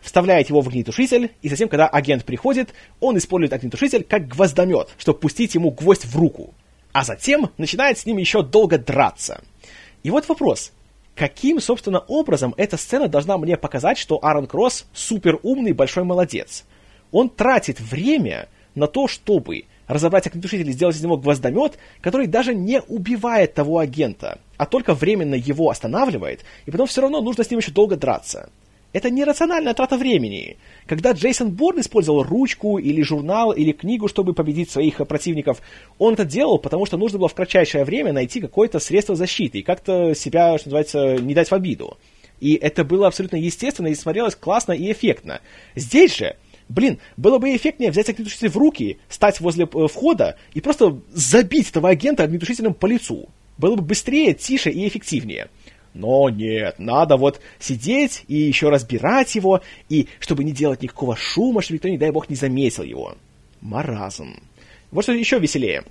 вставляет 0.05 0.49
его 0.49 0.61
в 0.61 0.67
огнетушитель, 0.69 1.31
и 1.41 1.49
затем, 1.49 1.67
когда 1.67 1.87
агент 1.87 2.23
приходит, 2.23 2.73
он 2.99 3.17
использует 3.17 3.53
огнетушитель 3.53 4.03
как 4.03 4.27
гвоздомет, 4.27 4.89
чтобы 4.97 5.19
пустить 5.19 5.55
ему 5.55 5.71
гвоздь 5.71 6.05
в 6.05 6.17
руку. 6.17 6.53
А 6.93 7.03
затем 7.03 7.49
начинает 7.57 7.97
с 7.97 8.05
ним 8.05 8.17
еще 8.17 8.41
долго 8.41 8.77
драться. 8.77 9.41
И 10.03 10.11
вот 10.11 10.29
вопрос. 10.29 10.71
Каким, 11.15 11.59
собственно, 11.59 11.99
образом 11.99 12.53
эта 12.57 12.77
сцена 12.77 13.07
должна 13.07 13.37
мне 13.37 13.57
показать, 13.57 13.97
что 13.97 14.19
Аарон 14.21 14.47
Кросс 14.47 14.85
супер 14.93 15.39
умный 15.43 15.71
большой 15.71 16.03
молодец? 16.03 16.65
Он 17.11 17.29
тратит 17.29 17.79
время 17.79 18.49
на 18.75 18.87
то, 18.87 19.07
чтобы 19.07 19.63
разобрать 19.87 20.27
огнетушитель 20.27 20.69
и 20.69 20.73
сделать 20.73 20.95
из 20.95 21.03
него 21.03 21.17
гвоздомет, 21.17 21.77
который 22.01 22.27
даже 22.27 22.53
не 22.53 22.81
убивает 22.81 23.53
того 23.53 23.79
агента, 23.79 24.39
а 24.57 24.65
только 24.65 24.93
временно 24.93 25.35
его 25.35 25.69
останавливает, 25.69 26.41
и 26.65 26.71
потом 26.71 26.87
все 26.87 27.01
равно 27.01 27.21
нужно 27.21 27.43
с 27.43 27.49
ним 27.49 27.59
еще 27.59 27.71
долго 27.71 27.95
драться. 27.95 28.49
Это 28.95 29.09
нерациональная 29.09 29.73
трата 29.73 29.97
времени. 29.97 30.55
Когда 30.85 31.11
Джейсон 31.11 31.51
Борн 31.51 31.81
использовал 31.81 32.23
ручку 32.23 32.77
или 32.77 33.01
журнал 33.01 33.51
или 33.51 33.73
книгу, 33.73 34.07
чтобы 34.07 34.31
победить 34.31 34.71
своих 34.71 35.05
противников, 35.05 35.61
он 35.97 36.13
это 36.13 36.23
делал, 36.23 36.59
потому 36.59 36.85
что 36.85 36.95
нужно 36.95 37.19
было 37.19 37.27
в 37.27 37.33
кратчайшее 37.33 37.83
время 37.83 38.13
найти 38.13 38.39
какое-то 38.39 38.79
средство 38.79 39.13
защиты 39.17 39.59
и 39.59 39.63
как-то 39.63 40.15
себя, 40.15 40.57
что 40.57 40.69
называется, 40.69 41.21
не 41.21 41.33
дать 41.33 41.51
в 41.51 41.53
обиду. 41.53 41.97
И 42.39 42.53
это 42.53 42.85
было 42.85 43.07
абсолютно 43.07 43.35
естественно 43.35 43.87
и 43.87 43.95
смотрелось 43.95 44.35
классно 44.35 44.71
и 44.71 44.89
эффектно. 44.89 45.41
Здесь 45.75 46.15
же 46.15 46.37
Блин, 46.69 46.99
было 47.17 47.37
бы 47.37 47.53
эффектнее 47.53 47.91
взять 47.91 48.09
огнетушитель 48.09 48.49
в 48.49 48.57
руки, 48.57 48.97
стать 49.09 49.41
возле 49.41 49.65
э, 49.65 49.87
входа 49.87 50.37
и 50.53 50.61
просто 50.61 50.99
забить 51.11 51.69
этого 51.69 51.89
агента 51.89 52.23
огнетушителем 52.23 52.73
по 52.73 52.85
лицу. 52.85 53.27
Было 53.57 53.75
бы 53.75 53.83
быстрее, 53.83 54.33
тише 54.33 54.69
и 54.71 54.87
эффективнее. 54.87 55.49
Но 55.95 56.29
нет, 56.29 56.75
надо 56.77 57.15
вот 57.15 57.39
сидеть 57.57 58.25
и 58.27 58.35
еще 58.35 58.67
разбирать 58.67 59.33
его, 59.33 59.61
и 59.87 60.09
чтобы 60.19 60.43
не 60.43 60.51
делать 60.51 60.81
никакого 60.81 61.15
шума, 61.15 61.61
чтобы 61.61 61.75
никто, 61.75 61.87
не 61.87 61.97
дай 61.97 62.11
бог, 62.11 62.29
не 62.29 62.35
заметил 62.35 62.83
его. 62.83 63.15
Маразм. 63.61 64.35
Вот 64.91 65.03
что 65.03 65.13
еще 65.13 65.39
веселее. 65.39 65.85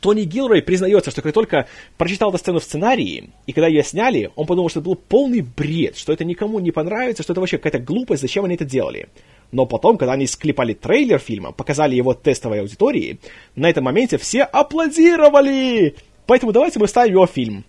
Тони 0.00 0.22
Гилрой 0.22 0.62
признается, 0.62 1.10
что 1.10 1.20
как 1.20 1.34
только 1.34 1.68
прочитал 1.98 2.30
эту 2.30 2.38
сцену 2.38 2.60
в 2.60 2.64
сценарии, 2.64 3.28
и 3.46 3.52
когда 3.52 3.68
ее 3.68 3.82
сняли, 3.82 4.30
он 4.34 4.46
подумал, 4.46 4.70
что 4.70 4.80
это 4.80 4.88
был 4.88 4.94
полный 4.94 5.42
бред, 5.42 5.98
что 5.98 6.12
это 6.14 6.24
никому 6.24 6.58
не 6.58 6.70
понравится, 6.70 7.22
что 7.22 7.34
это 7.34 7.40
вообще 7.40 7.58
какая-то 7.58 7.80
глупость, 7.80 8.22
зачем 8.22 8.46
они 8.46 8.54
это 8.54 8.64
делали. 8.64 9.08
Но 9.52 9.66
потом, 9.66 9.98
когда 9.98 10.14
они 10.14 10.26
склепали 10.26 10.72
трейлер 10.72 11.18
фильма, 11.18 11.52
показали 11.52 11.94
его 11.94 12.14
тестовой 12.14 12.60
аудитории, 12.60 13.18
на 13.56 13.68
этом 13.68 13.84
моменте 13.84 14.16
все 14.16 14.44
аплодировали! 14.44 15.96
Поэтому 16.26 16.52
давайте 16.52 16.78
мы 16.78 16.88
ставим 16.88 17.12
его 17.12 17.26
фильм. 17.26 17.64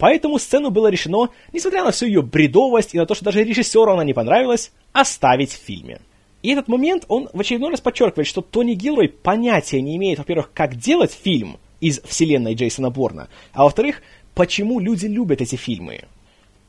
Поэтому 0.00 0.38
сцену 0.38 0.70
было 0.70 0.88
решено, 0.88 1.28
несмотря 1.52 1.84
на 1.84 1.90
всю 1.90 2.06
ее 2.06 2.22
бредовость 2.22 2.94
и 2.94 2.98
на 2.98 3.04
то, 3.04 3.14
что 3.14 3.26
даже 3.26 3.44
режиссеру 3.44 3.92
она 3.92 4.02
не 4.02 4.14
понравилась, 4.14 4.72
оставить 4.92 5.52
в 5.52 5.62
фильме. 5.62 6.00
И 6.42 6.50
этот 6.50 6.68
момент, 6.68 7.04
он 7.08 7.28
в 7.34 7.38
очередной 7.38 7.70
раз 7.70 7.82
подчеркивает, 7.82 8.26
что 8.26 8.40
Тони 8.40 8.72
Гилрой 8.72 9.10
понятия 9.10 9.82
не 9.82 9.96
имеет, 9.96 10.18
во-первых, 10.18 10.52
как 10.54 10.76
делать 10.76 11.12
фильм 11.12 11.58
из 11.82 12.00
вселенной 12.00 12.54
Джейсона 12.54 12.88
Борна, 12.88 13.28
а 13.52 13.64
во-вторых, 13.64 14.00
почему 14.34 14.80
люди 14.80 15.04
любят 15.04 15.42
эти 15.42 15.56
фильмы. 15.56 16.04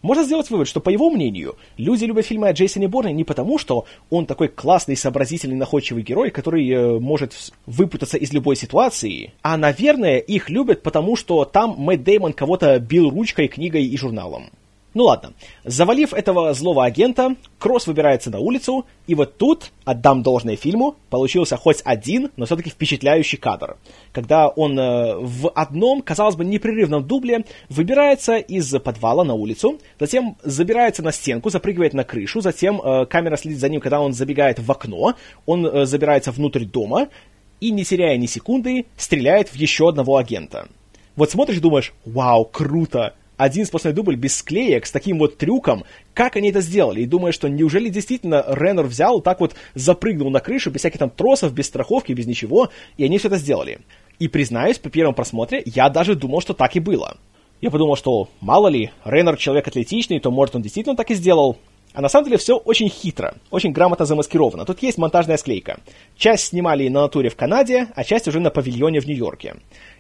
Можно 0.02 0.24
сделать 0.24 0.50
вывод, 0.50 0.68
что, 0.68 0.80
по 0.80 0.90
его 0.90 1.10
мнению, 1.10 1.56
люди 1.78 2.06
любят 2.06 2.26
фильмы 2.26 2.48
о 2.48 2.54
Джейсоне 2.54 2.88
Борне 2.88 3.14
не 3.14 3.24
потому, 3.24 3.58
что 3.58 3.86
он 4.10 4.26
такой 4.26 4.48
классный, 4.48 4.98
сообразительный, 4.98 5.56
находчивый 5.56 6.04
герой, 6.04 6.32
который 6.32 6.68
э, 6.70 7.00
может 7.00 7.34
выпутаться 7.66 8.18
из 8.18 8.34
любой 8.34 8.56
ситуации, 8.56 9.34
а, 9.44 9.58
наверное, 9.58 10.18
их 10.18 10.50
любят 10.50 10.82
потому, 10.82 11.16
что 11.16 11.46
там 11.46 11.76
Мэтт 11.78 12.04
Деймон 12.04 12.34
кого-то 12.34 12.80
бил 12.80 13.10
ручкой, 13.10 13.48
книгой 13.48 13.86
и 13.86 13.98
журналом. 13.98 14.50
Ну 14.94 15.06
ладно, 15.06 15.34
завалив 15.64 16.14
этого 16.14 16.54
злого 16.54 16.84
агента, 16.84 17.36
Кросс 17.60 17.88
выбирается 17.88 18.30
на 18.30 18.40
улицу, 18.40 18.86
и 19.08 19.16
вот 19.16 19.38
тут, 19.38 19.72
отдам 19.86 20.22
должное 20.22 20.58
фильму, 20.58 20.96
получился 21.10 21.56
хоть 21.56 21.82
один, 21.86 22.30
но 22.36 22.46
все-таки 22.46 22.70
впечатляющий 22.70 23.38
кадр. 23.38 23.78
Когда 24.12 24.50
он 24.50 24.78
э, 24.78 25.16
в 25.16 25.50
одном, 25.52 26.02
казалось 26.02 26.36
бы, 26.36 26.44
непрерывном 26.44 27.08
дубле 27.08 27.46
выбирается 27.70 28.36
из 28.36 28.70
подвала 28.82 29.24
на 29.24 29.34
улицу, 29.34 29.80
затем 29.98 30.36
забирается 30.44 31.04
на 31.04 31.14
стенку, 31.14 31.50
запрыгивает 31.50 31.94
на 31.94 32.04
крышу, 32.04 32.42
затем 32.42 32.82
э, 32.82 33.06
камера 33.06 33.38
следит 33.38 33.60
за 33.60 33.70
ним, 33.70 33.80
когда 33.80 34.02
он 34.02 34.12
забегает 34.12 34.60
в 34.60 34.70
окно, 34.70 35.16
он 35.46 35.66
э, 35.66 35.86
забирается 35.86 36.32
внутрь 36.32 36.66
дома 36.66 37.08
и, 37.62 37.72
не 37.72 37.86
теряя 37.86 38.18
ни 38.18 38.26
секунды, 38.26 38.88
стреляет 38.98 39.50
в 39.50 39.56
еще 39.56 39.88
одного 39.88 40.18
агента. 40.18 40.68
Вот 41.16 41.32
смотришь 41.32 41.58
и 41.58 41.62
думаешь, 41.62 41.94
вау, 42.06 42.44
круто, 42.44 43.14
один 43.42 43.66
сплошной 43.66 43.94
дубль 43.94 44.16
без 44.16 44.38
склеек, 44.38 44.86
с 44.86 44.92
таким 44.92 45.18
вот 45.18 45.38
трюком. 45.38 45.84
Как 46.14 46.36
они 46.36 46.50
это 46.50 46.62
сделали? 46.62 47.02
И 47.02 47.08
думаю, 47.08 47.34
что 47.34 47.48
неужели 47.50 47.90
действительно 47.90 48.46
Реннер 48.48 48.86
взял, 48.86 49.20
так 49.20 49.40
вот 49.40 49.56
запрыгнул 49.74 50.30
на 50.30 50.40
крышу, 50.40 50.70
без 50.70 50.82
всяких 50.82 51.00
там 51.00 51.10
тросов, 51.10 51.52
без 51.52 51.66
страховки, 51.66 52.14
без 52.14 52.28
ничего, 52.28 52.70
и 52.98 53.04
они 53.04 53.18
все 53.18 53.30
это 53.30 53.38
сделали. 53.38 53.80
И 54.20 54.28
признаюсь, 54.28 54.78
по 54.78 54.92
первому 54.92 55.16
просмотре 55.16 55.64
я 55.66 55.90
даже 55.90 56.14
думал, 56.14 56.42
что 56.42 56.54
так 56.54 56.76
и 56.76 56.80
было. 56.80 57.18
Я 57.62 57.72
подумал, 57.72 57.96
что 57.96 58.30
мало 58.42 58.68
ли, 58.68 58.92
Реннер 59.06 59.38
человек 59.38 59.68
атлетичный, 59.68 60.20
то 60.20 60.30
может 60.30 60.56
он 60.56 60.62
действительно 60.62 60.96
так 60.96 61.10
и 61.10 61.16
сделал. 61.16 61.58
А 61.94 62.02
на 62.02 62.10
самом 62.10 62.26
деле 62.26 62.38
все 62.38 62.56
очень 62.56 62.90
хитро, 62.90 63.36
очень 63.50 63.72
грамотно 63.72 64.06
замаскировано. 64.06 64.66
Тут 64.66 64.82
есть 64.82 64.98
монтажная 64.98 65.38
склейка. 65.38 65.80
Часть 66.16 66.46
снимали 66.46 66.88
на 66.88 67.02
натуре 67.02 67.30
в 67.30 67.36
Канаде, 67.36 67.88
а 67.96 68.04
часть 68.04 68.28
уже 68.28 68.40
на 68.40 68.50
павильоне 68.50 69.02
в 69.02 69.08
Нью-Йорке. 69.08 69.56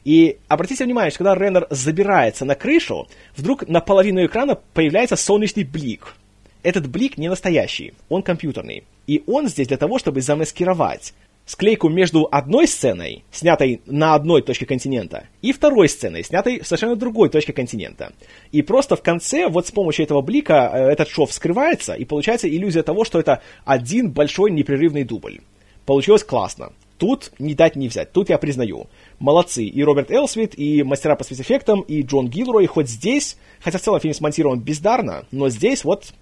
И 0.05 0.37
обратите 0.47 0.85
внимание, 0.85 1.11
что 1.11 1.19
когда 1.19 1.35
Реннер 1.35 1.67
забирается 1.69 2.45
на 2.45 2.55
крышу, 2.55 3.07
вдруг 3.35 3.67
на 3.67 3.81
половину 3.81 4.25
экрана 4.25 4.57
появляется 4.73 5.17
солнечный 5.17 5.65
блик. 5.65 6.15
Этот 6.63 6.87
блик 6.87 7.17
не 7.17 7.27
настоящий, 7.27 7.93
он 8.07 8.23
компьютерный. 8.23 8.83
И 9.07 9.23
он 9.27 9.47
здесь 9.47 9.67
для 9.67 9.77
того, 9.77 9.99
чтобы 9.99 10.21
замаскировать 10.21 11.13
склейку 11.51 11.89
между 11.89 12.29
одной 12.31 12.65
сценой, 12.65 13.25
снятой 13.29 13.81
на 13.85 14.15
одной 14.15 14.41
точке 14.41 14.65
континента, 14.65 15.25
и 15.41 15.51
второй 15.51 15.89
сценой, 15.89 16.23
снятой 16.23 16.61
в 16.61 16.67
совершенно 16.67 16.95
другой 16.95 17.27
точке 17.27 17.51
континента. 17.51 18.13
И 18.53 18.61
просто 18.61 18.95
в 18.95 19.01
конце, 19.01 19.49
вот 19.49 19.67
с 19.67 19.71
помощью 19.71 20.05
этого 20.05 20.21
блика, 20.21 20.71
э, 20.73 20.91
этот 20.91 21.09
шов 21.09 21.33
скрывается, 21.33 21.93
и 21.93 22.05
получается 22.05 22.47
иллюзия 22.47 22.83
того, 22.83 23.03
что 23.03 23.19
это 23.19 23.41
один 23.65 24.11
большой 24.11 24.49
непрерывный 24.51 25.03
дубль. 25.03 25.41
Получилось 25.85 26.23
классно. 26.23 26.71
Тут 26.97 27.33
не 27.37 27.53
дать 27.53 27.75
не 27.75 27.89
взять, 27.89 28.13
тут 28.13 28.29
я 28.29 28.37
признаю. 28.37 28.87
Молодцы, 29.19 29.65
и 29.65 29.83
Роберт 29.83 30.09
Элсвит, 30.09 30.57
и 30.57 30.83
мастера 30.83 31.17
по 31.17 31.25
спецэффектам, 31.25 31.81
и 31.81 32.01
Джон 32.03 32.29
Гилрой, 32.29 32.65
хоть 32.67 32.87
здесь, 32.87 33.35
хотя 33.59 33.77
в 33.77 33.81
целом 33.81 33.99
фильм 33.99 34.13
смонтирован 34.13 34.59
бездарно, 34.59 35.25
но 35.31 35.49
здесь 35.49 35.83
вот 35.83 36.13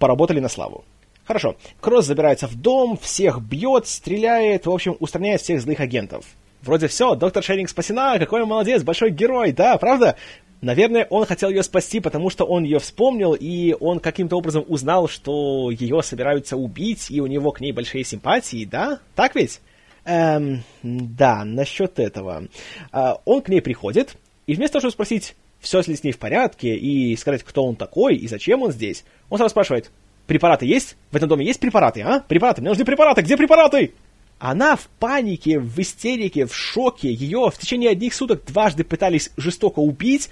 поработали 0.00 0.40
на 0.40 0.48
славу. 0.48 0.82
Хорошо, 1.24 1.56
Кросс 1.80 2.06
забирается 2.06 2.46
в 2.46 2.56
дом, 2.60 2.98
всех 3.00 3.40
бьет, 3.40 3.86
стреляет, 3.86 4.66
в 4.66 4.70
общем, 4.70 4.96
устраняет 4.98 5.40
всех 5.40 5.60
злых 5.60 5.80
агентов. 5.80 6.24
Вроде 6.62 6.88
все, 6.88 7.14
доктор 7.14 7.42
Шеринг 7.42 7.68
спасена, 7.68 8.18
какой 8.18 8.42
он 8.42 8.48
молодец, 8.48 8.82
большой 8.82 9.10
герой, 9.10 9.52
да, 9.52 9.76
правда? 9.78 10.16
Наверное, 10.60 11.08
он 11.10 11.26
хотел 11.26 11.50
ее 11.50 11.64
спасти, 11.64 11.98
потому 11.98 12.30
что 12.30 12.44
он 12.44 12.62
ее 12.62 12.78
вспомнил, 12.78 13.34
и 13.34 13.74
он 13.80 13.98
каким-то 13.98 14.36
образом 14.36 14.64
узнал, 14.68 15.08
что 15.08 15.72
ее 15.72 16.02
собираются 16.04 16.56
убить, 16.56 17.10
и 17.10 17.20
у 17.20 17.26
него 17.26 17.50
к 17.50 17.60
ней 17.60 17.72
большие 17.72 18.04
симпатии, 18.04 18.64
да? 18.64 19.00
Так 19.16 19.34
ведь? 19.34 19.60
Эм, 20.04 20.62
да, 20.82 21.44
насчет 21.44 21.98
этого. 21.98 22.46
Э, 22.92 23.14
он 23.24 23.42
к 23.42 23.48
ней 23.48 23.60
приходит, 23.60 24.16
и 24.46 24.54
вместо 24.54 24.74
того, 24.74 24.82
чтобы 24.82 24.92
спросить, 24.92 25.34
все 25.58 25.80
ли 25.80 25.96
с 25.96 26.04
ней 26.04 26.12
в 26.12 26.18
порядке, 26.18 26.76
и 26.76 27.16
сказать, 27.16 27.42
кто 27.42 27.64
он 27.64 27.74
такой, 27.74 28.16
и 28.16 28.28
зачем 28.28 28.62
он 28.62 28.70
здесь, 28.70 29.04
он 29.30 29.38
сразу 29.38 29.50
спрашивает, 29.50 29.90
препараты 30.26 30.66
есть? 30.66 30.96
В 31.10 31.16
этом 31.16 31.28
доме 31.28 31.46
есть 31.46 31.60
препараты, 31.60 32.02
а? 32.02 32.20
Препараты, 32.20 32.60
мне 32.60 32.70
нужны 32.70 32.84
препараты, 32.84 33.22
где 33.22 33.36
препараты? 33.36 33.94
Она 34.38 34.74
в 34.74 34.88
панике, 34.98 35.60
в 35.60 35.78
истерике, 35.78 36.46
в 36.46 36.54
шоке. 36.54 37.12
Ее 37.12 37.48
в 37.50 37.58
течение 37.58 37.90
одних 37.90 38.12
суток 38.12 38.44
дважды 38.44 38.82
пытались 38.82 39.30
жестоко 39.36 39.78
убить. 39.78 40.30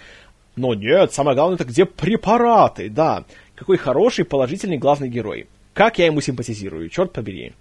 Но 0.56 0.74
нет, 0.74 1.12
самое 1.12 1.36
главное, 1.36 1.54
это 1.54 1.64
где 1.64 1.84
препараты, 1.84 2.88
да. 2.90 3.24
Какой 3.54 3.76
хороший, 3.76 4.24
положительный 4.24 4.78
главный 4.78 5.08
герой. 5.08 5.46
Как 5.74 5.98
я 5.98 6.06
ему 6.06 6.20
симпатизирую, 6.20 6.88
черт 6.88 7.12
побери. 7.12 7.52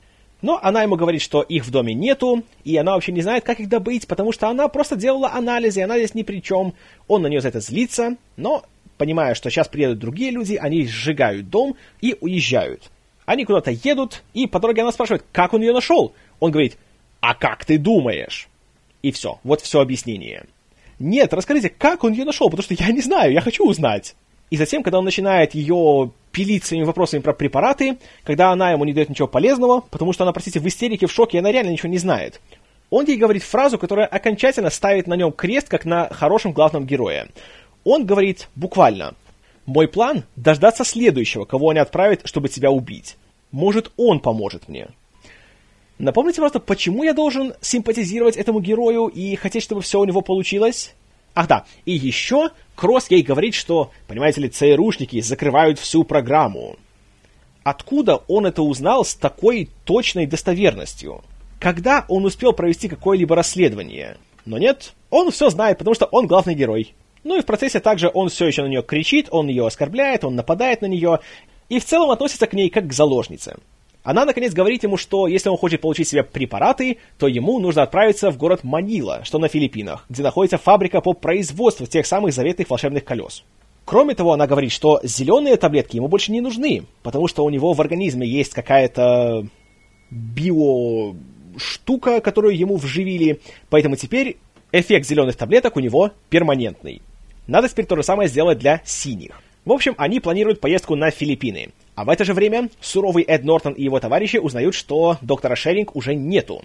Но 0.42 0.60
она 0.62 0.84
ему 0.84 0.96
говорит, 0.96 1.22
что 1.22 1.42
их 1.42 1.66
в 1.66 1.72
доме 1.72 1.94
нету, 1.94 2.44
и 2.64 2.76
она 2.78 2.94
вообще 2.94 3.12
не 3.12 3.22
знает, 3.22 3.44
как 3.44 3.60
их 3.60 3.68
добыть, 3.68 4.08
потому 4.08 4.32
что 4.32 4.48
она 4.48 4.70
просто 4.70 4.96
делала 4.96 5.32
анализы, 5.32 5.82
она 5.82 5.98
здесь 5.98 6.16
ни 6.16 6.24
при 6.24 6.42
чем. 6.42 6.74
Он 7.08 7.22
на 7.22 7.28
нее 7.28 7.42
за 7.42 7.50
это 7.50 7.60
злится, 7.60 8.16
но, 8.38 8.64
понимая, 9.00 9.34
что 9.34 9.50
сейчас 9.50 9.70
приедут 9.70 9.98
другие 9.98 10.30
люди, 10.30 10.56
они 10.56 10.86
сжигают 10.86 11.50
дом 11.50 11.76
и 12.02 12.16
уезжают. 12.20 12.92
Они 13.26 13.46
куда-то 13.46 13.72
едут, 13.72 14.24
и 14.34 14.46
по 14.46 14.60
дороге 14.60 14.82
она 14.82 14.92
спрашивает, 14.92 15.24
как 15.32 15.54
он 15.54 15.62
ее 15.62 15.74
нашел. 15.74 16.14
Он 16.40 16.52
говорит, 16.52 16.78
а 17.22 17.34
как 17.34 17.64
ты 17.64 17.78
думаешь? 17.78 18.50
И 19.02 19.12
все, 19.12 19.40
вот 19.44 19.62
все 19.62 19.80
объяснение. 19.80 20.46
Нет, 21.00 21.34
расскажите, 21.34 21.70
как 21.70 22.04
он 22.04 22.12
ее 22.12 22.26
нашел, 22.26 22.50
потому 22.50 22.64
что 22.64 22.74
я 22.74 22.92
не 22.92 23.02
знаю, 23.02 23.32
я 23.32 23.40
хочу 23.40 23.66
узнать. 23.66 24.16
И 24.50 24.58
затем, 24.58 24.84
когда 24.84 25.00
он 25.00 25.06
начинает 25.06 25.56
ее 25.56 26.12
пилить 26.34 26.66
своими 26.66 26.84
вопросами 26.84 27.22
про 27.22 27.34
препараты, 27.34 28.00
когда 28.26 28.52
она 28.52 28.72
ему 28.72 28.84
не 28.84 28.94
дает 28.94 29.10
ничего 29.10 29.30
полезного, 29.30 29.80
потому 29.80 30.12
что 30.12 30.26
она, 30.26 30.34
простите, 30.34 30.60
в 30.60 30.68
истерике, 30.68 31.08
в 31.08 31.12
шоке, 31.12 31.38
и 31.38 31.40
она 31.40 31.52
реально 31.52 31.70
ничего 31.70 31.90
не 31.90 32.00
знает. 32.00 32.42
Он 32.90 33.06
ей 33.06 33.18
говорит 33.18 33.44
фразу, 33.44 33.78
которая 33.78 34.08
окончательно 34.08 34.70
ставит 34.70 35.08
на 35.08 35.14
нем 35.14 35.32
крест, 35.32 35.70
как 35.70 35.86
на 35.86 36.10
хорошем 36.10 36.52
главном 36.52 36.86
герое. 36.86 37.30
Он 37.84 38.06
говорит 38.06 38.50
буквально, 38.56 39.16
«Мой 39.66 39.88
план— 39.88 40.24
дождаться 40.36 40.84
следующего, 40.84 41.46
кого 41.46 41.70
они 41.70 41.80
отправят, 41.80 42.22
чтобы 42.26 42.50
тебя 42.50 42.72
убить. 42.72 43.18
Может, 43.52 43.92
он 43.98 44.20
поможет 44.20 44.68
мне». 44.68 44.88
Напомните, 46.00 46.42
просто, 46.42 46.60
почему 46.60 47.04
я 47.04 47.14
должен 47.14 47.54
симпатизировать 47.62 48.38
этому 48.38 48.62
герою 48.62 49.08
и 49.08 49.36
хотеть, 49.36 49.64
чтобы 49.64 49.82
все 49.82 50.00
у 50.00 50.06
него 50.06 50.22
получилось? 50.22 50.96
Ах 51.36 51.48
да, 51.48 51.66
и 51.86 51.92
еще 51.92 52.50
Кросс 52.76 53.12
ей 53.12 53.22
говорит, 53.22 53.54
что, 53.54 53.92
понимаете 54.08 54.42
ли, 54.42 54.50
ЦРУшники 54.50 55.20
закрывают 55.20 55.78
всю 55.78 56.04
программу. 56.04 56.78
Откуда 57.64 58.16
он 58.28 58.46
это 58.46 58.62
узнал 58.62 59.04
с 59.04 59.14
такой 59.14 59.70
точной 59.84 60.26
достоверностью? 60.26 61.22
Когда 61.60 62.06
он 62.08 62.24
успел 62.26 62.54
провести 62.54 62.88
какое-либо 62.88 63.36
расследование? 63.36 64.18
Но 64.46 64.58
нет, 64.58 64.94
он 65.10 65.30
все 65.32 65.50
знает, 65.50 65.78
потому 65.78 65.94
что 65.94 66.06
он 66.06 66.26
главный 66.26 66.56
герой. 66.56 66.96
Ну 67.24 67.38
и 67.38 67.42
в 67.42 67.46
процессе 67.46 67.80
также 67.80 68.10
он 68.14 68.30
все 68.30 68.48
еще 68.48 68.64
на 68.64 68.68
нее 68.68 68.82
кричит, 68.82 69.28
он 69.32 69.48
ее 69.48 69.68
оскорбляет, 69.68 70.24
он 70.24 70.36
нападает 70.36 70.82
на 70.82 70.86
нее, 70.86 71.20
и 71.68 71.80
в 71.80 71.86
целом 71.86 72.12
относится 72.12 72.48
к 72.48 72.54
ней 72.54 72.70
как 72.70 72.88
к 72.88 72.94
заложнице. 72.94 73.58
Она, 74.04 74.26
наконец, 74.26 74.54
говорит 74.54 74.84
ему, 74.84 74.98
что 74.98 75.28
если 75.28 75.50
он 75.50 75.58
хочет 75.58 75.82
получить 75.82 76.08
себе 76.08 76.24
препараты, 76.24 76.98
то 77.18 77.28
ему 77.28 77.60
нужно 77.60 77.84
отправиться 77.84 78.32
в 78.32 78.38
город 78.38 78.64
Манила, 78.64 79.22
что 79.24 79.40
на 79.40 79.50
Филиппинах, 79.50 80.06
где 80.10 80.24
находится 80.24 80.58
фабрика 80.58 81.02
по 81.02 81.14
производству 81.14 81.86
тех 81.86 82.06
самых 82.08 82.34
заветных 82.34 82.70
волшебных 82.70 83.04
колес. 83.04 83.44
Кроме 83.84 84.16
того, 84.16 84.34
она 84.34 84.48
говорит, 84.48 84.72
что 84.72 85.00
зеленые 85.04 85.58
таблетки 85.58 85.98
ему 85.98 86.08
больше 86.08 86.32
не 86.32 86.42
нужны, 86.42 86.84
потому 87.04 87.28
что 87.28 87.44
у 87.44 87.50
него 87.50 87.74
в 87.74 87.82
организме 87.82 88.28
есть 88.28 88.54
какая-то 88.54 89.46
био 90.12 91.16
штука, 91.58 92.22
которую 92.22 92.58
ему 92.58 92.78
вживили, 92.78 93.42
поэтому 93.70 93.96
теперь 93.96 94.38
эффект 94.72 95.08
зеленых 95.08 95.36
таблеток 95.36 95.76
у 95.76 95.80
него 95.80 96.12
перманентный. 96.30 97.02
Надо 97.50 97.68
теперь 97.68 97.86
то 97.86 97.96
же 97.96 98.04
самое 98.04 98.30
сделать 98.30 98.60
для 98.60 98.82
синих. 98.86 99.42
В 99.66 99.72
общем, 99.72 99.96
они 99.98 100.20
планируют 100.20 100.62
поездку 100.62 100.96
на 100.96 101.10
Филиппины. 101.10 101.70
А 101.96 102.06
в 102.06 102.10
это 102.10 102.24
же 102.24 102.36
время 102.36 102.70
суровый 102.80 103.24
Эд 103.24 103.44
Нортон 103.44 103.74
и 103.74 103.84
его 103.84 104.00
товарищи 104.00 104.38
узнают, 104.38 104.76
что 104.76 105.18
доктора 105.22 105.56
Шеринг 105.56 105.96
уже 105.96 106.14
нету. 106.14 106.64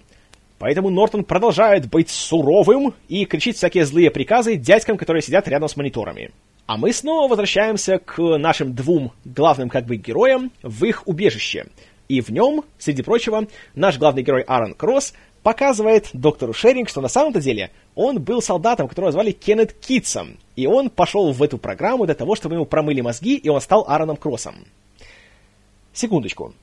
Поэтому 0.59 0.91
Нортон 0.91 1.24
продолжает 1.24 1.89
быть 1.89 2.11
суровым 2.11 2.93
и 3.09 3.24
кричит 3.24 3.57
всякие 3.57 3.87
злые 3.87 4.11
приказы 4.11 4.57
дядькам, 4.57 4.99
которые 4.99 5.22
сидят 5.22 5.49
рядом 5.49 5.70
с 5.70 5.76
мониторами. 5.76 6.32
А 6.66 6.76
мы 6.76 6.93
снова 6.93 7.28
возвращаемся 7.28 7.99
к 7.99 8.20
нашим 8.37 8.74
двум 8.74 9.12
главным 9.24 9.70
как 9.70 9.87
бы 9.87 9.97
героям 9.97 10.53
в 10.62 10.85
их 10.85 11.09
убежище. 11.09 11.66
И 12.09 12.20
в 12.20 12.28
нем, 12.28 12.62
среди 12.78 13.03
прочего, 13.03 13.47
наш 13.74 13.99
главный 13.99 14.22
герой 14.22 14.43
Аарон 14.43 14.74
Кросс 14.74 15.14
показывает 15.43 16.09
доктору 16.12 16.53
Шеринг, 16.53 16.89
что 16.89 17.01
на 17.01 17.09
самом-то 17.09 17.41
деле 17.41 17.70
он 17.95 18.21
был 18.21 18.43
солдатом, 18.43 18.89
которого 18.89 19.13
звали 19.13 19.31
Кеннет 19.33 19.73
Китсом. 19.73 20.39
И 20.57 20.67
он 20.67 20.91
пошел 20.91 21.33
в 21.33 21.43
эту 21.43 21.59
программу 21.59 22.07
для 22.07 22.15
того, 22.15 22.35
чтобы 22.35 22.57
ему 22.57 22.65
промыли 22.65 23.01
мозги, 23.01 23.37
и 23.37 23.49
он 23.49 23.61
стал 23.61 23.85
Аароном 23.87 24.17
Кроссом. 24.17 24.57
Секундочку. 25.93 26.55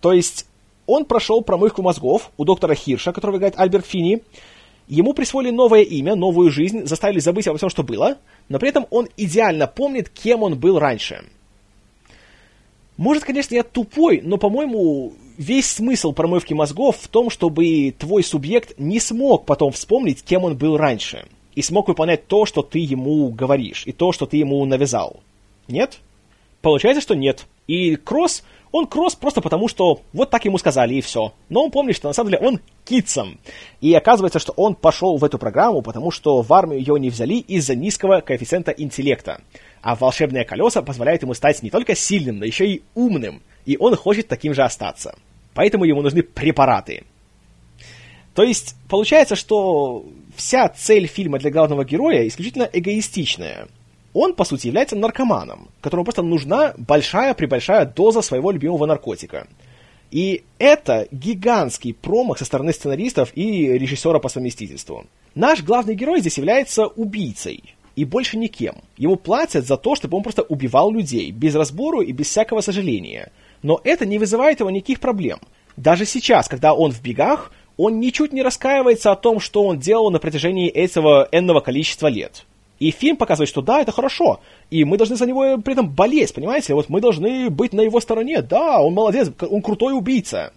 То 0.00 0.12
есть 0.12 0.46
он 0.86 1.04
прошел 1.04 1.42
промывку 1.42 1.82
мозгов 1.82 2.30
у 2.36 2.44
доктора 2.44 2.74
Хирша, 2.74 3.12
которого 3.12 3.36
играет 3.36 3.58
Альберт 3.58 3.86
Фини. 3.86 4.22
Ему 4.88 5.14
присвоили 5.14 5.50
новое 5.50 5.82
имя, 5.82 6.16
новую 6.16 6.50
жизнь, 6.50 6.86
заставили 6.86 7.20
забыть 7.20 7.46
обо 7.46 7.56
всем, 7.56 7.70
что 7.70 7.84
было, 7.84 8.18
но 8.48 8.58
при 8.58 8.68
этом 8.68 8.86
он 8.90 9.08
идеально 9.16 9.68
помнит, 9.68 10.08
кем 10.08 10.42
он 10.42 10.58
был 10.58 10.78
раньше. 10.78 11.24
Может, 12.96 13.24
конечно, 13.24 13.54
я 13.54 13.62
тупой, 13.62 14.20
но, 14.22 14.36
по-моему, 14.36 15.14
весь 15.42 15.70
смысл 15.70 16.12
промывки 16.12 16.54
мозгов 16.54 16.96
в 17.00 17.08
том, 17.08 17.28
чтобы 17.28 17.94
твой 17.98 18.22
субъект 18.22 18.78
не 18.78 19.00
смог 19.00 19.44
потом 19.44 19.72
вспомнить, 19.72 20.22
кем 20.22 20.44
он 20.44 20.56
был 20.56 20.76
раньше, 20.76 21.26
и 21.54 21.62
смог 21.62 21.88
выполнять 21.88 22.26
то, 22.26 22.46
что 22.46 22.62
ты 22.62 22.78
ему 22.78 23.28
говоришь, 23.28 23.82
и 23.86 23.92
то, 23.92 24.12
что 24.12 24.26
ты 24.26 24.38
ему 24.38 24.64
навязал. 24.64 25.20
Нет? 25.68 25.98
Получается, 26.62 27.02
что 27.02 27.14
нет. 27.14 27.46
И 27.66 27.96
Кросс 27.96 28.42
он 28.72 28.86
кросс 28.86 29.14
просто 29.14 29.42
потому, 29.42 29.68
что 29.68 30.00
вот 30.14 30.30
так 30.30 30.46
ему 30.46 30.56
сказали, 30.56 30.94
и 30.94 31.02
все. 31.02 31.34
Но 31.50 31.64
он 31.64 31.70
помнит, 31.70 31.94
что 31.94 32.08
на 32.08 32.14
самом 32.14 32.30
деле 32.30 32.42
он 32.42 32.60
китсом. 32.86 33.38
И 33.82 33.92
оказывается, 33.92 34.38
что 34.38 34.52
он 34.56 34.74
пошел 34.74 35.18
в 35.18 35.24
эту 35.24 35.38
программу, 35.38 35.82
потому 35.82 36.10
что 36.10 36.40
в 36.40 36.50
армию 36.52 36.80
его 36.80 36.96
не 36.96 37.10
взяли 37.10 37.34
из-за 37.34 37.76
низкого 37.76 38.20
коэффициента 38.20 38.72
интеллекта. 38.72 39.42
А 39.82 39.94
волшебные 39.94 40.46
колеса 40.46 40.80
позволяют 40.80 41.22
ему 41.22 41.34
стать 41.34 41.62
не 41.62 41.70
только 41.70 41.94
сильным, 41.94 42.38
но 42.38 42.46
еще 42.46 42.66
и 42.66 42.82
умным. 42.94 43.42
И 43.66 43.76
он 43.76 43.94
хочет 43.94 44.26
таким 44.26 44.54
же 44.54 44.62
остаться. 44.62 45.16
Поэтому 45.54 45.84
ему 45.84 46.02
нужны 46.02 46.22
препараты. 46.22 47.04
То 48.34 48.42
есть, 48.42 48.76
получается, 48.88 49.36
что 49.36 50.06
вся 50.36 50.68
цель 50.68 51.06
фильма 51.06 51.38
для 51.38 51.50
главного 51.50 51.84
героя 51.84 52.26
исключительно 52.26 52.68
эгоистичная– 52.72 53.68
он, 54.14 54.34
по 54.34 54.44
сути, 54.44 54.66
является 54.66 54.96
наркоманом, 54.96 55.68
которому 55.80 56.04
просто 56.04 56.22
нужна 56.22 56.74
большая-пребольшая 56.76 57.86
доза 57.86 58.20
своего 58.20 58.50
любимого 58.50 58.86
наркотика. 58.86 59.46
И 60.10 60.44
это 60.58 61.08
гигантский 61.10 61.94
промах 61.94 62.38
со 62.38 62.44
стороны 62.44 62.74
сценаристов 62.74 63.32
и 63.34 63.68
режиссера 63.68 64.18
по 64.18 64.28
совместительству. 64.28 65.06
Наш 65.34 65.62
главный 65.62 65.94
герой 65.94 66.20
здесь 66.20 66.36
является 66.36 66.86
убийцей. 66.86 67.74
И 67.96 68.04
больше 68.04 68.38
никем. 68.38 68.76
Ему 68.96 69.16
платят 69.16 69.66
за 69.66 69.76
то, 69.76 69.94
чтобы 69.94 70.16
он 70.16 70.22
просто 70.22 70.42
убивал 70.42 70.90
людей, 70.90 71.30
без 71.30 71.54
разбору 71.54 72.00
и 72.00 72.12
без 72.12 72.28
всякого 72.28 72.60
сожаления. 72.60 73.32
Но 73.62 73.80
это 73.84 74.06
не 74.06 74.18
вызывает 74.18 74.60
его 74.60 74.70
никаких 74.70 75.00
проблем. 75.00 75.38
Даже 75.76 76.04
сейчас, 76.04 76.48
когда 76.48 76.74
он 76.74 76.92
в 76.92 77.00
бегах, 77.02 77.52
он 77.76 78.00
ничуть 78.00 78.32
не 78.32 78.42
раскаивается 78.42 79.12
о 79.12 79.16
том, 79.16 79.40
что 79.40 79.64
он 79.64 79.78
делал 79.78 80.10
на 80.10 80.18
протяжении 80.18 80.68
этого 80.68 81.28
энного 81.32 81.60
количества 81.60 82.08
лет. 82.08 82.44
И 82.78 82.90
фильм 82.90 83.16
показывает, 83.16 83.48
что 83.48 83.62
да, 83.62 83.80
это 83.80 83.92
хорошо, 83.92 84.40
и 84.70 84.84
мы 84.84 84.96
должны 84.98 85.14
за 85.14 85.24
него 85.24 85.58
при 85.58 85.72
этом 85.72 85.88
болеть, 85.88 86.34
понимаете? 86.34 86.74
Вот 86.74 86.88
мы 86.88 87.00
должны 87.00 87.48
быть 87.48 87.72
на 87.72 87.80
его 87.82 88.00
стороне, 88.00 88.42
да, 88.42 88.80
он 88.80 88.94
молодец, 88.94 89.30
он 89.40 89.62
крутой 89.62 89.96
убийца. 89.96 90.52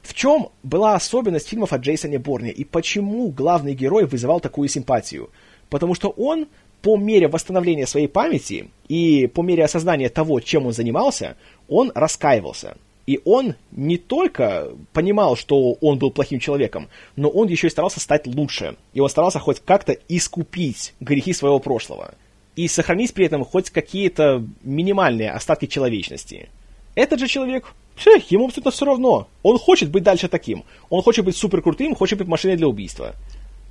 В 0.00 0.14
чем 0.14 0.48
была 0.62 0.94
особенность 0.94 1.48
фильмов 1.48 1.74
о 1.74 1.76
Джейсоне 1.76 2.18
Борне 2.18 2.50
и 2.50 2.64
почему 2.64 3.28
главный 3.28 3.74
герой 3.74 4.06
вызывал 4.06 4.40
такую 4.40 4.68
симпатию? 4.68 5.28
Потому 5.68 5.94
что 5.94 6.08
он 6.08 6.46
по 6.80 6.96
мере 6.96 7.28
восстановления 7.28 7.86
своей 7.86 8.08
памяти 8.08 8.70
и 8.88 9.26
по 9.26 9.42
мере 9.42 9.64
осознания 9.64 10.08
того, 10.08 10.40
чем 10.40 10.66
он 10.66 10.72
занимался, 10.72 11.36
он 11.68 11.92
раскаивался. 11.94 12.76
И 13.06 13.20
он 13.24 13.54
не 13.70 13.96
только 13.96 14.68
понимал, 14.92 15.34
что 15.34 15.72
он 15.80 15.98
был 15.98 16.10
плохим 16.10 16.40
человеком, 16.40 16.88
но 17.16 17.30
он 17.30 17.48
еще 17.48 17.68
и 17.68 17.70
старался 17.70 18.00
стать 18.00 18.26
лучше. 18.26 18.76
И 18.92 19.00
он 19.00 19.08
старался 19.08 19.38
хоть 19.38 19.60
как-то 19.60 19.96
искупить 20.08 20.94
грехи 21.00 21.32
своего 21.32 21.58
прошлого. 21.58 22.14
И 22.54 22.68
сохранить 22.68 23.14
при 23.14 23.24
этом 23.24 23.44
хоть 23.44 23.70
какие-то 23.70 24.44
минимальные 24.62 25.30
остатки 25.30 25.64
человечности. 25.64 26.50
Этот 26.96 27.20
же 27.20 27.28
человек, 27.28 27.72
все, 27.96 28.20
ему 28.28 28.46
абсолютно 28.46 28.72
все 28.72 28.84
равно. 28.84 29.28
Он 29.42 29.56
хочет 29.56 29.88
быть 29.88 30.02
дальше 30.02 30.28
таким. 30.28 30.64
Он 30.90 31.00
хочет 31.00 31.24
быть 31.24 31.36
супер 31.36 31.62
крутым, 31.62 31.94
хочет 31.94 32.18
быть 32.18 32.28
машиной 32.28 32.56
для 32.56 32.68
убийства. 32.68 33.14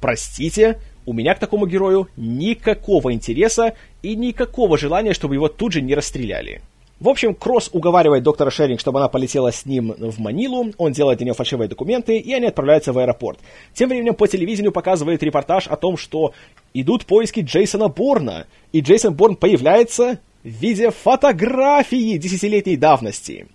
Простите, 0.02 0.80
у 1.06 1.14
меня 1.14 1.36
к 1.36 1.40
такому 1.40 1.68
герою 1.68 2.08
никакого 2.18 3.14
интереса 3.14 3.76
и 4.02 4.16
никакого 4.16 4.80
желания, 4.80 5.14
чтобы 5.14 5.36
его 5.36 5.48
тут 5.48 5.74
же 5.74 5.82
не 5.82 5.94
расстреляли. 5.94 6.62
В 7.00 7.10
общем, 7.10 7.36
Кросс 7.36 7.70
уговаривает 7.72 8.24
доктора 8.24 8.50
Шеринг, 8.50 8.80
чтобы 8.80 9.00
она 9.00 9.08
полетела 9.08 9.52
с 9.52 9.68
ним 9.68 9.94
в 9.98 10.20
Манилу, 10.20 10.74
он 10.78 10.94
делает 10.94 11.20
для 11.20 11.26
нее 11.26 11.34
фальшивые 11.36 11.68
документы, 11.68 12.18
и 12.18 12.34
они 12.34 12.48
отправляются 12.48 12.92
в 12.92 12.98
аэропорт. 12.98 13.40
Тем 13.74 13.90
временем 13.90 14.16
по 14.16 14.28
телевидению 14.28 14.72
показывает 14.72 15.22
репортаж 15.22 15.68
о 15.68 15.76
том, 15.76 15.96
что 15.96 16.34
идут 16.74 17.06
поиски 17.06 17.42
Джейсона 17.42 17.88
Борна, 17.88 18.48
и 18.72 18.82
Джейсон 18.82 19.14
Борн 19.14 19.36
появляется 19.36 20.20
в 20.44 20.48
виде 20.48 20.90
фотографии 20.90 22.18
десятилетней 22.18 22.78
давности. 22.78 23.48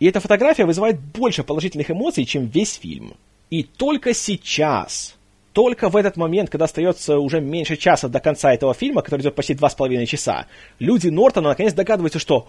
И 0.00 0.06
эта 0.06 0.18
фотография 0.18 0.64
вызывает 0.64 0.98
больше 0.98 1.44
положительных 1.44 1.92
эмоций, 1.92 2.24
чем 2.24 2.46
весь 2.46 2.74
фильм. 2.74 3.14
И 3.50 3.62
только 3.62 4.14
сейчас, 4.14 5.16
только 5.52 5.88
в 5.88 5.96
этот 5.96 6.16
момент, 6.16 6.50
когда 6.50 6.66
остается 6.66 7.18
уже 7.18 7.40
меньше 7.40 7.76
часа 7.76 8.08
до 8.08 8.20
конца 8.20 8.52
этого 8.52 8.74
фильма, 8.74 9.02
который 9.02 9.22
идет 9.22 9.34
почти 9.34 9.54
два 9.54 9.68
с 9.68 9.74
половиной 9.74 10.06
часа, 10.06 10.46
люди 10.78 11.08
Нортона 11.08 11.50
наконец 11.50 11.72
догадываются, 11.72 12.18
что 12.18 12.46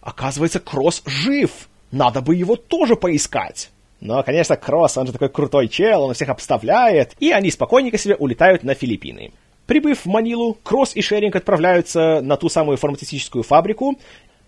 оказывается, 0.00 0.60
Кросс 0.60 1.02
жив! 1.06 1.68
Надо 1.90 2.20
бы 2.20 2.34
его 2.34 2.56
тоже 2.56 2.96
поискать! 2.96 3.70
Но, 4.00 4.22
конечно, 4.22 4.56
Кросс, 4.56 4.98
он 4.98 5.06
же 5.06 5.12
такой 5.12 5.30
крутой 5.30 5.68
чел, 5.68 6.02
он 6.02 6.14
всех 6.14 6.28
обставляет, 6.28 7.14
и 7.20 7.30
они 7.30 7.50
спокойненько 7.50 7.96
себе 7.96 8.16
улетают 8.16 8.62
на 8.62 8.74
Филиппины. 8.74 9.32
Прибыв 9.66 10.04
в 10.04 10.06
Манилу, 10.06 10.58
Кросс 10.62 10.94
и 10.94 11.00
Шеринг 11.00 11.36
отправляются 11.36 12.20
на 12.20 12.36
ту 12.36 12.50
самую 12.50 12.76
фармацевтическую 12.76 13.42
фабрику, 13.42 13.98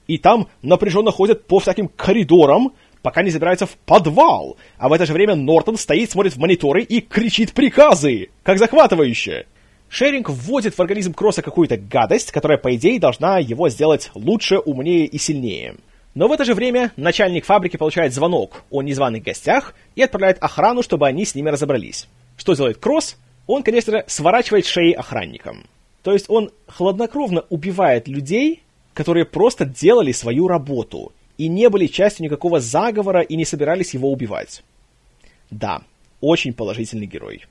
и 0.06 0.18
там 0.18 0.48
напряженно 0.62 1.10
ходят 1.10 1.46
по 1.46 1.58
всяким 1.58 1.88
коридорам, 1.88 2.74
пока 3.06 3.22
не 3.22 3.30
забираются 3.30 3.66
в 3.66 3.76
подвал. 3.76 4.56
А 4.78 4.88
в 4.88 4.92
это 4.92 5.06
же 5.06 5.12
время 5.12 5.36
Нортон 5.36 5.76
стоит, 5.76 6.10
смотрит 6.10 6.34
в 6.34 6.40
мониторы 6.40 6.82
и 6.82 7.00
кричит 7.00 7.52
приказы, 7.52 8.30
как 8.42 8.58
захватывающе. 8.58 9.46
Шеринг 9.88 10.28
вводит 10.28 10.76
в 10.76 10.80
организм 10.80 11.14
Кросса 11.14 11.40
какую-то 11.40 11.76
гадость, 11.76 12.32
которая, 12.32 12.58
по 12.58 12.74
идее, 12.74 12.98
должна 12.98 13.38
его 13.38 13.68
сделать 13.68 14.10
лучше, 14.16 14.58
умнее 14.58 15.06
и 15.06 15.18
сильнее. 15.18 15.76
Но 16.16 16.26
в 16.26 16.32
это 16.32 16.44
же 16.44 16.54
время 16.54 16.90
начальник 16.96 17.44
фабрики 17.44 17.76
получает 17.76 18.12
звонок 18.12 18.64
о 18.70 18.82
незваных 18.82 19.22
гостях 19.22 19.76
и 19.94 20.02
отправляет 20.02 20.38
охрану, 20.40 20.82
чтобы 20.82 21.06
они 21.06 21.24
с 21.24 21.36
ними 21.36 21.50
разобрались. 21.50 22.08
Что 22.36 22.54
делает 22.54 22.78
Кросс? 22.78 23.18
Он, 23.46 23.62
конечно 23.62 23.92
же, 23.92 24.04
сворачивает 24.08 24.66
шеи 24.66 24.90
охранникам. 24.90 25.68
То 26.02 26.12
есть 26.12 26.28
он 26.28 26.50
хладнокровно 26.66 27.44
убивает 27.50 28.08
людей, 28.08 28.64
которые 28.94 29.26
просто 29.26 29.64
делали 29.64 30.10
свою 30.10 30.48
работу 30.48 31.12
и 31.38 31.48
не 31.48 31.68
были 31.68 31.86
частью 31.86 32.24
никакого 32.24 32.60
заговора 32.60 33.20
и 33.20 33.36
не 33.36 33.44
собирались 33.44 33.94
его 33.94 34.10
убивать. 34.10 34.62
Да, 35.50 35.82
очень 36.20 36.52
положительный 36.52 37.06
герой. 37.06 37.44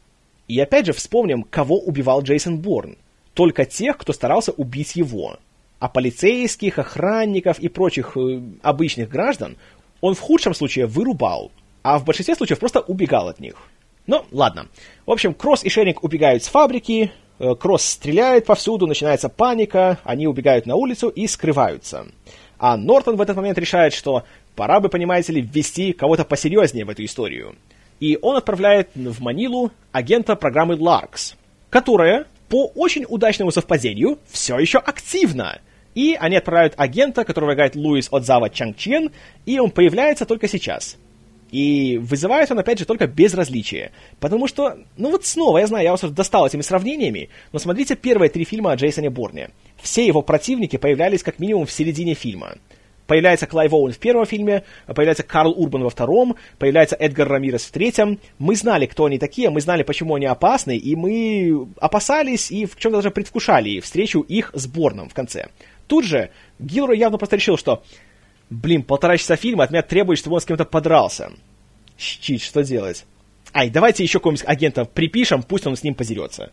И 0.47 0.59
опять 0.59 0.85
же 0.85 0.93
вспомним, 0.93 1.43
кого 1.43 1.79
убивал 1.79 2.21
Джейсон 2.21 2.59
Борн. 2.59 2.97
Только 3.33 3.65
тех, 3.65 3.97
кто 3.97 4.13
старался 4.13 4.51
убить 4.51 4.95
его. 4.95 5.37
А 5.79 5.89
полицейских, 5.89 6.79
охранников 6.79 7.59
и 7.59 7.67
прочих 7.67 8.15
э, 8.15 8.41
обычных 8.61 9.09
граждан 9.09 9.57
он 10.01 10.13
в 10.13 10.19
худшем 10.19 10.53
случае 10.53 10.85
вырубал, 10.85 11.51
а 11.83 11.97
в 11.99 12.05
большинстве 12.05 12.35
случаев 12.35 12.59
просто 12.59 12.79
убегал 12.79 13.27
от 13.27 13.39
них. 13.39 13.55
Ну, 14.07 14.23
ладно. 14.31 14.67
В 15.05 15.11
общем, 15.11 15.33
Кросс 15.33 15.63
и 15.63 15.69
Шеринг 15.69 16.03
убегают 16.03 16.43
с 16.43 16.47
фабрики, 16.47 17.11
э, 17.39 17.55
Кросс 17.55 17.83
стреляет 17.83 18.45
повсюду, 18.45 18.87
начинается 18.87 19.29
паника, 19.29 19.99
они 20.03 20.27
убегают 20.27 20.65
на 20.65 20.75
улицу 20.75 21.09
и 21.09 21.27
скрываются. 21.27 22.07
А 22.57 22.77
Нортон 22.77 23.15
в 23.15 23.21
этот 23.21 23.35
момент 23.35 23.57
решает, 23.57 23.93
что 23.93 24.23
пора 24.55 24.79
бы, 24.79 24.89
понимаете 24.89 25.33
ли, 25.33 25.41
ввести 25.41 25.93
кого-то 25.93 26.23
посерьезнее 26.23 26.85
в 26.85 26.89
эту 26.89 27.03
историю. 27.03 27.55
И 27.99 28.17
он 28.21 28.35
отправляет 28.35 28.89
в 28.95 29.21
Манилу 29.21 29.71
агента 29.91 30.35
программы 30.35 30.75
Larks, 30.75 31.35
которая, 31.69 32.25
по 32.49 32.67
очень 32.75 33.05
удачному 33.07 33.51
совпадению, 33.51 34.19
все 34.29 34.57
еще 34.59 34.79
активна. 34.79 35.59
И 35.93 36.15
они 36.19 36.35
отправляют 36.35 36.73
агента, 36.77 37.23
которого 37.23 37.53
играет 37.53 37.75
Луис 37.75 38.09
Отзава 38.11 38.49
Чанг 38.49 38.77
Чен, 38.77 39.11
и 39.45 39.59
он 39.59 39.71
появляется 39.71 40.25
только 40.25 40.47
сейчас. 40.47 40.97
И 41.51 41.97
вызывает 42.01 42.51
он, 42.51 42.59
опять 42.59 42.79
же, 42.79 42.85
только 42.85 43.07
безразличие. 43.07 43.91
Потому 44.19 44.47
что, 44.47 44.77
ну 44.97 45.11
вот 45.11 45.25
снова, 45.25 45.59
я 45.59 45.67
знаю, 45.67 45.83
я 45.83 45.91
вас 45.91 46.03
уже 46.03 46.13
достал 46.13 46.47
этими 46.47 46.61
сравнениями, 46.61 47.29
но 47.51 47.59
смотрите 47.59 47.95
первые 47.95 48.29
три 48.29 48.45
фильма 48.45 48.71
о 48.71 48.75
Джейсоне 48.75 49.09
Борне. 49.09 49.51
Все 49.81 50.05
его 50.05 50.21
противники 50.21 50.77
появлялись 50.77 51.23
как 51.23 51.39
минимум 51.39 51.65
в 51.65 51.71
середине 51.71 52.13
фильма. 52.13 52.55
Появляется 53.07 53.45
Клайв 53.45 53.71
Оуэн 53.71 53.93
в 53.93 53.99
первом 53.99 54.25
фильме, 54.25 54.63
появляется 54.87 55.23
Карл 55.23 55.51
Урбан 55.51 55.83
во 55.83 55.91
втором, 55.91 56.35
появляется 56.57 56.95
Эдгар 56.95 57.27
Рамирес 57.27 57.63
в 57.63 57.71
третьем. 57.71 58.19
Мы 58.39 58.55
знали, 58.55 58.87
кто 58.87 59.05
они 59.05 59.19
такие, 59.19 59.51
мы 59.51 59.61
знали, 59.61 59.83
почему 59.83 60.15
они 60.15 60.25
опасны, 60.25 60.75
и 60.75 60.95
мы 60.95 61.67
опасались 61.79 62.51
и 62.51 62.65
в 62.65 62.77
чем-то 62.77 62.97
даже 62.97 63.11
предвкушали 63.11 63.79
встречу 63.79 64.21
их 64.21 64.49
с 64.55 64.65
Борном 64.65 65.09
в 65.09 65.13
конце. 65.13 65.49
Тут 65.87 66.05
же 66.05 66.31
Гилрой 66.57 66.97
явно 66.97 67.19
просто 67.19 67.35
решил, 67.35 67.57
что 67.57 67.83
Блин, 68.49 68.83
полтора 68.83 69.17
часа 69.17 69.35
фильма 69.35 69.63
от 69.63 69.71
меня 69.71 69.81
требует, 69.81 70.19
чтобы 70.19 70.35
он 70.35 70.41
с 70.41 70.45
кем-то 70.45 70.65
подрался. 70.65 71.31
Щит, 71.97 72.41
что 72.41 72.63
делать? 72.63 73.05
Ай, 73.53 73.69
давайте 73.69 74.03
еще 74.03 74.19
какого-нибудь 74.19 74.47
агента 74.47 74.85
припишем, 74.85 75.41
пусть 75.41 75.65
он 75.65 75.75
с 75.75 75.83
ним 75.83 75.95
позерется. 75.95 76.51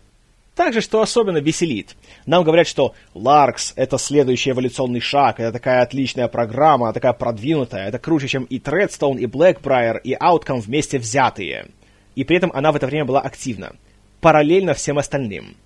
Также, 0.54 0.82
что 0.82 1.00
особенно 1.00 1.38
веселит. 1.38 1.96
Нам 2.26 2.44
говорят, 2.44 2.66
что 2.66 2.94
Ларкс— 3.14 3.72
это 3.76 3.96
следующий 3.96 4.50
эволюционный 4.50 5.00
шаг, 5.00 5.40
это 5.40 5.52
такая 5.52 5.82
отличная 5.82 6.28
программа, 6.28 6.92
такая 6.92 7.14
продвинутая, 7.14 7.88
это 7.88 7.98
круче, 7.98 8.28
чем 8.28 8.44
и 8.44 8.58
Тредстоун, 8.58 9.16
и 9.16 9.24
Блэкбрайер, 9.26 9.96
и 9.98 10.12
Аутком 10.12 10.60
вместе 10.60 10.98
взятые. 10.98 11.68
И 12.14 12.24
при 12.24 12.36
этом 12.36 12.52
она 12.52 12.70
в 12.70 12.76
это 12.76 12.86
время 12.86 13.06
была 13.06 13.20
активна. 13.20 13.74
Параллельно 14.20 14.74
всем 14.74 14.98
остальным. 14.98 15.56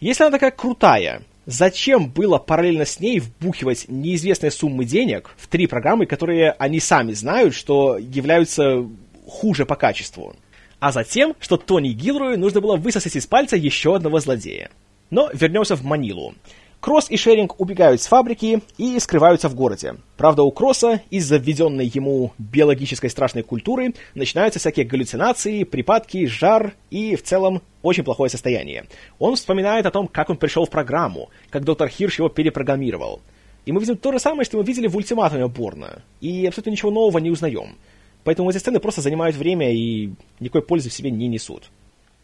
Если 0.00 0.22
она 0.22 0.30
такая 0.30 0.52
крутая, 0.52 1.22
зачем 1.48 2.10
было 2.10 2.36
параллельно 2.36 2.84
с 2.84 3.00
ней 3.00 3.20
вбухивать 3.20 3.86
неизвестные 3.88 4.50
суммы 4.50 4.84
денег 4.84 5.30
в 5.38 5.48
три 5.48 5.66
программы, 5.66 6.04
которые 6.04 6.52
они 6.52 6.78
сами 6.78 7.12
знают, 7.12 7.54
что 7.54 7.96
являются 7.96 8.86
хуже 9.26 9.64
по 9.64 9.74
качеству. 9.74 10.36
А 10.78 10.92
затем, 10.92 11.34
что 11.40 11.56
Тони 11.56 11.88
Гилрою 11.88 12.38
нужно 12.38 12.60
было 12.60 12.76
высосать 12.76 13.16
из 13.16 13.26
пальца 13.26 13.56
еще 13.56 13.96
одного 13.96 14.20
злодея. 14.20 14.70
Но 15.10 15.30
вернемся 15.32 15.74
в 15.74 15.82
Манилу. 15.84 16.34
Кросс 16.80 17.10
и 17.10 17.16
Шеринг 17.16 17.60
убегают 17.60 18.00
с 18.00 18.06
фабрики 18.06 18.62
и 18.76 18.98
скрываются 19.00 19.48
в 19.48 19.54
городе. 19.56 19.96
Правда, 20.16 20.44
у 20.44 20.52
Кросса 20.52 21.00
из-за 21.10 21.36
введенной 21.36 21.86
ему 21.86 22.32
биологической 22.38 23.10
страшной 23.10 23.42
культуры 23.42 23.94
начинаются 24.14 24.60
всякие 24.60 24.86
галлюцинации, 24.86 25.64
припадки, 25.64 26.26
жар 26.26 26.74
и 26.90 27.16
в 27.16 27.24
целом 27.24 27.62
очень 27.82 28.04
плохое 28.04 28.30
состояние. 28.30 28.86
Он 29.18 29.34
вспоминает 29.34 29.86
о 29.86 29.90
том, 29.90 30.06
как 30.06 30.30
он 30.30 30.36
пришел 30.36 30.66
в 30.66 30.70
программу, 30.70 31.30
как 31.50 31.64
доктор 31.64 31.88
Хирш 31.88 32.20
его 32.20 32.28
перепрограммировал. 32.28 33.20
И 33.66 33.72
мы 33.72 33.80
видим 33.80 33.96
то 33.96 34.12
же 34.12 34.20
самое, 34.20 34.44
что 34.44 34.56
мы 34.58 34.64
видели 34.64 34.86
в 34.86 34.96
ультиматуме 34.96 35.48
Борна. 35.48 36.02
И 36.20 36.46
абсолютно 36.46 36.70
ничего 36.70 36.92
нового 36.92 37.18
не 37.18 37.30
узнаем. 37.30 37.74
Поэтому 38.22 38.50
эти 38.50 38.58
сцены 38.58 38.78
просто 38.78 39.00
занимают 39.00 39.36
время 39.36 39.72
и 39.74 40.12
никакой 40.38 40.62
пользы 40.62 40.90
в 40.90 40.94
себе 40.94 41.10
не 41.10 41.26
несут. 41.26 41.70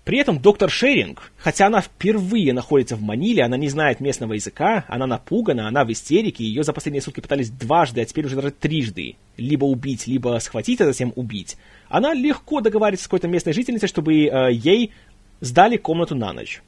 При 0.04 0.18
этом 0.18 0.38
доктор 0.38 0.70
Шеринг, 0.70 1.32
хотя 1.38 1.66
она 1.66 1.80
впервые 1.80 2.52
находится 2.52 2.94
в 2.94 3.00
Маниле, 3.00 3.42
она 3.42 3.56
не 3.56 3.70
знает 3.70 4.00
местного 4.00 4.34
языка, 4.34 4.84
она 4.86 5.06
напугана, 5.06 5.66
она 5.66 5.84
в 5.86 5.92
истерике, 5.92 6.44
ее 6.44 6.62
за 6.62 6.74
последние 6.74 7.00
сутки 7.00 7.20
пытались 7.20 7.48
дважды, 7.48 8.02
а 8.02 8.04
теперь 8.04 8.26
уже 8.26 8.36
даже 8.36 8.50
трижды 8.50 9.16
либо 9.38 9.64
убить, 9.64 10.06
либо 10.06 10.38
схватить, 10.40 10.82
а 10.82 10.84
затем 10.84 11.14
убить. 11.16 11.56
Она 11.88 12.12
легко 12.12 12.60
договаривается 12.60 13.04
с 13.04 13.08
какой-то 13.08 13.28
местной 13.28 13.54
жительницей, 13.54 13.88
чтобы 13.88 14.14
э, 14.14 14.52
ей 14.52 14.92
сдали 15.40 15.78
комнату 15.78 16.14
на 16.14 16.34
ночь. 16.34 16.62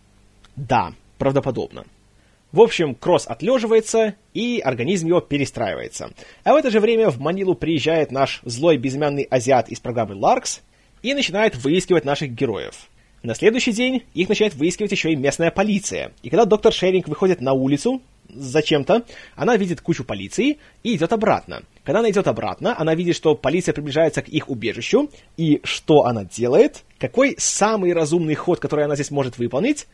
Да, 0.56 0.94
правдоподобно. 1.18 1.84
В 2.52 2.60
общем, 2.62 2.94
Кросс 2.94 3.26
отлеживается, 3.26 4.14
и 4.32 4.60
организм 4.64 5.08
его 5.08 5.20
перестраивается. 5.20 6.10
А 6.42 6.54
в 6.54 6.56
это 6.56 6.70
же 6.70 6.80
время 6.80 7.10
в 7.10 7.20
Манилу 7.20 7.54
приезжает 7.54 8.12
наш 8.12 8.40
злой 8.44 8.78
безымянный 8.78 9.24
азиат 9.24 9.68
из 9.68 9.78
программы 9.78 10.14
Ларкс 10.14 10.62
и 11.02 11.12
начинает 11.12 11.54
выискивать 11.56 12.06
наших 12.06 12.30
героев. 12.30 12.88
На 13.26 13.34
следующий 13.34 13.72
день 13.72 14.04
их 14.14 14.28
начинает 14.28 14.54
выискивать 14.54 14.92
еще 14.92 15.10
и 15.10 15.16
местная 15.16 15.50
полиция. 15.50 16.12
И 16.22 16.30
когда 16.30 16.44
доктор 16.44 16.72
Шеринг 16.72 17.08
выходит 17.08 17.40
на 17.40 17.54
улицу, 17.54 18.00
зачем-то, 18.28 19.02
она 19.34 19.56
видит 19.56 19.80
кучу 19.80 20.04
полиции 20.04 20.58
и 20.84 20.94
идет 20.94 21.12
обратно. 21.12 21.64
Когда 21.82 21.98
она 21.98 22.10
идет 22.10 22.28
обратно, 22.28 22.78
она 22.78 22.94
видит, 22.94 23.16
что 23.16 23.34
полиция 23.34 23.72
приближается 23.72 24.22
к 24.22 24.28
их 24.28 24.48
убежищу, 24.48 25.10
и 25.36 25.60
что 25.64 26.04
она 26.04 26.22
делает? 26.22 26.84
Какой 27.00 27.34
самый 27.36 27.92
разумный 27.92 28.36
ход, 28.36 28.60
который 28.60 28.84
она 28.84 28.94
здесь 28.94 29.10
может 29.10 29.38
выполнить? 29.38 29.88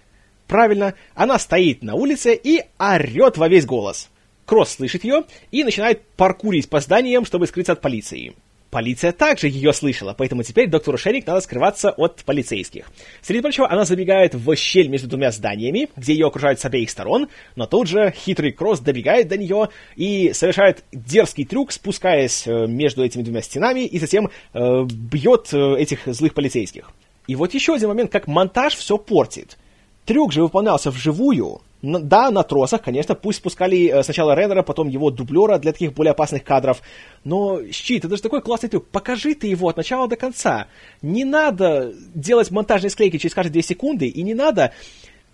Правильно, 0.47 0.93
она 1.15 1.39
стоит 1.39 1.83
на 1.83 1.95
улице 1.95 2.35
и 2.35 2.61
орет 2.79 3.39
во 3.39 3.49
весь 3.49 3.65
голос. 3.65 4.11
Кросс 4.45 4.73
слышит 4.75 5.05
ее 5.05 5.25
и 5.51 5.65
начинает 5.65 6.03
паркурить 6.19 6.69
по 6.69 6.81
зданиям, 6.81 7.25
чтобы 7.25 7.47
скрыться 7.47 7.73
от 7.73 7.81
полиции. 7.81 8.35
Полиция 8.73 9.13
также 9.13 9.49
ее 9.49 9.75
слышала, 9.75 10.15
поэтому 10.17 10.43
теперь 10.45 10.67
доктору 10.67 10.97
Шерик 10.97 11.27
надо 11.27 11.43
скрываться 11.43 11.91
от 11.91 12.25
полицейских. 12.25 12.91
Среди 13.21 13.43
прочего, 13.43 13.71
она 13.71 13.85
забегает 13.85 14.35
в 14.35 14.57
щель 14.57 14.89
между 14.89 15.09
двумя 15.09 15.31
зданиями, 15.31 15.91
где 15.95 16.15
ее 16.15 16.29
окружают 16.29 16.59
с 16.59 16.65
обеих 16.65 16.89
сторон, 16.89 17.29
но 17.55 17.67
тут 17.67 17.87
же 17.87 18.15
хитрый 18.17 18.51
Кросс 18.51 18.81
добегает 18.81 19.29
до 19.29 19.37
нее 19.37 19.69
и 19.95 20.33
совершает 20.33 20.85
дерзкий 20.91 21.45
трюк, 21.45 21.71
спускаясь 21.71 22.47
э, 22.47 22.67
между 22.67 23.05
этими 23.05 23.21
двумя 23.21 23.43
стенами 23.43 23.81
и 23.81 23.99
затем 23.99 24.31
э, 24.55 24.85
бьет 24.85 25.51
э, 25.53 25.77
этих 25.79 26.07
злых 26.07 26.33
полицейских. 26.33 26.93
И 27.27 27.37
вот 27.37 27.53
еще 27.53 27.75
один 27.75 27.91
момент, 27.91 28.11
как 28.11 28.27
монтаж 28.27 28.75
все 28.75 28.97
портит. 28.97 29.59
Трюк 30.05 30.33
же 30.33 30.43
выполнялся 30.43 30.91
вживую, 30.91 31.61
да, 31.83 32.31
на 32.31 32.45
тросах, 32.45 32.83
конечно, 32.83 33.15
пусть 33.17 33.39
спускали 33.39 33.89
э, 33.89 34.03
сначала 34.05 34.35
Реннера, 34.35 34.63
потом 34.63 34.89
его 34.89 35.11
дублера 35.11 35.59
для 35.59 35.73
таких 35.73 35.93
более 35.93 36.13
опасных 36.13 36.45
кадров, 36.45 36.81
но, 37.25 37.61
Щит, 37.73 38.05
это 38.05 38.17
же 38.17 38.23
такой 38.23 38.41
классный 38.41 38.69
трюк, 38.69 38.87
покажи 38.89 39.35
ты 39.35 39.49
его 39.49 39.69
от 39.69 39.77
начала 39.77 40.07
до 40.07 40.17
конца. 40.17 40.69
Не 41.03 41.25
надо 41.25 41.93
делать 42.15 42.53
монтажные 42.53 42.91
склейки 42.91 43.19
через 43.19 43.35
каждые 43.35 43.55
2 43.55 43.63
секунды, 43.63 44.07
и 44.07 44.23
не 44.23 44.35
надо 44.35 44.73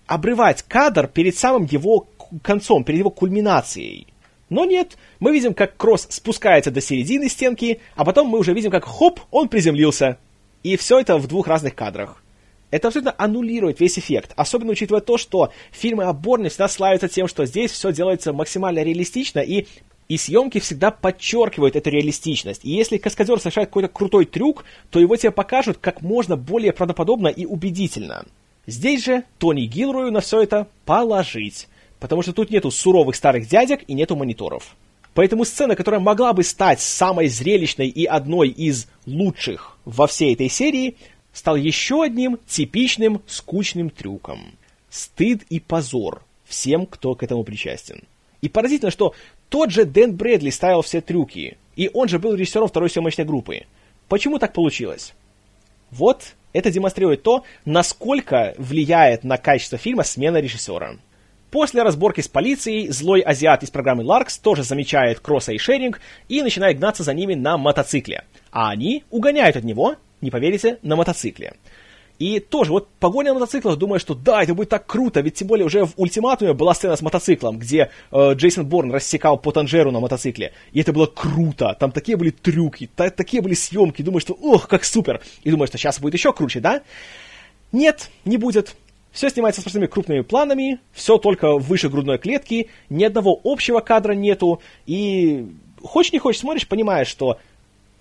обрывать 0.06 0.62
кадр 0.62 1.06
перед 1.06 1.36
самым 1.36 1.64
его 1.64 2.06
концом, 2.42 2.82
перед 2.82 3.00
его 3.00 3.10
кульминацией. 3.10 4.06
Но 4.48 4.64
нет, 4.64 4.96
мы 5.20 5.32
видим, 5.32 5.52
как 5.52 5.76
Кросс 5.76 6.06
спускается 6.08 6.70
до 6.70 6.80
середины 6.80 7.28
стенки, 7.28 7.80
а 7.94 8.06
потом 8.06 8.28
мы 8.28 8.38
уже 8.38 8.54
видим, 8.54 8.70
как 8.70 8.84
хоп, 8.84 9.20
он 9.30 9.48
приземлился. 9.48 10.16
И 10.62 10.76
все 10.76 10.98
это 10.98 11.18
в 11.18 11.26
двух 11.26 11.46
разных 11.46 11.74
кадрах. 11.74 12.22
Это 12.70 12.88
абсолютно 12.88 13.14
аннулирует 13.16 13.80
весь 13.80 13.98
эффект, 13.98 14.32
особенно 14.36 14.72
учитывая 14.72 15.00
то, 15.00 15.16
что 15.16 15.52
фильмы 15.70 16.04
о 16.04 16.12
Борне 16.12 16.50
всегда 16.50 16.68
славятся 16.68 17.08
тем, 17.08 17.26
что 17.26 17.46
здесь 17.46 17.70
все 17.70 17.92
делается 17.92 18.32
максимально 18.32 18.82
реалистично, 18.82 19.40
и, 19.40 19.66
и 20.08 20.18
съемки 20.18 20.60
всегда 20.60 20.90
подчеркивают 20.90 21.76
эту 21.76 21.88
реалистичность. 21.88 22.64
И 22.64 22.70
если 22.70 22.98
каскадер 22.98 23.38
совершает 23.38 23.68
какой-то 23.68 23.88
крутой 23.88 24.26
трюк, 24.26 24.64
то 24.90 25.00
его 25.00 25.16
тебе 25.16 25.30
покажут 25.30 25.78
как 25.80 26.02
можно 26.02 26.36
более 26.36 26.72
правдоподобно 26.72 27.28
и 27.28 27.46
убедительно. 27.46 28.26
Здесь 28.66 29.04
же 29.04 29.24
Тони 29.38 29.62
Гилрою 29.62 30.12
на 30.12 30.20
все 30.20 30.42
это 30.42 30.68
положить, 30.84 31.68
потому 32.00 32.20
что 32.20 32.34
тут 32.34 32.50
нету 32.50 32.70
суровых 32.70 33.16
старых 33.16 33.48
дядек 33.48 33.80
и 33.86 33.94
нету 33.94 34.14
мониторов. 34.14 34.76
Поэтому 35.14 35.46
сцена, 35.46 35.74
которая 35.74 36.00
могла 36.00 36.34
бы 36.34 36.44
стать 36.44 36.80
самой 36.80 37.28
зрелищной 37.28 37.88
и 37.88 38.04
одной 38.04 38.50
из 38.50 38.86
лучших 39.06 39.78
во 39.86 40.06
всей 40.06 40.34
этой 40.34 40.50
серии, 40.50 40.96
стал 41.38 41.54
еще 41.54 42.02
одним 42.02 42.38
типичным 42.46 43.22
скучным 43.26 43.90
трюком. 43.90 44.40
Стыд 44.90 45.42
и 45.48 45.60
позор 45.60 46.24
всем, 46.44 46.84
кто 46.84 47.14
к 47.14 47.22
этому 47.22 47.44
причастен. 47.44 48.02
И 48.40 48.48
поразительно, 48.48 48.90
что 48.90 49.14
тот 49.48 49.70
же 49.70 49.84
Дэн 49.84 50.16
Брэдли 50.16 50.50
ставил 50.50 50.82
все 50.82 51.00
трюки, 51.00 51.56
и 51.76 51.90
он 51.94 52.08
же 52.08 52.18
был 52.18 52.34
режиссером 52.34 52.66
второй 52.66 52.90
съемочной 52.90 53.24
группы. 53.24 53.66
Почему 54.08 54.40
так 54.40 54.52
получилось? 54.52 55.14
Вот 55.92 56.34
это 56.52 56.72
демонстрирует 56.72 57.22
то, 57.22 57.44
насколько 57.64 58.54
влияет 58.58 59.22
на 59.22 59.36
качество 59.36 59.78
фильма 59.78 60.02
смена 60.02 60.38
режиссера. 60.38 60.96
После 61.52 61.82
разборки 61.82 62.20
с 62.20 62.28
полицией, 62.28 62.88
злой 62.88 63.20
азиат 63.20 63.62
из 63.62 63.70
программы 63.70 64.02
Ларкс 64.02 64.38
тоже 64.38 64.64
замечает 64.64 65.20
Кросса 65.20 65.52
и 65.52 65.58
Шеринг 65.58 66.00
и 66.28 66.42
начинает 66.42 66.78
гнаться 66.78 67.04
за 67.04 67.14
ними 67.14 67.34
на 67.34 67.56
мотоцикле. 67.56 68.24
А 68.50 68.70
они 68.70 69.04
угоняют 69.10 69.56
от 69.56 69.64
него 69.64 69.96
не 70.20 70.30
поверите, 70.30 70.78
на 70.82 70.96
мотоцикле. 70.96 71.54
И 72.18 72.40
тоже, 72.40 72.72
вот 72.72 72.88
погоня 72.98 73.32
на 73.32 73.38
мотоциклах, 73.38 73.76
думаю, 73.78 74.00
что 74.00 74.14
да, 74.14 74.42
это 74.42 74.52
будет 74.52 74.70
так 74.70 74.86
круто, 74.86 75.20
ведь 75.20 75.34
тем 75.34 75.46
более 75.46 75.64
уже 75.64 75.84
в 75.84 75.92
ультиматуме 75.96 76.52
была 76.52 76.74
сцена 76.74 76.96
с 76.96 77.00
мотоциклом, 77.00 77.58
где 77.58 77.90
э, 78.10 78.32
Джейсон 78.34 78.66
Борн 78.66 78.90
рассекал 78.92 79.38
по 79.38 79.52
Танжеру 79.52 79.92
на 79.92 80.00
мотоцикле, 80.00 80.52
и 80.72 80.80
это 80.80 80.92
было 80.92 81.06
круто, 81.06 81.76
там 81.78 81.92
такие 81.92 82.16
были 82.16 82.30
трюки, 82.30 82.90
та- 82.94 83.10
такие 83.10 83.40
были 83.40 83.54
съемки, 83.54 84.02
думаю, 84.02 84.20
что 84.20 84.34
ох, 84.34 84.66
как 84.66 84.84
супер, 84.84 85.20
и 85.44 85.50
думаю, 85.50 85.68
что 85.68 85.78
сейчас 85.78 86.00
будет 86.00 86.14
еще 86.14 86.32
круче, 86.32 86.58
да? 86.58 86.82
Нет, 87.70 88.10
не 88.24 88.36
будет. 88.36 88.74
Все 89.12 89.30
снимается 89.30 89.60
с 89.60 89.64
простыми 89.64 89.86
крупными 89.86 90.22
планами, 90.22 90.80
все 90.92 91.18
только 91.18 91.56
выше 91.56 91.88
грудной 91.88 92.18
клетки, 92.18 92.68
ни 92.90 93.04
одного 93.04 93.40
общего 93.44 93.80
кадра 93.80 94.12
нету, 94.12 94.60
и 94.86 95.46
хочешь 95.82 96.12
не 96.12 96.18
хочешь 96.18 96.40
смотришь, 96.40 96.66
понимаешь, 96.66 97.08
что 97.08 97.38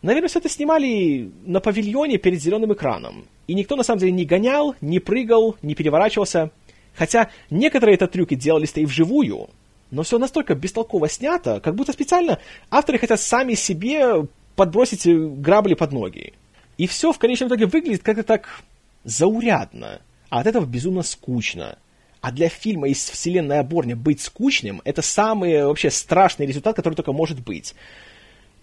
Наверное, 0.08 0.30
все 0.30 0.40
это 0.40 0.48
снимали 0.48 1.30
на 1.46 1.60
павильоне 1.60 2.18
перед 2.18 2.42
зеленым 2.42 2.72
экраном. 2.72 3.26
И 3.46 3.54
никто 3.54 3.76
на 3.76 3.84
самом 3.84 4.00
деле 4.00 4.14
не 4.14 4.24
гонял, 4.24 4.74
не 4.80 5.00
прыгал, 5.00 5.58
не 5.62 5.76
переворачивался. 5.76 6.52
Хотя 6.96 7.30
некоторые 7.50 7.96
это 7.96 8.08
трюки 8.08 8.36
делались-то 8.36 8.80
и 8.80 8.86
вживую. 8.86 9.50
Но 9.92 10.04
все 10.04 10.18
настолько 10.18 10.56
бестолково 10.56 11.10
снято, 11.10 11.60
как 11.60 11.76
будто 11.76 11.92
специально 11.92 12.40
авторы 12.72 13.00
хотят 13.00 13.20
сами 13.20 13.54
себе 13.56 14.26
подбросить 14.56 15.06
грабли 15.06 15.74
под 15.74 15.92
ноги. 15.92 16.32
И 16.78 16.88
все 16.88 17.12
в 17.12 17.20
конечном 17.20 17.50
итоге 17.50 17.66
выглядит 17.66 18.02
как-то 18.02 18.24
так 18.24 18.62
заурядно. 19.04 20.00
А 20.30 20.40
от 20.40 20.48
этого 20.48 20.66
безумно 20.66 21.04
скучно. 21.04 21.80
А 22.22 22.32
для 22.32 22.48
фильма 22.48 22.88
из 22.88 23.04
вселенной 23.10 23.60
Оборня 23.60 23.98
быть 23.98 24.22
скучным– 24.22 24.82
это 24.86 25.02
самый 25.02 25.66
вообще 25.66 25.92
страшный 25.92 26.46
результат, 26.46 26.78
который 26.78 26.96
только 26.96 27.12
может 27.12 27.44
быть. 27.44 27.76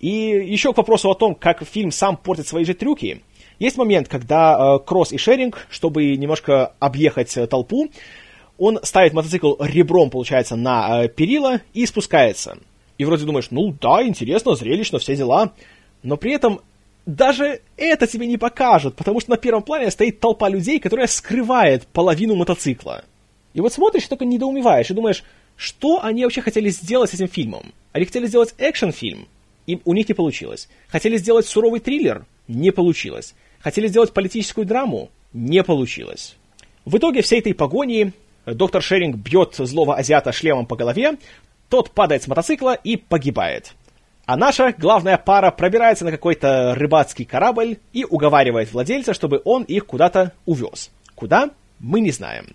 И 0.04 0.52
еще 0.52 0.74
к 0.74 0.76
вопросу 0.76 1.10
о 1.10 1.14
том, 1.14 1.34
как 1.34 1.64
фильм 1.64 1.90
сам 1.90 2.18
портит 2.18 2.46
свои 2.46 2.66
же 2.66 2.74
трюки. 2.74 3.22
Есть 3.58 3.78
момент, 3.78 4.06
когда 4.06 4.76
э, 4.76 4.84
Кросс 4.84 5.12
и 5.12 5.16
Шеринг, 5.16 5.66
чтобы 5.70 6.14
немножко 6.18 6.74
объехать 6.78 7.34
э, 7.38 7.46
толпу, 7.46 7.88
он 8.58 8.80
ставит 8.82 9.14
мотоцикл 9.14 9.54
ребром, 9.60 10.10
получается, 10.10 10.56
на 10.56 11.04
э, 11.04 11.08
перила 11.08 11.62
и 11.72 11.86
спускается. 11.86 12.58
И 12.98 13.06
вроде 13.06 13.24
думаешь, 13.24 13.46
ну 13.50 13.74
да, 13.80 14.06
интересно, 14.06 14.54
зрелищно, 14.56 14.98
все 14.98 15.16
дела. 15.16 15.54
Но 16.02 16.18
при 16.18 16.32
этом 16.32 16.60
даже 17.06 17.62
это 17.78 18.06
тебе 18.06 18.26
не 18.26 18.36
покажут, 18.36 18.96
потому 18.96 19.20
что 19.20 19.30
на 19.30 19.38
первом 19.38 19.62
плане 19.62 19.90
стоит 19.90 20.20
толпа 20.20 20.50
людей, 20.50 20.80
которая 20.80 21.06
скрывает 21.06 21.86
половину 21.86 22.34
мотоцикла. 22.34 23.04
И 23.54 23.62
вот 23.62 23.72
смотришь, 23.72 24.06
только 24.06 24.26
недоумеваешь 24.26 24.90
и 24.90 24.94
думаешь, 24.94 25.24
что 25.56 26.04
они 26.04 26.24
вообще 26.24 26.42
хотели 26.42 26.68
сделать 26.68 27.08
с 27.08 27.14
этим 27.14 27.28
фильмом? 27.28 27.72
Они 27.92 28.04
хотели 28.04 28.26
сделать 28.26 28.54
экшен-фильм? 28.58 29.28
И 29.66 29.80
у 29.84 29.94
них 29.94 30.08
не 30.08 30.14
получилось. 30.14 30.68
Хотели 30.88 31.16
сделать 31.16 31.46
суровый 31.46 31.80
триллер? 31.80 32.26
Не 32.48 32.70
получилось. 32.70 33.34
Хотели 33.60 33.88
сделать 33.88 34.12
политическую 34.12 34.66
драму? 34.66 35.10
Не 35.32 35.62
получилось. 35.62 36.36
В 36.84 36.98
итоге 36.98 37.22
всей 37.22 37.40
этой 37.40 37.54
погони 37.54 38.12
доктор 38.46 38.82
Шеринг 38.82 39.16
бьет 39.16 39.54
злого 39.56 39.96
азиата 39.96 40.32
шлемом 40.32 40.66
по 40.66 40.76
голове, 40.76 41.16
тот 41.70 41.90
падает 41.90 42.22
с 42.22 42.28
мотоцикла 42.28 42.74
и 42.74 42.96
погибает. 42.96 43.74
А 44.26 44.36
наша 44.36 44.74
главная 44.76 45.18
пара 45.18 45.50
пробирается 45.50 46.04
на 46.04 46.10
какой-то 46.10 46.74
рыбацкий 46.74 47.24
корабль 47.24 47.78
и 47.92 48.04
уговаривает 48.04 48.72
владельца, 48.72 49.12
чтобы 49.12 49.40
он 49.44 49.64
их 49.64 49.86
куда-то 49.86 50.32
увез. 50.46 50.90
Куда? 51.14 51.50
Мы 51.78 52.00
не 52.00 52.10
знаем. 52.10 52.46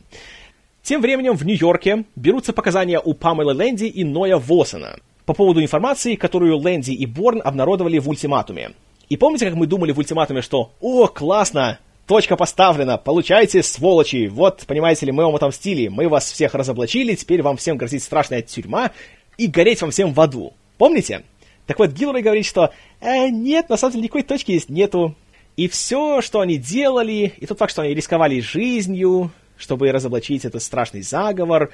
Тем 0.82 1.01
временем 1.01 1.36
в 1.36 1.45
Нью-Йорке 1.45 2.05
берутся 2.16 2.53
показания 2.53 2.99
у 2.99 3.14
Памелы 3.14 3.53
Лэнди 3.53 3.86
и 3.86 4.03
Ноя 4.03 4.38
Восона 4.38 4.99
по 5.30 5.36
поводу 5.36 5.62
информации, 5.62 6.16
которую 6.16 6.58
Лэнди 6.58 6.90
и 6.90 7.06
Борн 7.06 7.40
обнародовали 7.46 8.00
в 8.00 8.10
ультиматуме. 8.10 8.72
И 9.10 9.16
помните, 9.16 9.46
как 9.46 9.54
мы 9.54 9.68
думали 9.68 9.92
в 9.92 10.00
ультиматуме, 10.00 10.42
что 10.42 10.72
«О, 10.82 11.06
классно! 11.06 11.78
Точка 12.08 12.36
поставлена! 12.36 12.98
Получайте, 12.98 13.62
сволочи! 13.62 14.26
Вот, 14.26 14.64
понимаете 14.66 15.06
ли, 15.06 15.12
мы 15.12 15.24
вам 15.24 15.36
отомстили, 15.36 15.88
мы 15.88 16.10
вас 16.10 16.32
всех 16.32 16.56
разоблачили, 16.56 17.14
теперь 17.14 17.44
вам 17.44 17.58
всем 17.58 17.78
грозит 17.78 18.02
страшная 18.02 18.42
тюрьма 18.42 18.90
и 19.38 19.46
гореть 19.46 19.84
вам 19.84 19.92
всем 19.92 20.14
в 20.14 20.20
аду!» 20.20 20.54
Помните? 20.80 21.22
Так 21.68 21.78
вот, 21.78 21.92
Гилрой 21.92 22.24
говорит, 22.24 22.48
что 22.48 22.72
э, 23.00 23.30
нет, 23.30 23.70
на 23.70 23.78
самом 23.78 23.92
деле 23.92 24.06
никакой 24.06 24.24
точки 24.24 24.54
здесь 24.54 24.68
нету. 24.68 25.14
И 25.58 25.68
все, 25.68 26.24
что 26.24 26.40
они 26.40 26.58
делали, 26.58 27.36
и 27.38 27.46
тот 27.46 27.60
факт, 27.60 27.72
что 27.72 27.84
они 27.84 27.94
рисковали 27.94 28.40
жизнью, 28.40 29.30
чтобы 29.58 29.92
разоблачить 29.92 30.44
этот 30.44 30.64
страшный 30.64 31.04
заговор, 31.04 31.70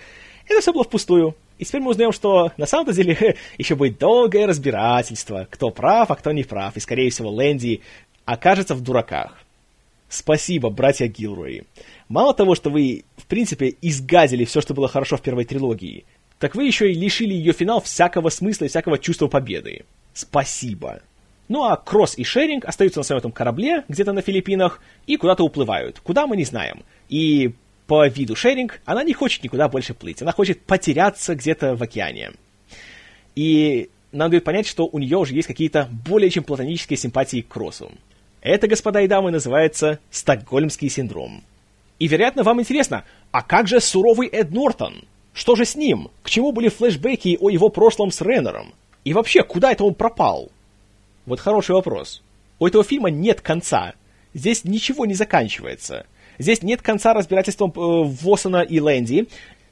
это 0.50 0.60
все 0.60 0.74
было 0.74 0.84
впустую. 0.84 1.38
И 1.58 1.66
теперь 1.66 1.82
мы 1.82 1.92
узнаем, 1.92 2.12
что 2.12 2.52
на 2.58 2.66
самом 2.66 2.92
деле 2.92 3.38
еще 3.58 3.76
будет 3.76 3.98
долгое 3.98 4.46
разбирательство, 4.46 5.48
кто 5.50 5.70
прав, 5.70 6.12
а 6.12 6.16
кто 6.16 6.32
не 6.32 6.44
прав. 6.44 6.76
И, 6.76 6.80
скорее 6.80 7.10
всего, 7.10 7.30
Лэнди 7.30 7.82
окажется 8.26 8.76
в 8.76 8.82
дураках. 8.82 9.40
Спасибо, 10.10 10.70
братья 10.70 11.08
Гилрои. 11.08 11.66
Мало 12.08 12.34
того, 12.34 12.56
что 12.56 12.70
вы, 12.70 13.06
в 13.18 13.26
принципе, 13.26 13.76
изгадили 13.82 14.46
все, 14.46 14.62
что 14.62 14.74
было 14.74 14.88
хорошо 14.88 15.18
в 15.18 15.22
первой 15.22 15.46
трилогии, 15.46 16.06
так 16.40 16.56
вы 16.56 16.66
еще 16.66 16.92
и 16.92 16.96
лишили 16.96 17.34
ее 17.34 17.54
финал 17.54 17.82
всякого 17.82 18.30
смысла 18.30 18.66
и 18.66 18.68
всякого 18.68 19.00
чувства 19.00 19.28
победы. 19.28 19.86
Спасибо. 20.14 21.02
Ну 21.48 21.64
а 21.64 21.78
Кросс 21.78 22.18
и 22.18 22.24
Шеринг 22.24 22.66
остаются 22.66 23.00
на 23.00 23.04
своем 23.04 23.20
этом 23.20 23.32
корабле, 23.32 23.84
где-то 23.88 24.14
на 24.14 24.22
Филиппинах, 24.22 24.82
и 25.06 25.18
куда-то 25.18 25.44
уплывают. 25.44 26.00
Куда 26.00 26.28
мы 26.28 26.38
не 26.38 26.44
знаем. 26.44 26.84
И 27.08 27.54
по 27.88 28.08
виду 28.08 28.36
шеринг, 28.36 28.82
она 28.86 29.04
не 29.04 29.14
хочет 29.14 29.44
никуда 29.44 29.68
больше 29.68 29.94
плыть. 29.94 30.22
Она 30.22 30.32
хочет 30.32 30.62
потеряться 30.62 31.36
где-то 31.36 31.76
в 31.76 31.84
океане. 31.84 32.32
И 33.36 33.90
нам 34.12 34.30
дают 34.30 34.44
понять, 34.44 34.68
что 34.68 34.88
у 34.88 35.00
нее 35.00 35.18
уже 35.18 35.34
есть 35.34 35.48
какие-то 35.48 35.90
более 36.06 36.30
чем 36.30 36.44
платонические 36.44 36.98
симпатии 36.98 37.42
к 37.42 37.48
Кроссу. 37.48 37.92
Это, 38.42 38.68
господа 38.68 39.02
и 39.02 39.08
дамы, 39.08 39.32
называется 39.32 40.00
стокгольмский 40.10 40.90
синдром. 40.90 41.44
И, 42.00 42.08
вероятно, 42.08 42.44
вам 42.44 42.60
интересно, 42.62 43.04
а 43.32 43.42
как 43.42 43.68
же 43.68 43.80
суровый 43.80 44.28
Эд 44.28 44.52
Нортон? 44.52 45.04
Что 45.34 45.56
же 45.56 45.66
с 45.66 45.76
ним? 45.76 46.10
К 46.24 46.30
чему 46.30 46.52
были 46.52 46.70
флешбеки 46.70 47.38
о 47.40 47.50
его 47.50 47.70
прошлом 47.70 48.12
с 48.12 48.22
Реннером? 48.22 48.74
И 49.04 49.14
вообще, 49.14 49.44
куда 49.44 49.72
это 49.72 49.84
он 49.84 49.94
пропал? 49.94 50.50
Вот 51.26 51.40
хороший 51.40 51.72
вопрос. 51.72 52.22
У 52.60 52.68
этого 52.68 52.84
фильма 52.84 53.10
нет 53.10 53.42
конца. 53.42 53.94
Здесь 54.34 54.64
ничего 54.64 55.06
не 55.06 55.14
заканчивается. 55.14 56.06
Здесь 56.38 56.62
нет 56.62 56.82
конца 56.82 57.14
разбирательством 57.14 57.72
э, 57.76 57.80
Воссона 57.80 58.62
и 58.62 58.80
Лэнди. 58.80 59.28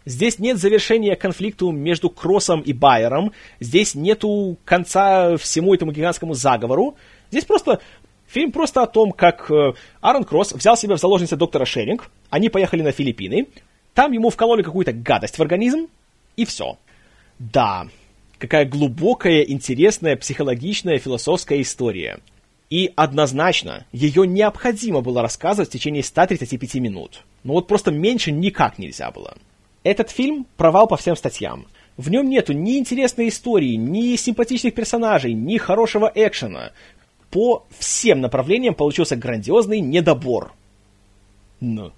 Здесь 0.06 0.40
нет 0.40 0.58
завершения 0.58 1.16
конфликту 1.16 1.72
между 1.72 2.10
Кроссом 2.10 2.62
и 2.62 2.74
Байером. 2.74 3.32
Здесь 3.60 3.96
нету 3.96 4.58
конца 4.66 5.38
всему 5.38 5.74
этому 5.74 5.92
гигантскому 5.92 6.34
заговору. 6.34 6.96
Здесь 7.32 7.46
просто 7.46 7.80
фильм 8.28 8.52
просто 8.52 8.84
о 8.84 8.88
том, 8.88 9.12
как 9.12 9.50
э, 9.50 9.74
Аарон 10.02 10.24
Кросс 10.24 10.52
взял 10.52 10.76
себе 10.76 10.96
в 10.96 11.00
заложницы 11.00 11.36
доктора 11.38 11.66
Шеринг. 11.66 12.10
Они 12.30 12.50
поехали 12.50 12.82
на 12.82 12.92
Филиппины. 12.92 13.48
Там 13.94 14.12
ему 14.12 14.30
вкололи 14.30 14.62
какую-то 14.62 14.92
гадость 14.92 15.38
в 15.38 15.42
организм. 15.42 15.88
И 16.36 16.46
все. 16.46 16.78
Да, 17.40 17.88
какая 18.40 18.66
глубокая, 18.66 19.42
интересная, 19.42 20.18
психологичная, 20.18 21.00
философская 21.00 21.62
история. 21.62 22.20
И 22.74 22.92
однозначно, 22.96 23.86
ее 23.92 24.26
необходимо 24.26 25.02
было 25.02 25.22
рассказывать 25.22 25.70
в 25.70 25.72
течение 25.72 26.02
135 26.02 26.74
минут. 26.82 27.22
Ну 27.44 27.54
вот 27.54 27.68
просто 27.68 27.92
меньше 27.92 28.32
никак 28.32 28.80
нельзя 28.80 29.12
было. 29.12 29.36
Этот 29.84 30.10
фильм– 30.10 30.48
провал 30.58 30.88
по 30.88 30.98
всем 30.98 31.16
статьям. 31.16 31.68
В 31.98 32.10
нем 32.10 32.28
нету 32.28 32.52
ни 32.54 32.80
интересной 32.80 33.28
истории, 33.28 33.76
ни 33.76 34.16
симпатичных 34.16 34.74
персонажей, 34.74 35.34
ни 35.34 35.60
хорошего 35.60 36.12
экшена. 36.16 36.72
По 37.30 37.64
всем 37.78 38.22
направлениям 38.22 38.74
получился 38.74 39.16
грандиозный 39.16 39.80
недобор. 39.80 40.52
Ну. 41.60 41.92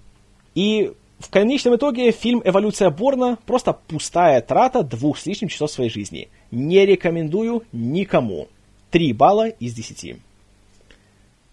И 0.54 0.92
в 1.20 1.30
конечном 1.30 1.76
итоге 1.76 2.10
фильм 2.10 2.42
«Эволюция 2.44 2.90
Борна» 2.90 3.38
просто 3.46 3.72
пустая 3.72 4.42
трата 4.42 4.82
двух 4.82 5.16
с 5.16 5.24
лишним 5.24 5.48
часов 5.48 5.70
своей 5.70 5.88
жизни. 5.88 6.28
Не 6.50 6.84
рекомендую 6.84 7.62
никому. 7.72 8.48
Три 8.90 9.14
балла 9.14 9.48
из 9.48 9.72
десяти. 9.72 10.18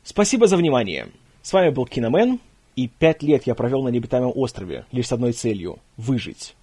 Спасибо 0.04 0.48
за 0.48 0.58
внимание. 0.58 1.08
С 1.42 1.54
вами 1.54 1.70
был 1.70 1.86
Киномен, 1.86 2.40
и 2.76 2.88
пять 2.88 3.24
лет 3.24 3.48
я 3.48 3.56
провел 3.56 3.84
на 3.84 3.90
необитаемом 3.90 4.34
острове 4.36 4.86
лишь 4.92 5.08
с 5.08 5.12
одной 5.14 5.32
целью— 5.32 5.80
выжить. 5.98 6.56